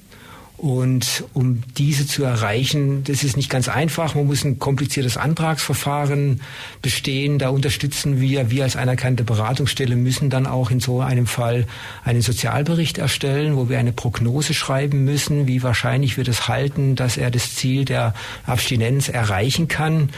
Und 0.59 1.23
um 1.33 1.63
diese 1.77 2.05
zu 2.05 2.25
erreichen, 2.25 3.05
das 3.05 3.23
ist 3.23 3.37
nicht 3.37 3.49
ganz 3.49 3.69
einfach. 3.69 4.13
Man 4.15 4.25
muss 4.25 4.43
ein 4.43 4.59
kompliziertes 4.59 5.15
Antragsverfahren 5.15 6.41
bestehen. 6.81 7.39
Da 7.39 7.47
unterstützen 7.47 8.19
wir, 8.19 8.51
wir 8.51 8.65
als 8.65 8.75
anerkannte 8.75 9.23
Beratungsstelle 9.23 9.95
müssen 9.95 10.29
dann 10.29 10.45
auch 10.45 10.69
in 10.69 10.81
so 10.81 10.99
einem 10.99 11.27
Fall 11.27 11.65
einen 12.03 12.21
Sozialbericht 12.21 12.97
erstellen, 12.97 13.55
wo 13.55 13.69
wir 13.69 13.79
eine 13.79 13.93
Prognose 13.93 14.53
schreiben 14.53 15.05
müssen, 15.05 15.47
wie 15.47 15.63
wahrscheinlich 15.63 16.17
wir 16.17 16.25
das 16.25 16.49
halten, 16.49 16.97
dass 16.97 17.15
er 17.15 17.31
das 17.31 17.55
Ziel 17.55 17.85
der 17.85 18.13
Abstinenz 18.45 19.07
erreichen 19.07 19.69
kann. 19.69 20.09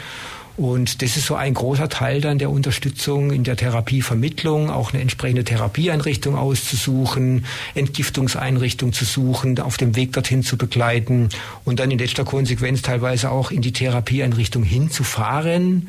Und 0.56 1.00
das 1.00 1.16
ist 1.16 1.26
so 1.26 1.34
ein 1.34 1.54
großer 1.54 1.88
Teil 1.88 2.20
dann 2.20 2.38
der 2.38 2.50
Unterstützung 2.50 3.30
in 3.30 3.42
der 3.42 3.56
Therapievermittlung, 3.56 4.70
auch 4.70 4.92
eine 4.92 5.00
entsprechende 5.00 5.44
Therapieeinrichtung 5.44 6.36
auszusuchen, 6.36 7.46
Entgiftungseinrichtung 7.74 8.92
zu 8.92 9.06
suchen, 9.06 9.58
auf 9.60 9.78
dem 9.78 9.96
Weg 9.96 10.12
dorthin 10.12 10.42
zu 10.42 10.58
begleiten 10.58 11.30
und 11.64 11.80
dann 11.80 11.90
in 11.90 11.98
letzter 11.98 12.24
Konsequenz 12.24 12.82
teilweise 12.82 13.30
auch 13.30 13.50
in 13.50 13.62
die 13.62 13.72
Therapieeinrichtung 13.72 14.62
hinzufahren. 14.62 15.88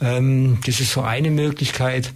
Ähm, 0.00 0.58
das 0.66 0.80
ist 0.80 0.92
so 0.92 1.00
eine 1.00 1.30
Möglichkeit. 1.30 2.12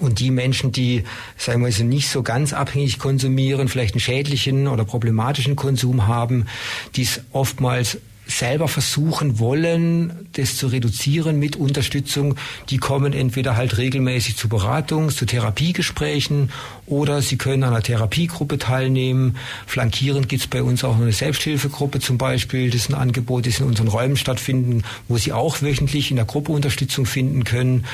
Und 0.00 0.20
die 0.20 0.30
Menschen, 0.30 0.70
die, 0.70 1.04
sagen 1.36 1.64
wir 1.64 1.72
so, 1.72 1.82
nicht 1.82 2.08
so 2.08 2.22
ganz 2.22 2.52
abhängig 2.52 2.98
konsumieren, 2.98 3.68
vielleicht 3.68 3.94
einen 3.94 4.00
schädlichen 4.00 4.68
oder 4.68 4.84
problematischen 4.84 5.56
Konsum 5.56 6.06
haben, 6.06 6.46
die 6.94 7.02
es 7.02 7.22
oftmals 7.32 7.98
selber 8.28 8.68
versuchen 8.68 9.38
wollen, 9.38 10.28
das 10.34 10.56
zu 10.56 10.68
reduzieren 10.68 11.38
mit 11.38 11.56
Unterstützung, 11.56 12.36
die 12.68 12.76
kommen 12.76 13.14
entweder 13.14 13.56
halt 13.56 13.78
regelmäßig 13.78 14.36
zu 14.36 14.48
Beratungs-, 14.48 15.16
zu 15.16 15.24
Therapiegesprächen 15.24 16.50
oder 16.86 17.22
sie 17.22 17.38
können 17.38 17.64
an 17.64 17.72
einer 17.72 17.82
Therapiegruppe 17.82 18.58
teilnehmen. 18.58 19.36
Flankierend 19.66 20.28
gibt 20.28 20.42
es 20.42 20.46
bei 20.46 20.62
uns 20.62 20.84
auch 20.84 20.96
eine 20.96 21.12
Selbsthilfegruppe 21.12 22.00
zum 22.00 22.18
Beispiel. 22.18 22.70
Das 22.70 22.82
ist 22.82 22.90
ein 22.90 22.94
Angebot, 22.94 23.46
das 23.46 23.60
in 23.60 23.66
unseren 23.66 23.88
Räumen 23.88 24.16
stattfinden, 24.16 24.82
wo 25.08 25.16
sie 25.16 25.32
auch 25.32 25.62
wöchentlich 25.62 26.10
in 26.10 26.16
der 26.16 26.26
Gruppe 26.26 26.52
Unterstützung 26.52 27.06
finden 27.06 27.44
können. 27.44 27.86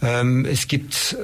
Ähm, 0.00 0.44
es 0.44 0.68
gibt 0.68 1.16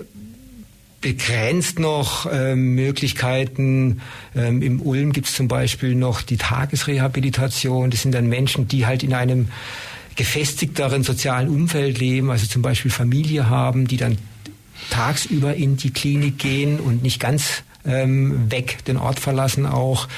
begrenzt 1.00 1.78
noch 1.78 2.26
ähm, 2.30 2.74
Möglichkeiten. 2.74 4.00
Ähm, 4.34 4.62
Im 4.62 4.80
Ulm 4.80 5.12
gibt 5.12 5.28
es 5.28 5.34
zum 5.34 5.48
Beispiel 5.48 5.94
noch 5.94 6.22
die 6.22 6.36
Tagesrehabilitation. 6.36 7.90
Das 7.90 8.02
sind 8.02 8.12
dann 8.12 8.26
Menschen, 8.26 8.68
die 8.68 8.86
halt 8.86 9.02
in 9.02 9.14
einem 9.14 9.48
gefestigteren 10.16 11.04
sozialen 11.04 11.48
Umfeld 11.48 11.98
leben, 11.98 12.30
also 12.30 12.46
zum 12.46 12.62
Beispiel 12.62 12.90
Familie 12.90 13.48
haben, 13.48 13.86
die 13.86 13.96
dann 13.96 14.18
tagsüber 14.90 15.54
in 15.54 15.76
die 15.76 15.92
Klinik 15.92 16.38
gehen 16.38 16.80
und 16.80 17.02
nicht 17.02 17.20
ganz 17.20 17.62
ähm, 17.84 18.50
weg 18.50 18.84
den 18.86 18.96
Ort 18.96 19.20
verlassen 19.20 19.66
auch. 19.66 20.08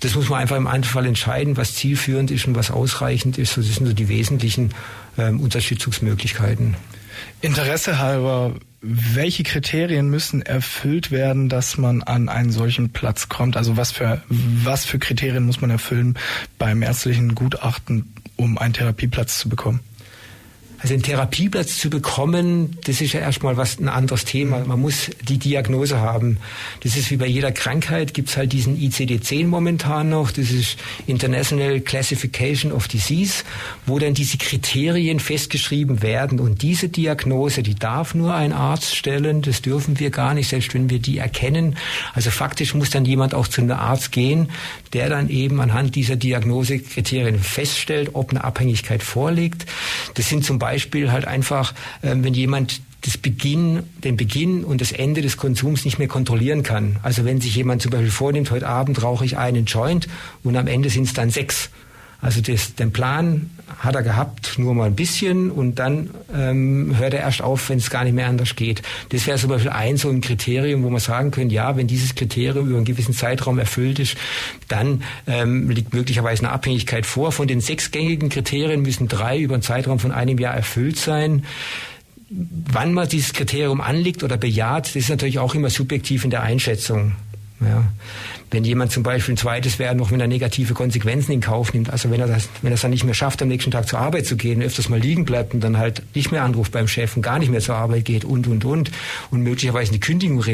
Das 0.00 0.16
muss 0.16 0.28
man 0.28 0.40
einfach 0.40 0.56
im 0.56 0.66
Einzelfall 0.66 1.06
entscheiden, 1.06 1.56
was 1.56 1.74
zielführend 1.74 2.32
ist 2.32 2.46
und 2.46 2.56
was 2.56 2.72
ausreichend 2.72 3.38
ist. 3.38 3.56
Das 3.56 3.66
sind 3.66 3.86
so 3.86 3.92
die 3.92 4.08
wesentlichen 4.08 4.70
ähm, 5.16 5.40
Unterstützungsmöglichkeiten. 5.40 6.74
Interesse 7.40 7.98
halber, 7.98 8.54
welche 8.86 9.44
Kriterien 9.44 10.10
müssen 10.10 10.42
erfüllt 10.42 11.10
werden, 11.10 11.48
dass 11.48 11.78
man 11.78 12.02
an 12.02 12.28
einen 12.28 12.52
solchen 12.52 12.90
Platz 12.90 13.30
kommt? 13.30 13.56
Also 13.56 13.76
was 13.78 13.92
für, 13.92 14.22
was 14.28 14.84
für 14.84 14.98
Kriterien 14.98 15.44
muss 15.44 15.60
man 15.60 15.70
erfüllen 15.70 16.18
beim 16.58 16.82
ärztlichen 16.82 17.34
Gutachten, 17.34 18.12
um 18.36 18.58
einen 18.58 18.74
Therapieplatz 18.74 19.38
zu 19.38 19.48
bekommen? 19.48 19.80
Also 20.84 20.92
einen 20.92 21.02
Therapieplatz 21.02 21.78
zu 21.78 21.88
bekommen, 21.88 22.76
das 22.84 23.00
ist 23.00 23.14
ja 23.14 23.20
erstmal 23.20 23.56
was 23.56 23.80
ein 23.80 23.88
anderes 23.88 24.26
Thema. 24.26 24.62
Man 24.66 24.82
muss 24.82 25.08
die 25.22 25.38
Diagnose 25.38 25.98
haben. 25.98 26.36
Das 26.82 26.94
ist 26.94 27.10
wie 27.10 27.16
bei 27.16 27.26
jeder 27.26 27.52
Krankheit, 27.52 28.12
gibt's 28.12 28.36
halt 28.36 28.52
diesen 28.52 28.76
ICD-10 28.76 29.46
momentan 29.46 30.10
noch, 30.10 30.30
das 30.30 30.50
ist 30.50 30.76
International 31.06 31.80
Classification 31.80 32.70
of 32.70 32.86
Disease, 32.86 33.44
wo 33.86 33.98
dann 33.98 34.12
diese 34.12 34.36
Kriterien 34.36 35.20
festgeschrieben 35.20 36.02
werden. 36.02 36.38
Und 36.38 36.60
diese 36.60 36.90
Diagnose, 36.90 37.62
die 37.62 37.76
darf 37.76 38.14
nur 38.14 38.34
ein 38.34 38.52
Arzt 38.52 38.94
stellen, 38.94 39.40
das 39.40 39.62
dürfen 39.62 39.98
wir 39.98 40.10
gar 40.10 40.34
nicht, 40.34 40.50
selbst 40.50 40.74
wenn 40.74 40.90
wir 40.90 40.98
die 40.98 41.16
erkennen. 41.16 41.78
Also 42.12 42.28
faktisch 42.28 42.74
muss 42.74 42.90
dann 42.90 43.06
jemand 43.06 43.32
auch 43.32 43.48
zu 43.48 43.62
einem 43.62 43.70
Arzt 43.70 44.12
gehen, 44.12 44.50
der 44.92 45.08
dann 45.08 45.30
eben 45.30 45.62
anhand 45.62 45.94
dieser 45.94 46.16
Diagnosekriterien 46.16 47.38
feststellt, 47.38 48.10
ob 48.12 48.32
eine 48.32 48.44
Abhängigkeit 48.44 49.02
vorliegt. 49.02 49.64
Das 50.12 50.28
sind 50.28 50.44
zum 50.44 50.58
Beispiel 50.58 50.73
Beispiel 50.74 51.12
halt 51.12 51.24
einfach, 51.24 51.72
ähm, 52.02 52.24
wenn 52.24 52.34
jemand 52.34 52.80
das 53.02 53.16
Beginn, 53.16 53.84
den 54.02 54.16
Beginn 54.16 54.64
und 54.64 54.80
das 54.80 54.90
Ende 54.90 55.22
des 55.22 55.36
Konsums 55.36 55.84
nicht 55.84 56.00
mehr 56.00 56.08
kontrollieren 56.08 56.64
kann. 56.64 56.96
Also 57.02 57.24
wenn 57.24 57.40
sich 57.40 57.54
jemand 57.54 57.80
zum 57.80 57.92
Beispiel 57.92 58.10
vornimmt, 58.10 58.50
heute 58.50 58.66
Abend 58.66 59.00
rauche 59.02 59.24
ich 59.24 59.38
einen 59.38 59.66
Joint 59.66 60.08
und 60.42 60.56
am 60.56 60.66
Ende 60.66 60.90
sind 60.90 61.04
es 61.04 61.12
dann 61.12 61.30
sechs. 61.30 61.70
Also 62.20 62.40
das, 62.40 62.74
den 62.74 62.92
Plan 62.92 63.50
hat 63.78 63.94
er 63.94 64.02
gehabt, 64.02 64.58
nur 64.58 64.74
mal 64.74 64.86
ein 64.86 64.94
bisschen 64.94 65.50
und 65.50 65.78
dann 65.78 66.10
ähm, 66.34 66.94
hört 66.96 67.14
er 67.14 67.20
erst 67.20 67.42
auf, 67.42 67.68
wenn 67.68 67.78
es 67.78 67.90
gar 67.90 68.04
nicht 68.04 68.14
mehr 68.14 68.26
anders 68.26 68.56
geht. 68.56 68.82
Das 69.10 69.26
wäre 69.26 69.38
zum 69.38 69.50
Beispiel 69.50 69.70
ein 69.70 69.96
so 69.96 70.08
ein 70.10 70.20
Kriterium, 70.20 70.82
wo 70.82 70.90
man 70.90 71.00
sagen 71.00 71.30
könnte, 71.30 71.54
ja, 71.54 71.76
wenn 71.76 71.86
dieses 71.86 72.14
Kriterium 72.14 72.68
über 72.68 72.76
einen 72.76 72.84
gewissen 72.84 73.14
Zeitraum 73.14 73.58
erfüllt 73.58 73.98
ist, 73.98 74.16
dann 74.68 75.02
ähm, 75.26 75.70
liegt 75.70 75.94
möglicherweise 75.94 76.42
eine 76.42 76.52
Abhängigkeit 76.52 77.06
vor. 77.06 77.32
Von 77.32 77.48
den 77.48 77.60
sechs 77.60 77.90
gängigen 77.90 78.28
Kriterien 78.28 78.82
müssen 78.82 79.08
drei 79.08 79.38
über 79.38 79.54
einen 79.54 79.62
Zeitraum 79.62 79.98
von 79.98 80.12
einem 80.12 80.38
Jahr 80.38 80.54
erfüllt 80.54 80.96
sein 80.96 81.44
wann 82.30 82.92
man 82.92 83.08
dieses 83.08 83.32
Kriterium 83.32 83.80
anlegt 83.80 84.24
oder 84.24 84.36
bejaht, 84.36 84.86
das 84.86 84.96
ist 84.96 85.08
natürlich 85.08 85.38
auch 85.38 85.54
immer 85.54 85.70
subjektiv 85.70 86.24
in 86.24 86.30
der 86.30 86.42
Einschätzung. 86.42 87.12
Ja. 87.60 87.84
Wenn 88.54 88.62
jemand 88.62 88.92
zum 88.92 89.02
Beispiel 89.02 89.34
ein 89.34 89.36
zweites 89.36 89.80
Werden 89.80 89.98
noch, 89.98 90.12
wenn 90.12 90.20
er 90.20 90.28
negative 90.28 90.74
Konsequenzen 90.74 91.32
in 91.32 91.40
Kauf 91.40 91.74
nimmt, 91.74 91.90
also 91.90 92.10
wenn 92.12 92.20
er 92.20 92.28
das, 92.28 92.48
wenn 92.62 92.70
er 92.70 92.76
es 92.76 92.82
dann 92.82 92.92
nicht 92.92 93.02
mehr 93.02 93.12
schafft, 93.14 93.42
am 93.42 93.48
nächsten 93.48 93.72
Tag 93.72 93.88
zur 93.88 93.98
Arbeit 93.98 94.26
zu 94.26 94.36
gehen, 94.36 94.62
öfters 94.62 94.88
mal 94.88 95.00
liegen 95.00 95.24
bleibt 95.24 95.54
und 95.54 95.60
dann 95.60 95.76
halt 95.76 96.02
nicht 96.14 96.30
mehr 96.30 96.44
anruft 96.44 96.70
beim 96.70 96.86
Chef 96.86 97.16
und 97.16 97.22
gar 97.22 97.40
nicht 97.40 97.50
mehr 97.50 97.60
zur 97.60 97.74
Arbeit 97.74 98.04
geht 98.04 98.24
und, 98.24 98.46
und, 98.46 98.64
und 98.64 98.92
und 99.32 99.42
möglicherweise 99.42 99.90
eine 99.90 99.98
Kündigung 99.98 100.44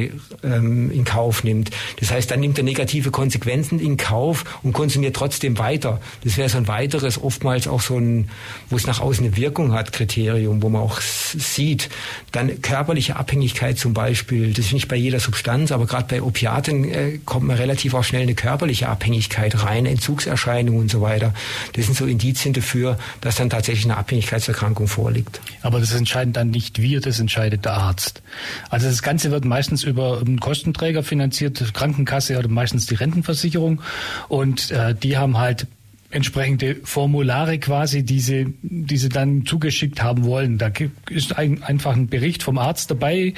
ähm, 0.42 0.90
in 0.90 1.04
Kauf 1.04 1.44
nimmt. 1.44 1.70
Das 1.98 2.10
heißt, 2.10 2.30
dann 2.30 2.40
nimmt 2.40 2.56
er 2.56 2.64
negative 2.64 3.10
Konsequenzen 3.10 3.78
in 3.78 3.98
Kauf 3.98 4.44
und 4.62 4.72
konsumiert 4.72 5.14
trotzdem 5.14 5.58
weiter. 5.58 6.00
Das 6.24 6.38
wäre 6.38 6.48
so 6.48 6.56
ein 6.56 6.68
weiteres, 6.68 7.22
oftmals 7.22 7.68
auch 7.68 7.82
so 7.82 7.98
ein, 7.98 8.30
wo 8.70 8.76
es 8.76 8.86
nach 8.86 9.00
außen 9.00 9.26
eine 9.26 9.36
Wirkung 9.36 9.74
hat, 9.74 9.92
Kriterium, 9.92 10.62
wo 10.62 10.70
man 10.70 10.80
auch 10.80 11.02
sieht. 11.02 11.90
Dann 12.32 12.62
körperliche 12.62 13.16
Abhängigkeit 13.16 13.78
zum 13.78 13.92
Beispiel, 13.92 14.54
das 14.54 14.66
ist 14.66 14.72
nicht 14.72 14.88
bei 14.88 14.96
jeder 14.96 15.20
Substanz, 15.20 15.70
aber 15.70 15.84
gerade 15.84 16.06
bei 16.08 16.22
Opiaten 16.22 16.84
äh, 16.84 17.18
kommt 17.26 17.46
man 17.46 17.56
relativ 17.56 17.89
relativ 17.90 17.94
auch 17.94 18.04
schnell 18.04 18.22
eine 18.22 18.34
körperliche 18.34 18.88
Abhängigkeit 18.88 19.64
rein, 19.64 19.86
Entzugserscheinungen 19.86 20.80
und 20.80 20.90
so 20.90 21.00
weiter. 21.00 21.34
Das 21.74 21.86
sind 21.86 21.96
so 21.96 22.06
Indizien 22.06 22.54
dafür, 22.54 22.98
dass 23.20 23.36
dann 23.36 23.50
tatsächlich 23.50 23.84
eine 23.84 23.96
Abhängigkeitserkrankung 23.96 24.88
vorliegt. 24.88 25.40
Aber 25.62 25.80
das 25.80 25.92
entscheiden 25.94 26.32
dann 26.32 26.50
nicht 26.50 26.80
wir, 26.80 27.00
das 27.00 27.20
entscheidet 27.20 27.64
der 27.64 27.74
Arzt. 27.74 28.22
Also 28.70 28.86
das 28.86 29.02
Ganze 29.02 29.30
wird 29.30 29.44
meistens 29.44 29.84
über 29.84 30.20
einen 30.20 30.40
Kostenträger 30.40 31.02
finanziert, 31.02 31.74
Krankenkasse 31.74 32.38
oder 32.38 32.48
meistens 32.48 32.86
die 32.86 32.94
Rentenversicherung. 32.94 33.82
Und 34.28 34.70
äh, 34.70 34.94
die 34.94 35.16
haben 35.16 35.38
halt 35.38 35.66
entsprechende 36.10 36.76
Formulare 36.82 37.58
quasi, 37.58 38.02
die 38.02 38.20
sie, 38.20 38.54
die 38.62 38.96
sie 38.96 39.08
dann 39.08 39.46
zugeschickt 39.46 40.02
haben 40.02 40.24
wollen. 40.24 40.58
Da 40.58 40.70
ist 41.08 41.38
ein, 41.38 41.62
einfach 41.62 41.94
ein 41.94 42.08
Bericht 42.08 42.42
vom 42.42 42.58
Arzt 42.58 42.90
dabei, 42.90 43.34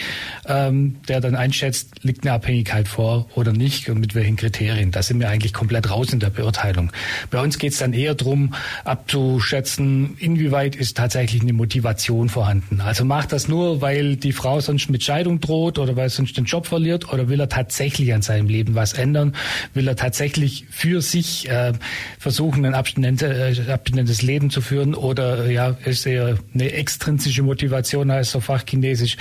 ähm, 0.47 0.97
der 1.07 1.21
dann 1.21 1.35
einschätzt, 1.35 2.03
liegt 2.03 2.25
eine 2.25 2.33
Abhängigkeit 2.33 2.89
vor 2.89 3.29
oder 3.35 3.53
nicht 3.53 3.91
und 3.91 4.01
mit 4.01 4.15
welchen 4.15 4.37
Kriterien. 4.37 4.91
Da 4.91 5.03
sind 5.03 5.21
wir 5.21 5.29
eigentlich 5.29 5.53
komplett 5.53 5.91
raus 5.91 6.13
in 6.13 6.21
der 6.21 6.31
Beurteilung. 6.31 6.93
Bei 7.31 7.41
uns 7.41 7.59
geht 7.59 7.73
es 7.73 7.79
dann 7.79 7.93
eher 7.93 8.15
darum, 8.15 8.55
abzuschätzen, 8.85 10.17
inwieweit 10.19 10.75
ist 10.75 10.97
tatsächlich 10.97 11.43
eine 11.43 11.53
Motivation 11.53 12.31
vorhanden. 12.31 12.81
Also 12.81 13.05
macht 13.05 13.33
das 13.33 13.49
nur, 13.49 13.83
weil 13.83 14.17
die 14.17 14.33
Frau 14.33 14.61
sonst 14.61 14.89
mit 14.89 15.03
Scheidung 15.03 15.41
droht 15.41 15.79
oder 15.79 15.95
weil 15.97 16.09
sonst 16.09 16.37
den 16.39 16.47
Job 16.47 16.67
verliert 16.67 17.13
oder 17.13 17.29
will 17.29 17.41
er 17.41 17.49
tatsächlich 17.49 18.15
an 18.15 18.23
seinem 18.23 18.49
Leben 18.49 18.75
was 18.75 18.95
ändern? 18.95 19.35
Will 19.75 19.87
er 19.89 19.97
tatsächlich 19.97 20.65
für 20.71 21.03
sich 21.03 21.49
äh, 21.49 21.73
versuchen, 22.19 22.62
ein 22.65 22.75
abstinentes, 22.75 23.59
äh, 23.59 23.71
abstinentes 23.71 24.23
Leben 24.23 24.51
zu 24.51 24.61
führen 24.61 24.95
oder 24.95 25.51
ja, 25.51 25.77
ist 25.85 26.07
eher 26.07 26.39
eine 26.55 26.73
extrinsische 26.73 27.43
Motivation, 27.43 28.11
heißt 28.11 28.33
so 28.33 28.41
fachchinesisch, 28.41 29.17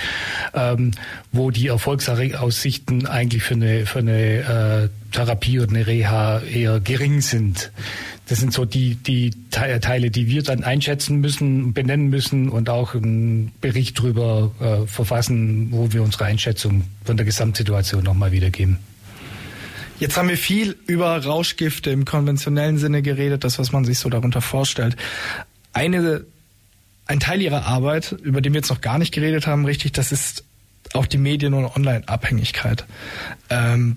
ähm, 0.54 0.92
wo 1.32 1.50
die 1.50 1.68
Erfolgsaussichten 1.68 3.06
eigentlich 3.06 3.42
für 3.42 3.54
eine, 3.54 3.86
für 3.86 3.98
eine 4.00 4.20
äh, 4.82 4.88
Therapie 5.12 5.60
oder 5.60 5.70
eine 5.70 5.86
Reha 5.86 6.40
eher 6.40 6.80
gering 6.80 7.20
sind. 7.20 7.72
Das 8.28 8.38
sind 8.40 8.52
so 8.52 8.64
die, 8.64 8.94
die 8.94 9.30
Teile, 9.50 10.10
die 10.10 10.26
wir 10.26 10.42
dann 10.42 10.64
einschätzen 10.64 11.20
müssen, 11.20 11.74
benennen 11.74 12.08
müssen 12.08 12.48
und 12.48 12.70
auch 12.70 12.94
einen 12.94 13.52
Bericht 13.60 13.98
darüber 13.98 14.52
äh, 14.60 14.86
verfassen, 14.86 15.68
wo 15.70 15.92
wir 15.92 16.02
unsere 16.02 16.24
Einschätzung 16.24 16.84
von 17.04 17.16
der 17.16 17.26
Gesamtsituation 17.26 18.04
nochmal 18.04 18.32
wiedergeben. 18.32 18.78
Jetzt 20.02 20.16
haben 20.16 20.28
wir 20.28 20.36
viel 20.36 20.76
über 20.88 21.16
Rauschgifte 21.24 21.90
im 21.90 22.04
konventionellen 22.04 22.76
Sinne 22.76 23.02
geredet, 23.02 23.44
das, 23.44 23.60
was 23.60 23.70
man 23.70 23.84
sich 23.84 24.00
so 24.00 24.08
darunter 24.08 24.40
vorstellt. 24.40 24.96
Eine, 25.72 26.24
ein 27.06 27.20
Teil 27.20 27.40
ihrer 27.40 27.66
Arbeit, 27.66 28.10
über 28.10 28.40
den 28.40 28.52
wir 28.52 28.58
jetzt 28.58 28.70
noch 28.70 28.80
gar 28.80 28.98
nicht 28.98 29.14
geredet 29.14 29.46
haben, 29.46 29.64
richtig, 29.64 29.92
das 29.92 30.10
ist 30.10 30.42
auch 30.92 31.06
die 31.06 31.18
Medien- 31.18 31.54
und 31.54 31.66
Online-Abhängigkeit. 31.66 32.84
Ähm, 33.48 33.96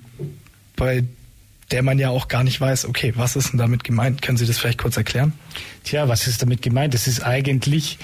bei 0.75 1.05
der 1.71 1.81
man 1.81 1.97
ja 1.97 2.09
auch 2.09 2.27
gar 2.27 2.43
nicht 2.43 2.61
weiß, 2.61 2.85
okay, 2.85 3.13
was 3.15 3.35
ist 3.35 3.51
denn 3.51 3.57
damit 3.57 3.83
gemeint? 3.83 4.21
Können 4.21 4.37
Sie 4.37 4.45
das 4.45 4.57
vielleicht 4.57 4.77
kurz 4.77 4.97
erklären? 4.97 5.33
Tja, 5.83 6.07
was 6.07 6.27
ist 6.27 6.41
damit 6.41 6.61
gemeint? 6.61 6.93
Das 6.93 7.07
ist 7.07 7.21
eigentlich, 7.21 7.97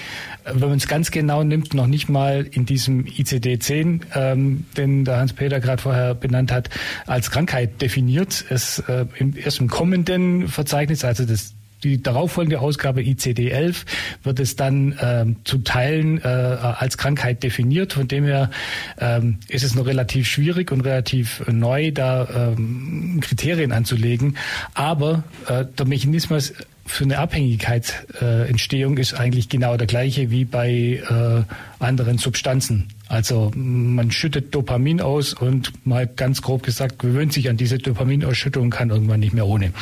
wenn 0.44 0.68
man 0.68 0.78
es 0.78 0.88
ganz 0.88 1.10
genau 1.10 1.44
nimmt, 1.44 1.72
noch 1.74 1.86
nicht 1.86 2.08
mal 2.08 2.46
in 2.50 2.66
diesem 2.66 3.04
ICD-10, 3.04 4.00
ähm, 4.14 4.64
den 4.76 5.04
der 5.04 5.18
Hans-Peter 5.18 5.60
gerade 5.60 5.80
vorher 5.80 6.14
benannt 6.14 6.50
hat, 6.50 6.70
als 7.06 7.30
Krankheit 7.30 7.80
definiert. 7.80 8.44
Es 8.48 8.80
äh, 8.80 9.06
im, 9.16 9.36
erst 9.36 9.60
im 9.60 9.68
kommenden 9.68 10.48
Verzeichnis, 10.48 11.04
also 11.04 11.24
das 11.24 11.54
die 11.82 12.02
darauffolgende 12.02 12.60
Ausgabe 12.60 13.00
ICD-11 13.02 13.84
wird 14.22 14.40
es 14.40 14.56
dann 14.56 14.98
ähm, 15.00 15.36
zu 15.44 15.58
Teilen 15.58 16.18
äh, 16.22 16.26
als 16.26 16.98
Krankheit 16.98 17.42
definiert. 17.42 17.92
Von 17.92 18.08
dem 18.08 18.24
her 18.24 18.50
ähm, 18.98 19.38
ist 19.48 19.64
es 19.64 19.74
noch 19.74 19.86
relativ 19.86 20.28
schwierig 20.28 20.72
und 20.72 20.82
relativ 20.82 21.42
neu, 21.48 21.92
da 21.92 22.52
ähm, 22.52 23.20
Kriterien 23.20 23.72
anzulegen. 23.72 24.36
Aber 24.74 25.24
äh, 25.48 25.64
der 25.76 25.86
Mechanismus 25.86 26.52
für 26.84 27.04
eine 27.04 27.18
Abhängigkeitsentstehung 27.18 28.96
äh, 28.96 29.00
ist 29.00 29.14
eigentlich 29.14 29.48
genau 29.48 29.76
der 29.76 29.86
gleiche 29.86 30.30
wie 30.30 30.44
bei 30.44 30.70
äh, 30.70 31.42
anderen 31.82 32.18
Substanzen. 32.18 32.88
Also 33.08 33.50
man 33.54 34.10
schüttet 34.10 34.54
Dopamin 34.54 35.02
aus 35.02 35.34
und 35.34 35.86
mal 35.86 36.06
ganz 36.06 36.40
grob 36.40 36.62
gesagt 36.62 36.98
gewöhnt 36.98 37.34
sich 37.34 37.50
an 37.50 37.58
diese 37.58 37.76
Dopaminausschüttung 37.76 38.64
und 38.64 38.70
kann 38.70 38.88
irgendwann 38.88 39.20
nicht 39.20 39.34
mehr 39.34 39.46
ohne. 39.46 39.72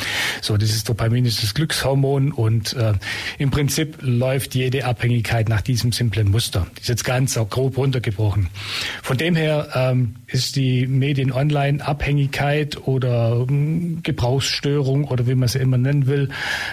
So, 0.41 0.57
dieses 0.57 0.83
Dopamin 0.83 1.23
ist 1.23 1.41
das 1.41 1.53
Glückshormon 1.53 2.33
und 2.33 2.73
äh, 2.73 2.93
im 3.37 3.49
Prinzip 3.49 3.99
läuft 4.01 4.53
jede 4.53 4.83
Abhängigkeit 4.83 5.47
nach 5.47 5.61
diesem 5.61 5.93
simplen 5.93 6.29
Muster. 6.29 6.67
Das 6.75 6.83
ist 6.83 6.89
jetzt 6.89 7.03
ganz 7.05 7.35
grob 7.35 7.77
runtergebrochen. 7.77 8.49
Von 9.01 9.17
dem 9.17 9.37
her 9.37 9.69
ähm, 9.75 10.15
ist 10.27 10.57
die 10.57 10.85
Medien-Online-Abhängigkeit 10.87 12.85
oder 12.85 13.45
ähm, 13.49 14.03
Gebrauchsstörung 14.03 15.05
oder 15.05 15.25
wie 15.27 15.35
man 15.35 15.47
sie 15.47 15.59
immer 15.59 15.77
nennen 15.77 16.07
will, 16.07 16.29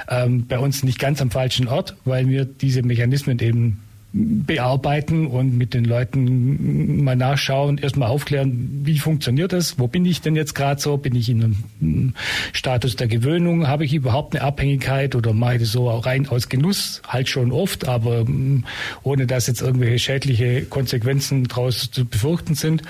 ähm, 0.08 0.46
bei 0.48 0.58
uns 0.58 0.82
nicht 0.82 0.98
ganz 0.98 1.22
am 1.22 1.30
falschen 1.30 1.68
Ort, 1.68 1.96
weil 2.04 2.28
wir 2.28 2.44
diese 2.44 2.82
Mechanismen 2.82 3.38
eben 3.38 3.80
bearbeiten 4.12 5.26
und 5.26 5.56
mit 5.58 5.74
den 5.74 5.84
Leuten 5.84 7.04
mal 7.04 7.14
nachschauen, 7.14 7.76
erstmal 7.76 8.08
aufklären, 8.08 8.80
wie 8.84 8.98
funktioniert 8.98 9.52
das, 9.52 9.78
wo 9.78 9.86
bin 9.86 10.06
ich 10.06 10.22
denn 10.22 10.34
jetzt 10.34 10.54
gerade 10.54 10.80
so, 10.80 10.96
bin 10.96 11.14
ich 11.14 11.28
in 11.28 11.56
einem 11.80 12.14
Status 12.54 12.96
der 12.96 13.06
Gewöhnung, 13.06 13.68
habe 13.68 13.84
ich 13.84 13.92
überhaupt 13.92 14.34
eine 14.34 14.44
Abhängigkeit 14.44 15.14
oder 15.14 15.34
mache 15.34 15.56
ich 15.56 15.60
das 15.60 15.72
so 15.72 15.90
rein 15.90 16.26
aus 16.26 16.48
Genuss, 16.48 17.02
halt 17.06 17.28
schon 17.28 17.52
oft, 17.52 17.86
aber 17.86 18.24
mm, 18.24 18.64
ohne 19.02 19.26
dass 19.26 19.46
jetzt 19.46 19.60
irgendwelche 19.60 19.98
schädliche 19.98 20.62
Konsequenzen 20.62 21.44
daraus 21.44 21.90
zu 21.90 22.06
befürchten 22.06 22.54
sind. 22.54 22.82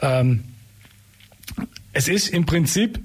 Ähm, 0.00 0.44
es 1.92 2.06
ist 2.06 2.28
im 2.28 2.46
Prinzip 2.46 3.00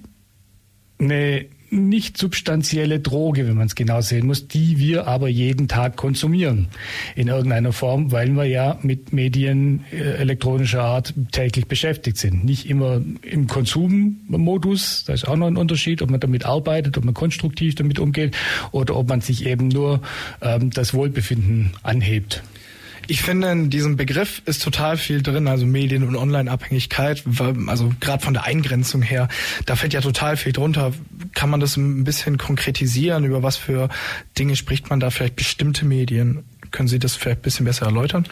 eine 0.99 1.45
nicht 1.73 2.17
substanzielle 2.17 2.99
Droge, 2.99 3.47
wenn 3.47 3.55
man 3.55 3.67
es 3.67 3.75
genau 3.75 4.01
sehen 4.01 4.27
muss, 4.27 4.47
die 4.47 4.77
wir 4.77 5.07
aber 5.07 5.27
jeden 5.27 5.67
Tag 5.67 5.95
konsumieren 5.95 6.67
in 7.15 7.27
irgendeiner 7.27 7.73
Form, 7.73 8.11
weil 8.11 8.29
wir 8.29 8.45
ja 8.45 8.77
mit 8.81 9.13
Medien 9.13 9.83
äh, 9.91 9.95
elektronischer 9.95 10.83
Art 10.83 11.13
täglich 11.31 11.67
beschäftigt 11.67 12.17
sind. 12.17 12.45
Nicht 12.45 12.69
immer 12.69 13.01
im 13.21 13.47
Konsummodus, 13.47 15.03
da 15.05 15.13
ist 15.13 15.27
auch 15.27 15.35
noch 15.35 15.47
ein 15.47 15.57
Unterschied, 15.57 16.01
ob 16.01 16.09
man 16.09 16.19
damit 16.19 16.45
arbeitet, 16.45 16.97
ob 16.97 17.05
man 17.05 17.13
konstruktiv 17.13 17.75
damit 17.75 17.99
umgeht 17.99 18.35
oder 18.71 18.95
ob 18.95 19.09
man 19.09 19.21
sich 19.21 19.45
eben 19.45 19.67
nur 19.67 20.01
ähm, 20.41 20.69
das 20.69 20.93
Wohlbefinden 20.93 21.71
anhebt. 21.81 22.43
Ich 23.07 23.21
finde, 23.21 23.51
in 23.51 23.69
diesem 23.69 23.97
Begriff 23.97 24.41
ist 24.45 24.63
total 24.63 24.97
viel 24.97 25.21
drin, 25.21 25.47
also 25.47 25.65
Medien- 25.65 26.03
und 26.03 26.15
Online-Abhängigkeit, 26.15 27.23
also 27.67 27.91
gerade 27.99 28.23
von 28.23 28.33
der 28.33 28.45
Eingrenzung 28.45 29.01
her, 29.01 29.27
da 29.65 29.75
fällt 29.75 29.93
ja 29.93 30.01
total 30.01 30.37
viel 30.37 30.53
drunter. 30.53 30.93
Kann 31.33 31.49
man 31.49 31.59
das 31.59 31.75
ein 31.75 32.03
bisschen 32.03 32.37
konkretisieren? 32.37 33.25
Über 33.25 33.43
was 33.43 33.57
für 33.57 33.89
Dinge 34.37 34.55
spricht 34.55 34.89
man 34.89 34.99
da 34.99 35.09
vielleicht 35.09 35.35
bestimmte 35.35 35.85
Medien? 35.85 36.43
Können 36.71 36.87
Sie 36.87 36.99
das 36.99 37.15
vielleicht 37.15 37.39
ein 37.39 37.43
bisschen 37.43 37.65
besser 37.65 37.85
erläutern? 37.85 38.25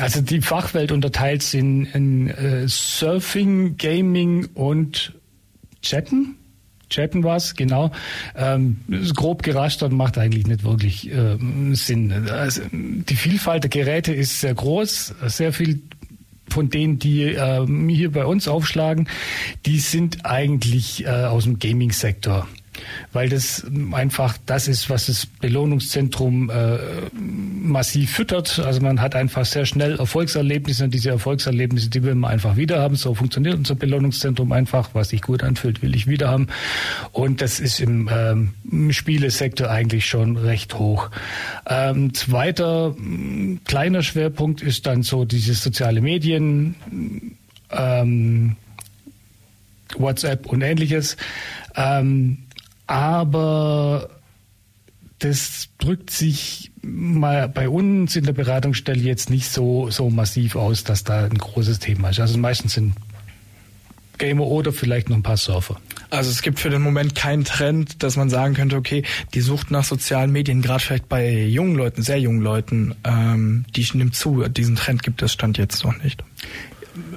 Also 0.00 0.20
die 0.20 0.40
Fachwelt 0.40 0.90
unterteilt 0.90 1.42
sich 1.42 1.60
in, 1.60 1.86
in 1.86 2.30
äh, 2.30 2.66
Surfing, 2.66 3.76
Gaming 3.76 4.46
und 4.54 5.12
Chatten 5.82 6.36
chatten 6.94 7.24
was, 7.24 7.54
genau. 7.54 7.90
Ähm, 8.36 8.78
grob 9.14 9.42
gerastert 9.42 9.92
macht 9.92 10.18
eigentlich 10.18 10.46
nicht 10.46 10.64
wirklich 10.64 11.10
äh, 11.10 11.36
Sinn. 11.72 12.12
Also, 12.30 12.62
die 12.70 13.16
Vielfalt 13.16 13.64
der 13.64 13.70
Geräte 13.70 14.12
ist 14.12 14.40
sehr 14.40 14.54
groß, 14.54 15.14
sehr 15.26 15.52
viel 15.52 15.80
von 16.48 16.70
denen, 16.70 16.98
die 16.98 17.22
äh, 17.22 17.66
hier 17.88 18.12
bei 18.12 18.24
uns 18.26 18.48
aufschlagen, 18.48 19.08
die 19.66 19.78
sind 19.78 20.24
eigentlich 20.24 21.04
äh, 21.04 21.08
aus 21.08 21.44
dem 21.44 21.58
Gaming-Sektor. 21.58 22.46
weil 23.12 23.28
das 23.28 23.64
einfach 23.92 24.36
das 24.46 24.68
ist, 24.68 24.90
was 24.90 25.06
das 25.06 25.26
Belohnungszentrum 25.26 26.50
äh, 26.50 26.76
massiv 27.64 28.12
füttert. 28.12 28.58
Also 28.58 28.80
man 28.80 29.00
hat 29.00 29.14
einfach 29.14 29.44
sehr 29.44 29.66
schnell 29.66 29.98
Erfolgserlebnisse 29.98 30.84
und 30.84 30.94
diese 30.94 31.10
Erfolgserlebnisse, 31.10 31.90
die 31.90 32.02
will 32.02 32.14
man 32.14 32.30
einfach 32.30 32.56
wieder 32.56 32.80
haben. 32.80 32.96
So 32.96 33.14
funktioniert 33.14 33.56
unser 33.56 33.74
Belohnungszentrum 33.74 34.52
einfach. 34.52 34.90
Was 34.92 35.08
sich 35.08 35.22
gut 35.22 35.42
anfühlt, 35.42 35.82
will 35.82 35.94
ich 35.94 36.06
wieder 36.06 36.28
haben. 36.28 36.48
Und 37.12 37.40
das 37.40 37.60
ist 37.60 37.80
im, 37.80 38.08
ähm, 38.12 38.54
im 38.70 38.92
Spielesektor 38.92 39.70
eigentlich 39.70 40.06
schon 40.06 40.36
recht 40.36 40.78
hoch. 40.78 41.10
Ähm, 41.66 42.14
zweiter 42.14 42.94
kleiner 43.64 44.02
Schwerpunkt 44.02 44.62
ist 44.62 44.86
dann 44.86 45.02
so 45.02 45.24
diese 45.24 45.54
soziale 45.54 46.00
Medien. 46.00 46.76
Ähm, 47.70 48.56
WhatsApp 49.96 50.46
und 50.46 50.62
ähnliches. 50.62 51.16
Ähm, 51.76 52.38
aber 52.86 54.10
das 55.24 55.70
drückt 55.78 56.10
sich 56.10 56.70
mal 56.82 57.48
bei 57.48 57.66
uns 57.70 58.14
in 58.14 58.24
der 58.24 58.34
Beratungsstelle 58.34 59.00
jetzt 59.00 59.30
nicht 59.30 59.48
so, 59.48 59.90
so 59.90 60.10
massiv 60.10 60.54
aus, 60.54 60.84
dass 60.84 61.02
da 61.02 61.24
ein 61.24 61.38
großes 61.38 61.78
Thema 61.78 62.10
ist. 62.10 62.20
Also 62.20 62.36
meistens 62.36 62.74
sind 62.74 62.92
Gamer 64.18 64.46
oder 64.46 64.70
vielleicht 64.72 65.08
noch 65.08 65.16
ein 65.16 65.22
paar 65.22 65.38
Surfer. 65.38 65.80
Also 66.10 66.30
es 66.30 66.42
gibt 66.42 66.60
für 66.60 66.68
den 66.68 66.82
Moment 66.82 67.14
keinen 67.14 67.44
Trend, 67.44 68.02
dass 68.02 68.16
man 68.16 68.28
sagen 68.28 68.52
könnte, 68.52 68.76
okay, 68.76 69.02
die 69.32 69.40
Sucht 69.40 69.70
nach 69.70 69.84
sozialen 69.84 70.30
Medien, 70.30 70.60
gerade 70.60 70.84
vielleicht 70.84 71.08
bei 71.08 71.44
jungen 71.44 71.74
Leuten, 71.74 72.02
sehr 72.02 72.20
jungen 72.20 72.42
Leuten, 72.42 72.94
ähm, 73.04 73.64
die 73.74 73.86
nimmt 73.94 74.14
zu. 74.14 74.46
Diesen 74.48 74.76
Trend 74.76 75.02
gibt 75.02 75.22
es 75.22 75.32
Stand 75.32 75.56
jetzt 75.56 75.84
noch 75.84 75.96
nicht. 76.02 76.22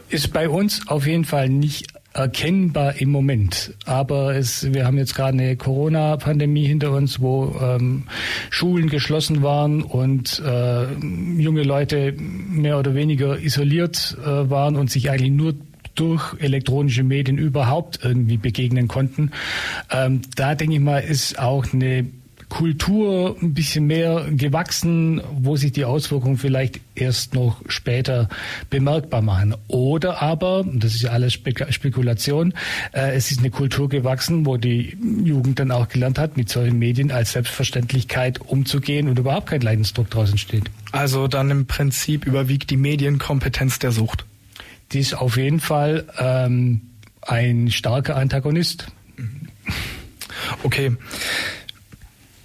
Ist 0.07 0.31
bei 0.31 0.47
uns 0.47 0.87
auf 0.87 1.05
jeden 1.05 1.25
Fall 1.25 1.49
nicht 1.49 1.87
erkennbar 2.13 2.99
im 2.99 3.11
Moment. 3.11 3.73
Aber 3.85 4.35
es, 4.35 4.73
wir 4.73 4.85
haben 4.85 4.97
jetzt 4.97 5.15
gerade 5.15 5.37
eine 5.37 5.55
Corona-Pandemie 5.55 6.65
hinter 6.65 6.91
uns, 6.91 7.19
wo 7.19 7.55
ähm, 7.61 8.03
Schulen 8.49 8.89
geschlossen 8.89 9.43
waren 9.43 9.83
und 9.83 10.41
äh, 10.45 10.85
junge 11.37 11.63
Leute 11.63 12.13
mehr 12.17 12.79
oder 12.79 12.95
weniger 12.95 13.39
isoliert 13.39 14.17
äh, 14.23 14.49
waren 14.49 14.75
und 14.75 14.89
sich 14.89 15.11
eigentlich 15.11 15.31
nur 15.31 15.53
durch 15.95 16.35
elektronische 16.39 17.03
Medien 17.03 17.37
überhaupt 17.37 17.99
irgendwie 18.03 18.37
begegnen 18.37 18.87
konnten. 18.87 19.31
Ähm, 19.91 20.21
da 20.35 20.55
denke 20.55 20.75
ich 20.75 20.79
mal, 20.79 20.99
ist 20.99 21.39
auch 21.39 21.73
eine 21.73 22.05
Kultur 22.49 23.35
ein 23.41 23.53
bisschen 23.53 23.87
mehr 23.87 24.25
gewachsen, 24.31 25.21
wo 25.33 25.57
sich 25.57 25.73
die 25.73 25.83
Auswirkungen 25.83 26.37
vielleicht 26.37 26.79
erst 26.95 27.33
noch 27.33 27.61
später 27.67 28.29
bemerkbar 28.69 29.21
machen. 29.21 29.53
Oder 29.67 30.21
aber, 30.21 30.65
das 30.73 30.95
ist 30.95 31.01
ja 31.01 31.11
alles 31.11 31.33
Spekulation, 31.33 32.53
äh, 32.93 33.15
es 33.15 33.31
ist 33.31 33.39
eine 33.39 33.49
Kultur 33.49 33.89
gewachsen, 33.89 34.45
wo 34.45 34.57
die 34.57 34.97
Jugend 35.23 35.59
dann 35.59 35.71
auch 35.71 35.89
gelernt 35.89 36.19
hat, 36.19 36.37
mit 36.37 36.49
solchen 36.49 36.79
Medien 36.79 37.11
als 37.11 37.33
Selbstverständlichkeit 37.33 38.39
umzugehen 38.39 39.09
und 39.09 39.19
überhaupt 39.19 39.47
kein 39.47 39.61
Leidensdruck 39.61 40.09
draußen 40.09 40.33
entsteht. 40.33 40.71
Also 40.91 41.27
dann 41.27 41.51
im 41.51 41.65
Prinzip 41.65 42.25
überwiegt 42.25 42.69
die 42.69 42.77
Medienkompetenz 42.77 43.79
der 43.79 43.91
Sucht. 43.91 44.25
Die 44.93 44.99
ist 44.99 45.13
auf 45.15 45.35
jeden 45.35 45.59
Fall 45.59 46.05
ähm, 46.17 46.81
ein 47.21 47.69
starker 47.71 48.15
Antagonist. 48.15 48.87
Okay. 50.63 50.95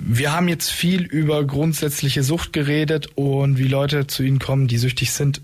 Wir 0.04 0.32
haben 0.32 0.48
jetzt 0.48 0.70
viel 0.70 1.02
über 1.02 1.44
grundsätzliche 1.44 2.24
Sucht 2.24 2.52
geredet 2.52 3.10
und 3.14 3.56
wie 3.56 3.68
Leute 3.68 4.08
zu 4.08 4.24
Ihnen 4.24 4.40
kommen, 4.40 4.66
die 4.66 4.78
süchtig 4.78 5.12
sind. 5.12 5.40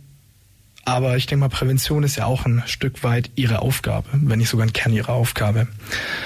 Aber 0.85 1.17
ich 1.17 1.27
denke 1.27 1.41
mal, 1.41 1.49
Prävention 1.49 2.03
ist 2.03 2.17
ja 2.17 2.27
auch 2.27 2.45
ein 2.45 2.65
Stück 2.67 3.05
weit 3.05 3.31
Ihre 3.37 3.61
Aufgabe, 3.61 4.09
wenn 4.13 4.39
nicht 4.39 4.49
sogar 4.49 4.67
ein 4.67 4.73
Kern 4.73 4.93
Ihrer 4.93 5.13
Aufgabe. 5.13 5.69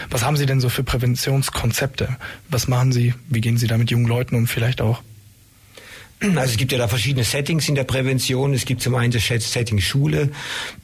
Was 0.08 0.24
haben 0.24 0.38
Sie 0.38 0.46
denn 0.46 0.60
so 0.60 0.70
für 0.70 0.82
Präventionskonzepte? 0.82 2.16
Was 2.48 2.68
machen 2.68 2.90
Sie? 2.90 3.12
Wie 3.28 3.42
gehen 3.42 3.58
Sie 3.58 3.66
da 3.66 3.76
mit 3.76 3.90
jungen 3.90 4.06
Leuten 4.06 4.34
um 4.34 4.46
vielleicht 4.46 4.80
auch? 4.80 5.02
Also 6.36 6.52
es 6.52 6.56
gibt 6.56 6.72
ja 6.72 6.78
da 6.78 6.88
verschiedene 6.88 7.24
Settings 7.24 7.68
in 7.68 7.74
der 7.74 7.84
Prävention. 7.84 8.54
Es 8.54 8.64
gibt 8.64 8.82
zum 8.82 8.94
einen 8.94 9.12
das 9.12 9.26
Setting 9.26 9.80
Schule. 9.80 10.30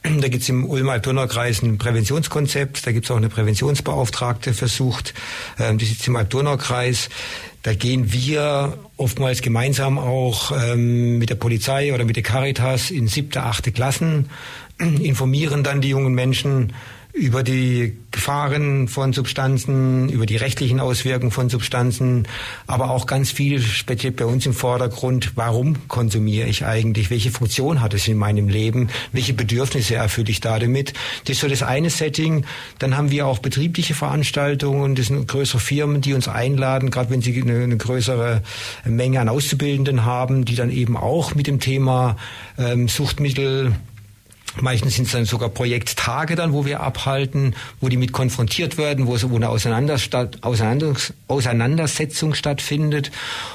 Da 0.03 0.27
gibt 0.27 0.43
es 0.43 0.49
im 0.49 0.65
Ulm-Alb-Donau-Kreis 0.65 1.63
ein 1.63 1.77
Präventionskonzept. 1.77 2.85
Da 2.85 2.91
gibt 2.91 3.05
es 3.05 3.11
auch 3.11 3.17
eine 3.17 3.29
Präventionsbeauftragte 3.29 4.53
versucht. 4.53 5.13
Ähm, 5.59 5.77
die 5.77 5.85
sitzt 5.85 6.07
im 6.07 6.15
Alb-Donau-Kreis. 6.15 7.09
Da 7.63 7.73
gehen 7.73 8.11
wir 8.13 8.77
oftmals 8.97 9.41
gemeinsam 9.41 9.97
auch 9.97 10.51
ähm, 10.51 11.17
mit 11.17 11.29
der 11.29 11.35
Polizei 11.35 11.93
oder 11.93 12.05
mit 12.05 12.15
der 12.15 12.23
Caritas 12.23 12.89
in 12.89 13.07
siebte, 13.07 13.43
achte 13.43 13.71
Klassen, 13.71 14.29
informieren 14.79 15.63
dann 15.63 15.81
die 15.81 15.89
jungen 15.89 16.13
Menschen 16.13 16.73
über 17.11 17.41
die 17.41 17.97
Gefahren 18.11 18.87
von 18.87 19.13
Substanzen, 19.13 20.09
über 20.09 20.27
die 20.27 20.35
rechtlichen 20.35 20.79
Auswirkungen 20.79 21.31
von 21.31 21.49
Substanzen, 21.49 22.27
aber 22.67 22.91
auch 22.91 23.07
ganz 23.07 23.31
viel 23.31 23.61
speziell 23.61 24.11
bei 24.11 24.25
uns 24.25 24.45
im 24.45 24.53
Vordergrund, 24.53 25.31
warum 25.35 25.87
konsumiere 25.87 26.47
ich 26.47 26.65
eigentlich, 26.65 27.09
welche 27.09 27.31
Funktion 27.31 27.81
hat 27.81 27.95
es 27.95 28.07
in 28.07 28.17
meinem 28.17 28.47
Leben, 28.47 28.89
welche 29.11 29.33
Bedürfnisse 29.33 29.95
erfülle 29.95 30.29
ich 30.29 30.39
da 30.39 30.59
damit. 30.59 30.93
Das 31.25 31.37
ist 31.37 31.41
so 31.41 31.47
das 31.47 31.63
eine 31.63 31.89
Setting. 31.89 32.45
Dann 32.77 32.95
haben 32.95 33.09
wir 33.09 33.25
auch 33.25 33.39
betriebliche 33.39 33.95
Veranstaltungen, 33.95 34.93
das 34.93 35.07
sind 35.07 35.27
größere 35.27 35.59
Firmen, 35.59 36.01
die 36.01 36.13
uns 36.13 36.27
einladen, 36.27 36.91
gerade 36.91 37.09
wenn 37.09 37.21
sie 37.21 37.41
eine, 37.41 37.63
eine 37.63 37.77
größere 37.77 38.43
Menge 38.85 39.19
an 39.19 39.29
Auszubildenden 39.29 40.05
haben, 40.05 40.45
die 40.45 40.55
dann 40.55 40.69
eben 40.69 40.95
auch 40.95 41.33
mit 41.33 41.47
dem 41.47 41.59
Thema 41.59 42.17
ähm, 42.59 42.87
Suchtmittel 42.87 43.73
Meistens 44.61 44.95
sind 44.95 45.05
es 45.05 45.13
dann 45.13 45.25
sogar 45.25 45.49
Projekttage 45.49 46.35
dann, 46.35 46.53
wo 46.53 46.65
wir 46.65 46.81
abhalten, 46.81 47.55
wo 47.79 47.89
die 47.89 47.97
mit 47.97 48.11
konfrontiert 48.11 48.77
werden, 48.77 49.07
wo, 49.07 49.15
eine 49.35 49.49
Auseinandersetzung 49.49 52.33
stattfindet. 52.33 53.11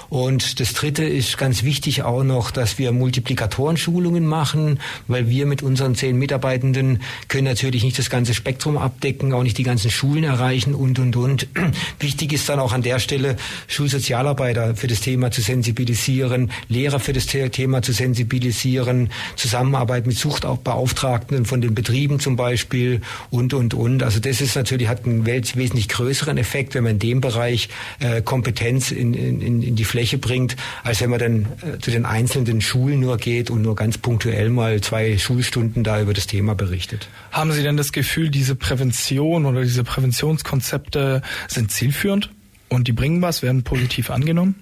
Und 0.08 0.60
das 0.60 0.72
Dritte 0.72 1.04
ist 1.04 1.38
ganz 1.38 1.62
wichtig 1.62 2.02
auch 2.02 2.24
noch, 2.24 2.50
dass 2.50 2.78
wir 2.78 2.92
Multiplikatorenschulungen 2.92 4.26
machen, 4.26 4.80
weil 5.08 5.28
wir 5.28 5.46
mit 5.46 5.62
unseren 5.62 5.94
zehn 5.94 6.16
Mitarbeitenden 6.16 7.02
können 7.28 7.44
natürlich 7.44 7.84
nicht 7.84 7.98
das 7.98 8.10
ganze 8.10 8.34
Spektrum 8.34 8.78
abdecken, 8.78 9.32
auch 9.32 9.42
nicht 9.42 9.58
die 9.58 9.62
ganzen 9.62 9.90
Schulen 9.90 10.24
erreichen 10.24 10.74
und, 10.74 10.98
und, 10.98 11.16
und. 11.16 11.48
Wichtig 12.00 12.32
ist 12.32 12.48
dann 12.48 12.60
auch 12.60 12.72
an 12.72 12.82
der 12.82 12.98
Stelle, 12.98 13.36
Schulsozialarbeiter 13.68 14.76
für 14.76 14.86
das 14.86 15.00
Thema 15.00 15.30
zu 15.30 15.42
sensibilisieren, 15.42 16.50
Lehrer 16.68 17.00
für 17.00 17.12
das 17.12 17.26
Thema 17.26 17.82
zu 17.82 17.92
sensibilisieren, 17.92 19.10
Zusammenarbeit 19.36 20.06
mit 20.06 20.16
Suchtbeauftragten 20.16 20.93
Beauftragten 20.94 21.44
von 21.44 21.60
den 21.60 21.74
Betrieben 21.74 22.20
zum 22.20 22.36
Beispiel 22.36 23.00
und, 23.30 23.52
und, 23.52 23.74
und. 23.74 24.02
Also 24.02 24.20
das 24.20 24.40
ist 24.40 24.54
natürlich, 24.54 24.88
hat 24.88 25.04
einen 25.04 25.26
wesentlich 25.26 25.88
größeren 25.88 26.38
Effekt, 26.38 26.74
wenn 26.74 26.84
man 26.84 26.92
in 26.92 26.98
dem 26.98 27.20
Bereich 27.20 27.68
äh, 28.00 28.22
Kompetenz 28.22 28.90
in, 28.90 29.14
in, 29.14 29.62
in 29.62 29.76
die 29.76 29.84
Fläche 29.84 30.18
bringt, 30.18 30.56
als 30.82 31.00
wenn 31.00 31.10
man 31.10 31.18
dann 31.18 31.46
äh, 31.62 31.78
zu 31.80 31.90
den 31.90 32.06
einzelnen 32.06 32.60
Schulen 32.60 33.00
nur 33.00 33.16
geht 33.16 33.50
und 33.50 33.62
nur 33.62 33.74
ganz 33.74 33.98
punktuell 33.98 34.48
mal 34.50 34.80
zwei 34.80 35.18
Schulstunden 35.18 35.84
da 35.84 36.00
über 36.00 36.14
das 36.14 36.26
Thema 36.26 36.54
berichtet. 36.54 37.08
Haben 37.32 37.52
Sie 37.52 37.62
denn 37.62 37.76
das 37.76 37.92
Gefühl, 37.92 38.30
diese 38.30 38.54
Prävention 38.54 39.46
oder 39.46 39.62
diese 39.62 39.84
Präventionskonzepte 39.84 41.22
sind 41.48 41.70
zielführend 41.70 42.30
und 42.68 42.88
die 42.88 42.92
bringen 42.92 43.20
was, 43.20 43.42
werden 43.42 43.64
positiv 43.64 44.10
angenommen? 44.10 44.54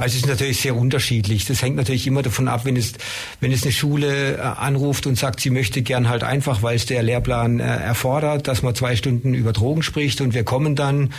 Also 0.00 0.16
es 0.16 0.22
ist 0.22 0.28
natürlich 0.28 0.60
sehr 0.60 0.74
unterschiedlich. 0.74 1.44
Das 1.44 1.60
hängt 1.62 1.76
natürlich 1.76 2.06
immer 2.06 2.22
davon 2.22 2.48
ab, 2.48 2.64
wenn 2.64 2.76
es, 2.76 2.94
wenn 3.40 3.52
es 3.52 3.64
eine 3.64 3.72
Schule 3.72 4.36
äh, 4.36 4.40
anruft 4.40 5.06
und 5.06 5.18
sagt, 5.18 5.40
sie 5.40 5.50
möchte 5.50 5.82
gern 5.82 6.08
halt 6.08 6.24
einfach, 6.24 6.62
weil 6.62 6.76
es 6.76 6.86
der 6.86 7.02
Lehrplan 7.02 7.60
äh, 7.60 7.64
erfordert, 7.64 8.48
dass 8.48 8.62
man 8.62 8.74
zwei 8.74 8.96
Stunden 8.96 9.34
über 9.34 9.52
Drogen 9.52 9.82
spricht 9.82 10.22
und 10.22 10.32
wir 10.32 10.44
kommen 10.44 10.74
dann 10.74 11.12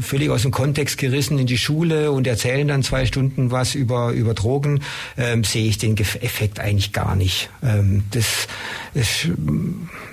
völlig 0.00 0.30
aus 0.30 0.42
dem 0.42 0.50
Kontext 0.50 0.98
gerissen 0.98 1.38
in 1.38 1.46
die 1.46 1.58
Schule 1.58 2.12
und 2.12 2.26
erzählen 2.26 2.68
dann 2.68 2.82
zwei 2.82 3.06
Stunden 3.06 3.50
was 3.50 3.74
über, 3.74 4.12
über 4.12 4.34
Drogen, 4.34 4.80
ähm, 5.16 5.44
sehe 5.44 5.68
ich 5.68 5.78
den 5.78 5.96
Effekt 5.96 6.60
eigentlich 6.60 6.92
gar 6.92 7.16
nicht. 7.16 7.50
Ähm, 7.62 8.04
das 8.10 8.48
ist, 8.94 9.28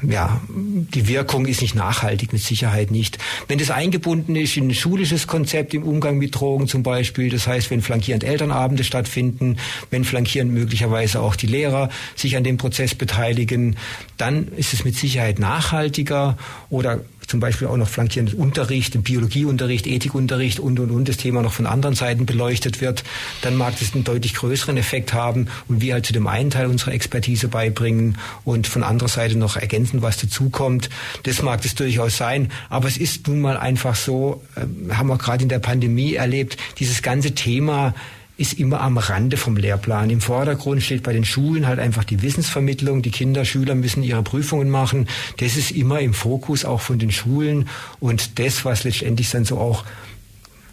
ja, 0.07 0.41
die 0.49 1.07
Wirkung 1.07 1.45
ist 1.45 1.61
nicht 1.61 1.75
nachhaltig, 1.75 2.33
mit 2.33 2.41
Sicherheit 2.41 2.91
nicht. 2.91 3.17
Wenn 3.47 3.57
das 3.57 3.71
eingebunden 3.71 4.35
ist 4.35 4.57
in 4.57 4.67
ein 4.67 4.73
schulisches 4.73 5.27
Konzept 5.27 5.73
im 5.73 5.83
Umgang 5.83 6.17
mit 6.17 6.35
Drogen 6.35 6.67
zum 6.67 6.83
Beispiel, 6.83 7.29
das 7.29 7.47
heißt, 7.47 7.71
wenn 7.71 7.81
flankierend 7.81 8.23
Elternabende 8.23 8.83
stattfinden, 8.83 9.57
wenn 9.89 10.03
flankierend 10.03 10.51
möglicherweise 10.53 11.21
auch 11.21 11.35
die 11.35 11.47
Lehrer 11.47 11.89
sich 12.15 12.37
an 12.37 12.43
dem 12.43 12.57
Prozess 12.57 12.95
beteiligen, 12.95 13.77
dann 14.17 14.49
ist 14.49 14.73
es 14.73 14.85
mit 14.85 14.95
Sicherheit 14.95 15.39
nachhaltiger 15.39 16.37
oder 16.69 17.01
zum 17.35 17.41
Beispiel 17.41 17.67
auch 17.67 17.75
noch 17.75 17.89
flankierenden 17.89 18.39
Unterricht, 18.39 19.03
Biologieunterricht, 19.03 19.87
Ethikunterricht 19.87 20.61
und, 20.61 20.79
und, 20.79 20.89
und, 20.89 21.09
das 21.09 21.17
Thema 21.17 21.41
noch 21.41 21.51
von 21.51 21.65
anderen 21.65 21.93
Seiten 21.93 22.25
beleuchtet 22.25 22.79
wird, 22.79 23.03
dann 23.41 23.57
mag 23.57 23.77
das 23.77 23.93
einen 23.93 24.05
deutlich 24.05 24.35
größeren 24.35 24.77
Effekt 24.77 25.13
haben 25.13 25.47
und 25.67 25.81
wir 25.81 25.95
halt 25.95 26.05
zu 26.05 26.13
dem 26.13 26.27
einen 26.27 26.49
Teil 26.49 26.67
unserer 26.67 26.93
Expertise 26.93 27.49
beibringen 27.49 28.17
und 28.45 28.67
von 28.67 28.83
anderer 28.83 29.09
Seite 29.09 29.37
noch 29.37 29.57
ergänzen, 29.57 30.01
was 30.01 30.15
dazukommt. 30.15 30.89
Das 31.23 31.41
mag 31.41 31.61
das 31.61 31.75
durchaus 31.75 32.15
sein, 32.15 32.53
aber 32.69 32.87
es 32.87 32.95
ist 32.95 33.27
nun 33.27 33.41
mal 33.41 33.57
einfach 33.57 33.95
so, 33.95 34.41
äh, 34.55 34.93
haben 34.93 35.09
wir 35.09 35.17
gerade 35.17 35.43
in 35.43 35.49
der 35.49 35.59
Pandemie 35.59 36.13
erlebt, 36.13 36.55
dieses 36.79 37.01
ganze 37.01 37.35
Thema 37.35 37.93
ist 38.37 38.53
immer 38.53 38.81
am 38.81 38.97
Rande 38.97 39.37
vom 39.37 39.55
Lehrplan. 39.55 40.09
Im 40.09 40.21
Vordergrund 40.21 40.83
steht 40.83 41.03
bei 41.03 41.13
den 41.13 41.25
Schulen 41.25 41.67
halt 41.67 41.79
einfach 41.79 42.03
die 42.03 42.21
Wissensvermittlung. 42.21 43.01
Die 43.01 43.11
Kinder, 43.11 43.45
Schüler 43.45 43.75
müssen 43.75 44.03
ihre 44.03 44.23
Prüfungen 44.23 44.69
machen. 44.69 45.07
Das 45.37 45.55
ist 45.55 45.71
immer 45.71 46.01
im 46.01 46.13
Fokus 46.13 46.65
auch 46.65 46.81
von 46.81 46.99
den 46.99 47.11
Schulen. 47.11 47.69
Und 47.99 48.39
das, 48.39 48.65
was 48.65 48.83
letztendlich 48.83 49.29
dann 49.29 49.45
so 49.45 49.57
auch 49.57 49.85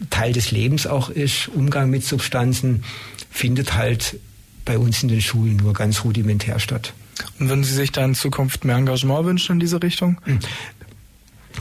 Teil 0.09 0.33
des 0.33 0.51
Lebens 0.51 0.87
auch 0.87 1.09
ist, 1.09 1.47
Umgang 1.49 1.89
mit 1.89 2.03
Substanzen, 2.03 2.83
findet 3.29 3.75
halt 3.75 4.19
bei 4.65 4.77
uns 4.77 5.01
in 5.03 5.09
den 5.09 5.21
Schulen 5.21 5.57
nur 5.57 5.73
ganz 5.73 6.03
rudimentär 6.03 6.59
statt. 6.59 6.93
Und 7.39 7.49
würden 7.49 7.63
Sie 7.63 7.73
sich 7.73 7.91
da 7.91 8.03
in 8.03 8.15
Zukunft 8.15 8.65
mehr 8.65 8.75
Engagement 8.75 9.25
wünschen 9.25 9.53
in 9.53 9.59
diese 9.59 9.81
Richtung? 9.81 10.17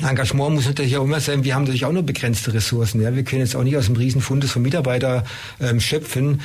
Engagement 0.00 0.54
muss 0.54 0.66
natürlich 0.66 0.96
auch 0.96 1.04
immer 1.04 1.20
sein, 1.20 1.44
wir 1.44 1.54
haben 1.54 1.62
natürlich 1.62 1.84
auch 1.84 1.92
nur 1.92 2.02
begrenzte 2.02 2.54
Ressourcen. 2.54 3.02
Ja? 3.02 3.14
Wir 3.14 3.24
können 3.24 3.42
jetzt 3.42 3.54
auch 3.54 3.62
nicht 3.62 3.76
aus 3.76 3.86
dem 3.86 3.96
Riesenfundes 3.96 4.50
von 4.50 4.62
Mitarbeitern 4.62 5.24
ähm, 5.60 5.80
schöpfen. 5.80 6.40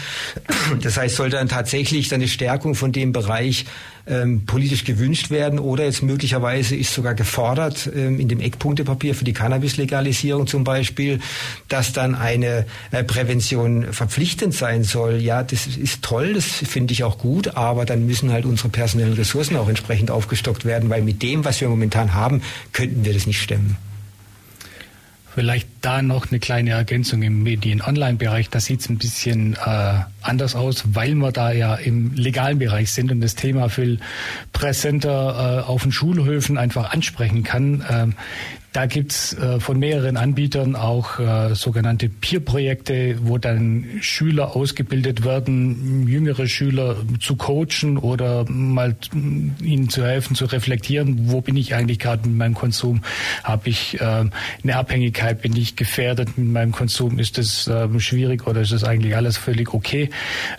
Das 0.81 0.97
heißt, 0.97 1.15
sollte 1.15 1.37
dann 1.37 1.47
tatsächlich 1.47 2.13
eine 2.13 2.27
Stärkung 2.27 2.75
von 2.75 2.91
dem 2.91 3.13
Bereich 3.13 3.65
ähm, 4.07 4.45
politisch 4.45 4.83
gewünscht 4.83 5.29
werden 5.29 5.59
oder 5.59 5.85
jetzt 5.85 6.03
möglicherweise 6.03 6.75
ist 6.75 6.93
sogar 6.93 7.13
gefordert 7.13 7.89
ähm, 7.93 8.19
in 8.19 8.27
dem 8.27 8.39
Eckpunktepapier 8.39 9.15
für 9.15 9.25
die 9.25 9.33
Cannabis-Legalisierung 9.33 10.47
zum 10.47 10.63
Beispiel, 10.63 11.19
dass 11.67 11.93
dann 11.93 12.15
eine 12.15 12.65
äh, 12.91 13.03
Prävention 13.03 13.93
verpflichtend 13.93 14.53
sein 14.53 14.83
soll. 14.83 15.17
Ja, 15.21 15.43
das 15.43 15.67
ist 15.67 16.01
toll, 16.01 16.33
das 16.33 16.45
finde 16.45 16.93
ich 16.93 17.03
auch 17.03 17.17
gut, 17.17 17.55
aber 17.55 17.85
dann 17.85 18.05
müssen 18.05 18.31
halt 18.31 18.45
unsere 18.45 18.69
personellen 18.69 19.13
Ressourcen 19.13 19.57
auch 19.57 19.69
entsprechend 19.69 20.11
aufgestockt 20.11 20.65
werden, 20.65 20.89
weil 20.89 21.01
mit 21.01 21.21
dem, 21.21 21.45
was 21.45 21.61
wir 21.61 21.69
momentan 21.69 22.13
haben, 22.13 22.41
könnten 22.73 23.05
wir 23.05 23.13
das 23.13 23.27
nicht 23.27 23.41
stemmen. 23.41 23.77
Vielleicht 25.37 25.67
da 25.81 26.01
noch 26.01 26.31
eine 26.31 26.39
kleine 26.39 26.71
Ergänzung 26.71 27.21
im 27.21 27.43
Medien-Online-Bereich. 27.43 28.49
Da 28.49 28.59
sieht 28.59 28.79
es 28.79 28.89
ein 28.89 28.97
bisschen 28.97 29.53
äh, 29.53 29.99
anders 30.23 30.55
aus, 30.55 30.83
weil 30.95 31.13
wir 31.13 31.31
da 31.31 31.51
ja 31.51 31.75
im 31.75 32.15
legalen 32.15 32.57
Bereich 32.57 32.91
sind 32.91 33.11
und 33.11 33.21
das 33.21 33.35
Thema 33.35 33.69
viel 33.69 33.99
präsenter 34.51 35.59
äh, 35.59 35.69
auf 35.69 35.83
den 35.83 35.91
Schulhöfen 35.91 36.57
einfach 36.57 36.91
ansprechen 36.91 37.43
kann. 37.43 37.85
Ähm, 37.87 38.13
da 38.77 38.85
gibt's 38.85 39.33
äh, 39.33 39.59
von 39.59 39.79
mehreren 39.79 40.17
Anbietern 40.17 40.75
auch 40.75 41.17
äh, 41.17 41.55
sogenannte 41.55 42.09
Peer-Projekte, 42.09 43.17
wo 43.23 43.39
dann 43.39 43.85
Schüler 44.01 44.55
ausgebildet 44.55 45.25
werden, 45.25 46.07
jüngere 46.07 46.47
Schüler 46.47 46.97
zu 47.19 47.37
coachen 47.37 47.97
oder 47.97 48.45
mal 48.47 48.95
ihnen 49.63 49.89
zu 49.89 50.05
helfen, 50.05 50.35
zu 50.35 50.45
reflektieren, 50.45 51.31
wo 51.31 51.41
bin 51.41 51.57
ich 51.57 51.73
eigentlich 51.73 51.97
gerade 51.97 52.29
mit 52.29 52.37
meinem 52.37 52.53
Konsum? 52.53 53.01
Habe 53.43 53.67
ich 53.69 53.99
äh, 53.99 54.03
eine 54.03 54.75
Abhängigkeit? 54.75 55.41
Bin 55.41 55.55
ich 55.55 55.75
gefährdet 55.75 56.37
mit 56.37 56.47
meinem 56.47 56.71
Konsum? 56.71 57.17
Ist 57.17 57.39
das 57.39 57.67
äh, 57.67 57.99
schwierig 57.99 58.45
oder 58.45 58.61
ist 58.61 58.73
das 58.73 58.83
eigentlich 58.83 59.15
alles 59.15 59.37
völlig 59.37 59.73
okay? 59.73 60.11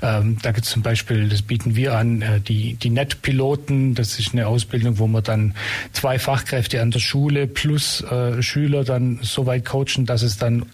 Ähm, 0.03 0.39
da 0.43 0.51
gibt's 0.51 0.71
zum 0.71 0.83
Beispiel, 0.83 1.29
das 1.29 1.43
bieten 1.43 1.77
wir 1.77 1.95
an, 1.97 2.23
äh, 2.23 2.41
die, 2.41 2.75
die 2.75 2.91
Net-Piloten. 2.91 3.95
Das 3.95 4.19
ist 4.19 4.33
eine 4.33 4.49
Ausbildung, 4.49 4.99
wo 4.99 5.07
man 5.07 5.23
dann 5.23 5.55
zwei 5.93 6.19
Fachkräfte 6.19 6.83
an 6.83 6.91
der 6.91 6.99
Schule 6.99 7.47
plus 7.47 8.05
äh, 8.11 8.43
Schüler 8.43 8.85
dann 8.85 9.21
so 9.23 9.47
weit 9.47 9.65
coachen, 9.65 10.07
dass 10.07 10.23
es 10.23 10.39
dann 10.39 10.67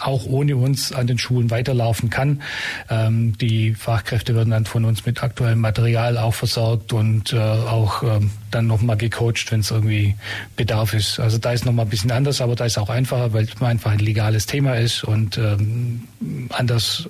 auch 0.00 0.26
ohne 0.26 0.56
uns 0.56 0.92
an 0.92 1.06
den 1.06 1.18
Schulen 1.18 1.50
weiterlaufen 1.50 2.10
kann. 2.10 2.42
Ähm, 2.90 3.36
die 3.38 3.74
Fachkräfte 3.74 4.34
werden 4.34 4.50
dann 4.50 4.66
von 4.66 4.84
uns 4.84 5.06
mit 5.06 5.22
aktuellem 5.22 5.60
Material 5.60 6.18
auch 6.18 6.34
versorgt 6.34 6.92
und 6.92 7.32
äh, 7.32 7.38
auch 7.38 8.02
ähm, 8.02 8.30
dann 8.50 8.66
nochmal 8.66 8.96
gecoacht, 8.96 9.50
wenn 9.50 9.60
es 9.60 9.70
irgendwie 9.70 10.14
Bedarf 10.56 10.94
ist. 10.94 11.18
Also 11.18 11.38
da 11.38 11.52
ist 11.52 11.64
nochmal 11.64 11.86
ein 11.86 11.90
bisschen 11.90 12.10
anders, 12.10 12.40
aber 12.40 12.54
da 12.54 12.64
ist 12.64 12.78
auch 12.78 12.90
einfacher, 12.90 13.32
weil 13.32 13.44
es 13.44 13.60
einfach 13.62 13.92
ein 13.92 13.98
legales 13.98 14.46
Thema 14.46 14.74
ist 14.74 15.04
und 15.04 15.38
ähm, 15.38 16.02
anders 16.50 17.08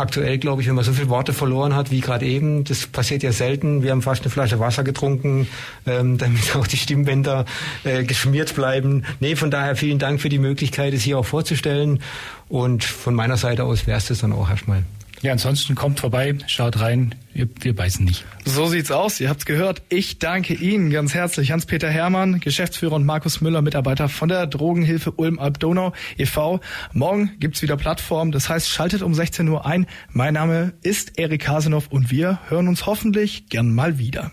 Aktuell 0.00 0.38
glaube 0.38 0.62
ich, 0.62 0.68
wenn 0.68 0.76
man 0.76 0.84
so 0.84 0.94
viele 0.94 1.10
Worte 1.10 1.34
verloren 1.34 1.74
hat 1.74 1.90
wie 1.90 2.00
gerade 2.00 2.24
eben, 2.24 2.64
das 2.64 2.86
passiert 2.86 3.22
ja 3.22 3.32
selten. 3.32 3.82
Wir 3.82 3.90
haben 3.90 4.00
fast 4.00 4.22
eine 4.22 4.30
Flasche 4.30 4.58
Wasser 4.58 4.82
getrunken, 4.82 5.46
ähm, 5.84 6.16
damit 6.18 6.56
auch 6.56 6.66
die 6.66 6.78
Stimmbänder 6.78 7.44
äh, 7.84 8.04
geschmiert 8.04 8.54
bleiben. 8.54 9.04
Nee, 9.20 9.36
von 9.36 9.50
daher 9.50 9.76
vielen 9.76 9.98
Dank 9.98 10.22
für 10.22 10.30
die 10.30 10.38
Möglichkeit, 10.38 10.94
es 10.94 11.02
hier 11.02 11.18
auch 11.18 11.26
vorzustellen. 11.26 12.00
Und 12.48 12.82
von 12.82 13.14
meiner 13.14 13.36
Seite 13.36 13.64
aus 13.64 13.86
wäre 13.86 13.98
es 13.98 14.06
das 14.06 14.20
dann 14.20 14.32
auch 14.32 14.48
erstmal. 14.48 14.84
Ja, 15.22 15.32
ansonsten 15.32 15.74
kommt 15.74 16.00
vorbei, 16.00 16.34
schaut 16.46 16.80
rein, 16.80 17.14
wir, 17.34 17.46
wir 17.60 17.74
beißen 17.74 18.06
nicht. 18.06 18.24
So 18.46 18.66
sieht's 18.66 18.90
aus, 18.90 19.20
ihr 19.20 19.28
habt's 19.28 19.44
gehört. 19.44 19.82
Ich 19.90 20.18
danke 20.18 20.54
Ihnen 20.54 20.88
ganz 20.88 21.12
herzlich, 21.12 21.52
Hans-Peter 21.52 21.90
Hermann, 21.90 22.40
Geschäftsführer 22.40 22.94
und 22.94 23.04
Markus 23.04 23.42
Müller, 23.42 23.60
Mitarbeiter 23.60 24.08
von 24.08 24.30
der 24.30 24.46
Drogenhilfe 24.46 25.12
Ulm-Alb-Donau 25.12 25.92
e.V. 26.16 26.60
Morgen 26.94 27.32
gibt's 27.38 27.60
wieder 27.60 27.76
Plattform, 27.76 28.32
das 28.32 28.48
heißt, 28.48 28.70
schaltet 28.70 29.02
um 29.02 29.12
16 29.12 29.46
Uhr 29.48 29.66
ein. 29.66 29.86
Mein 30.10 30.34
Name 30.34 30.72
ist 30.82 31.18
Erik 31.18 31.46
Hasenow 31.46 31.86
und 31.88 32.10
wir 32.10 32.38
hören 32.48 32.68
uns 32.68 32.86
hoffentlich 32.86 33.50
gern 33.50 33.74
mal 33.74 33.98
wieder. 33.98 34.32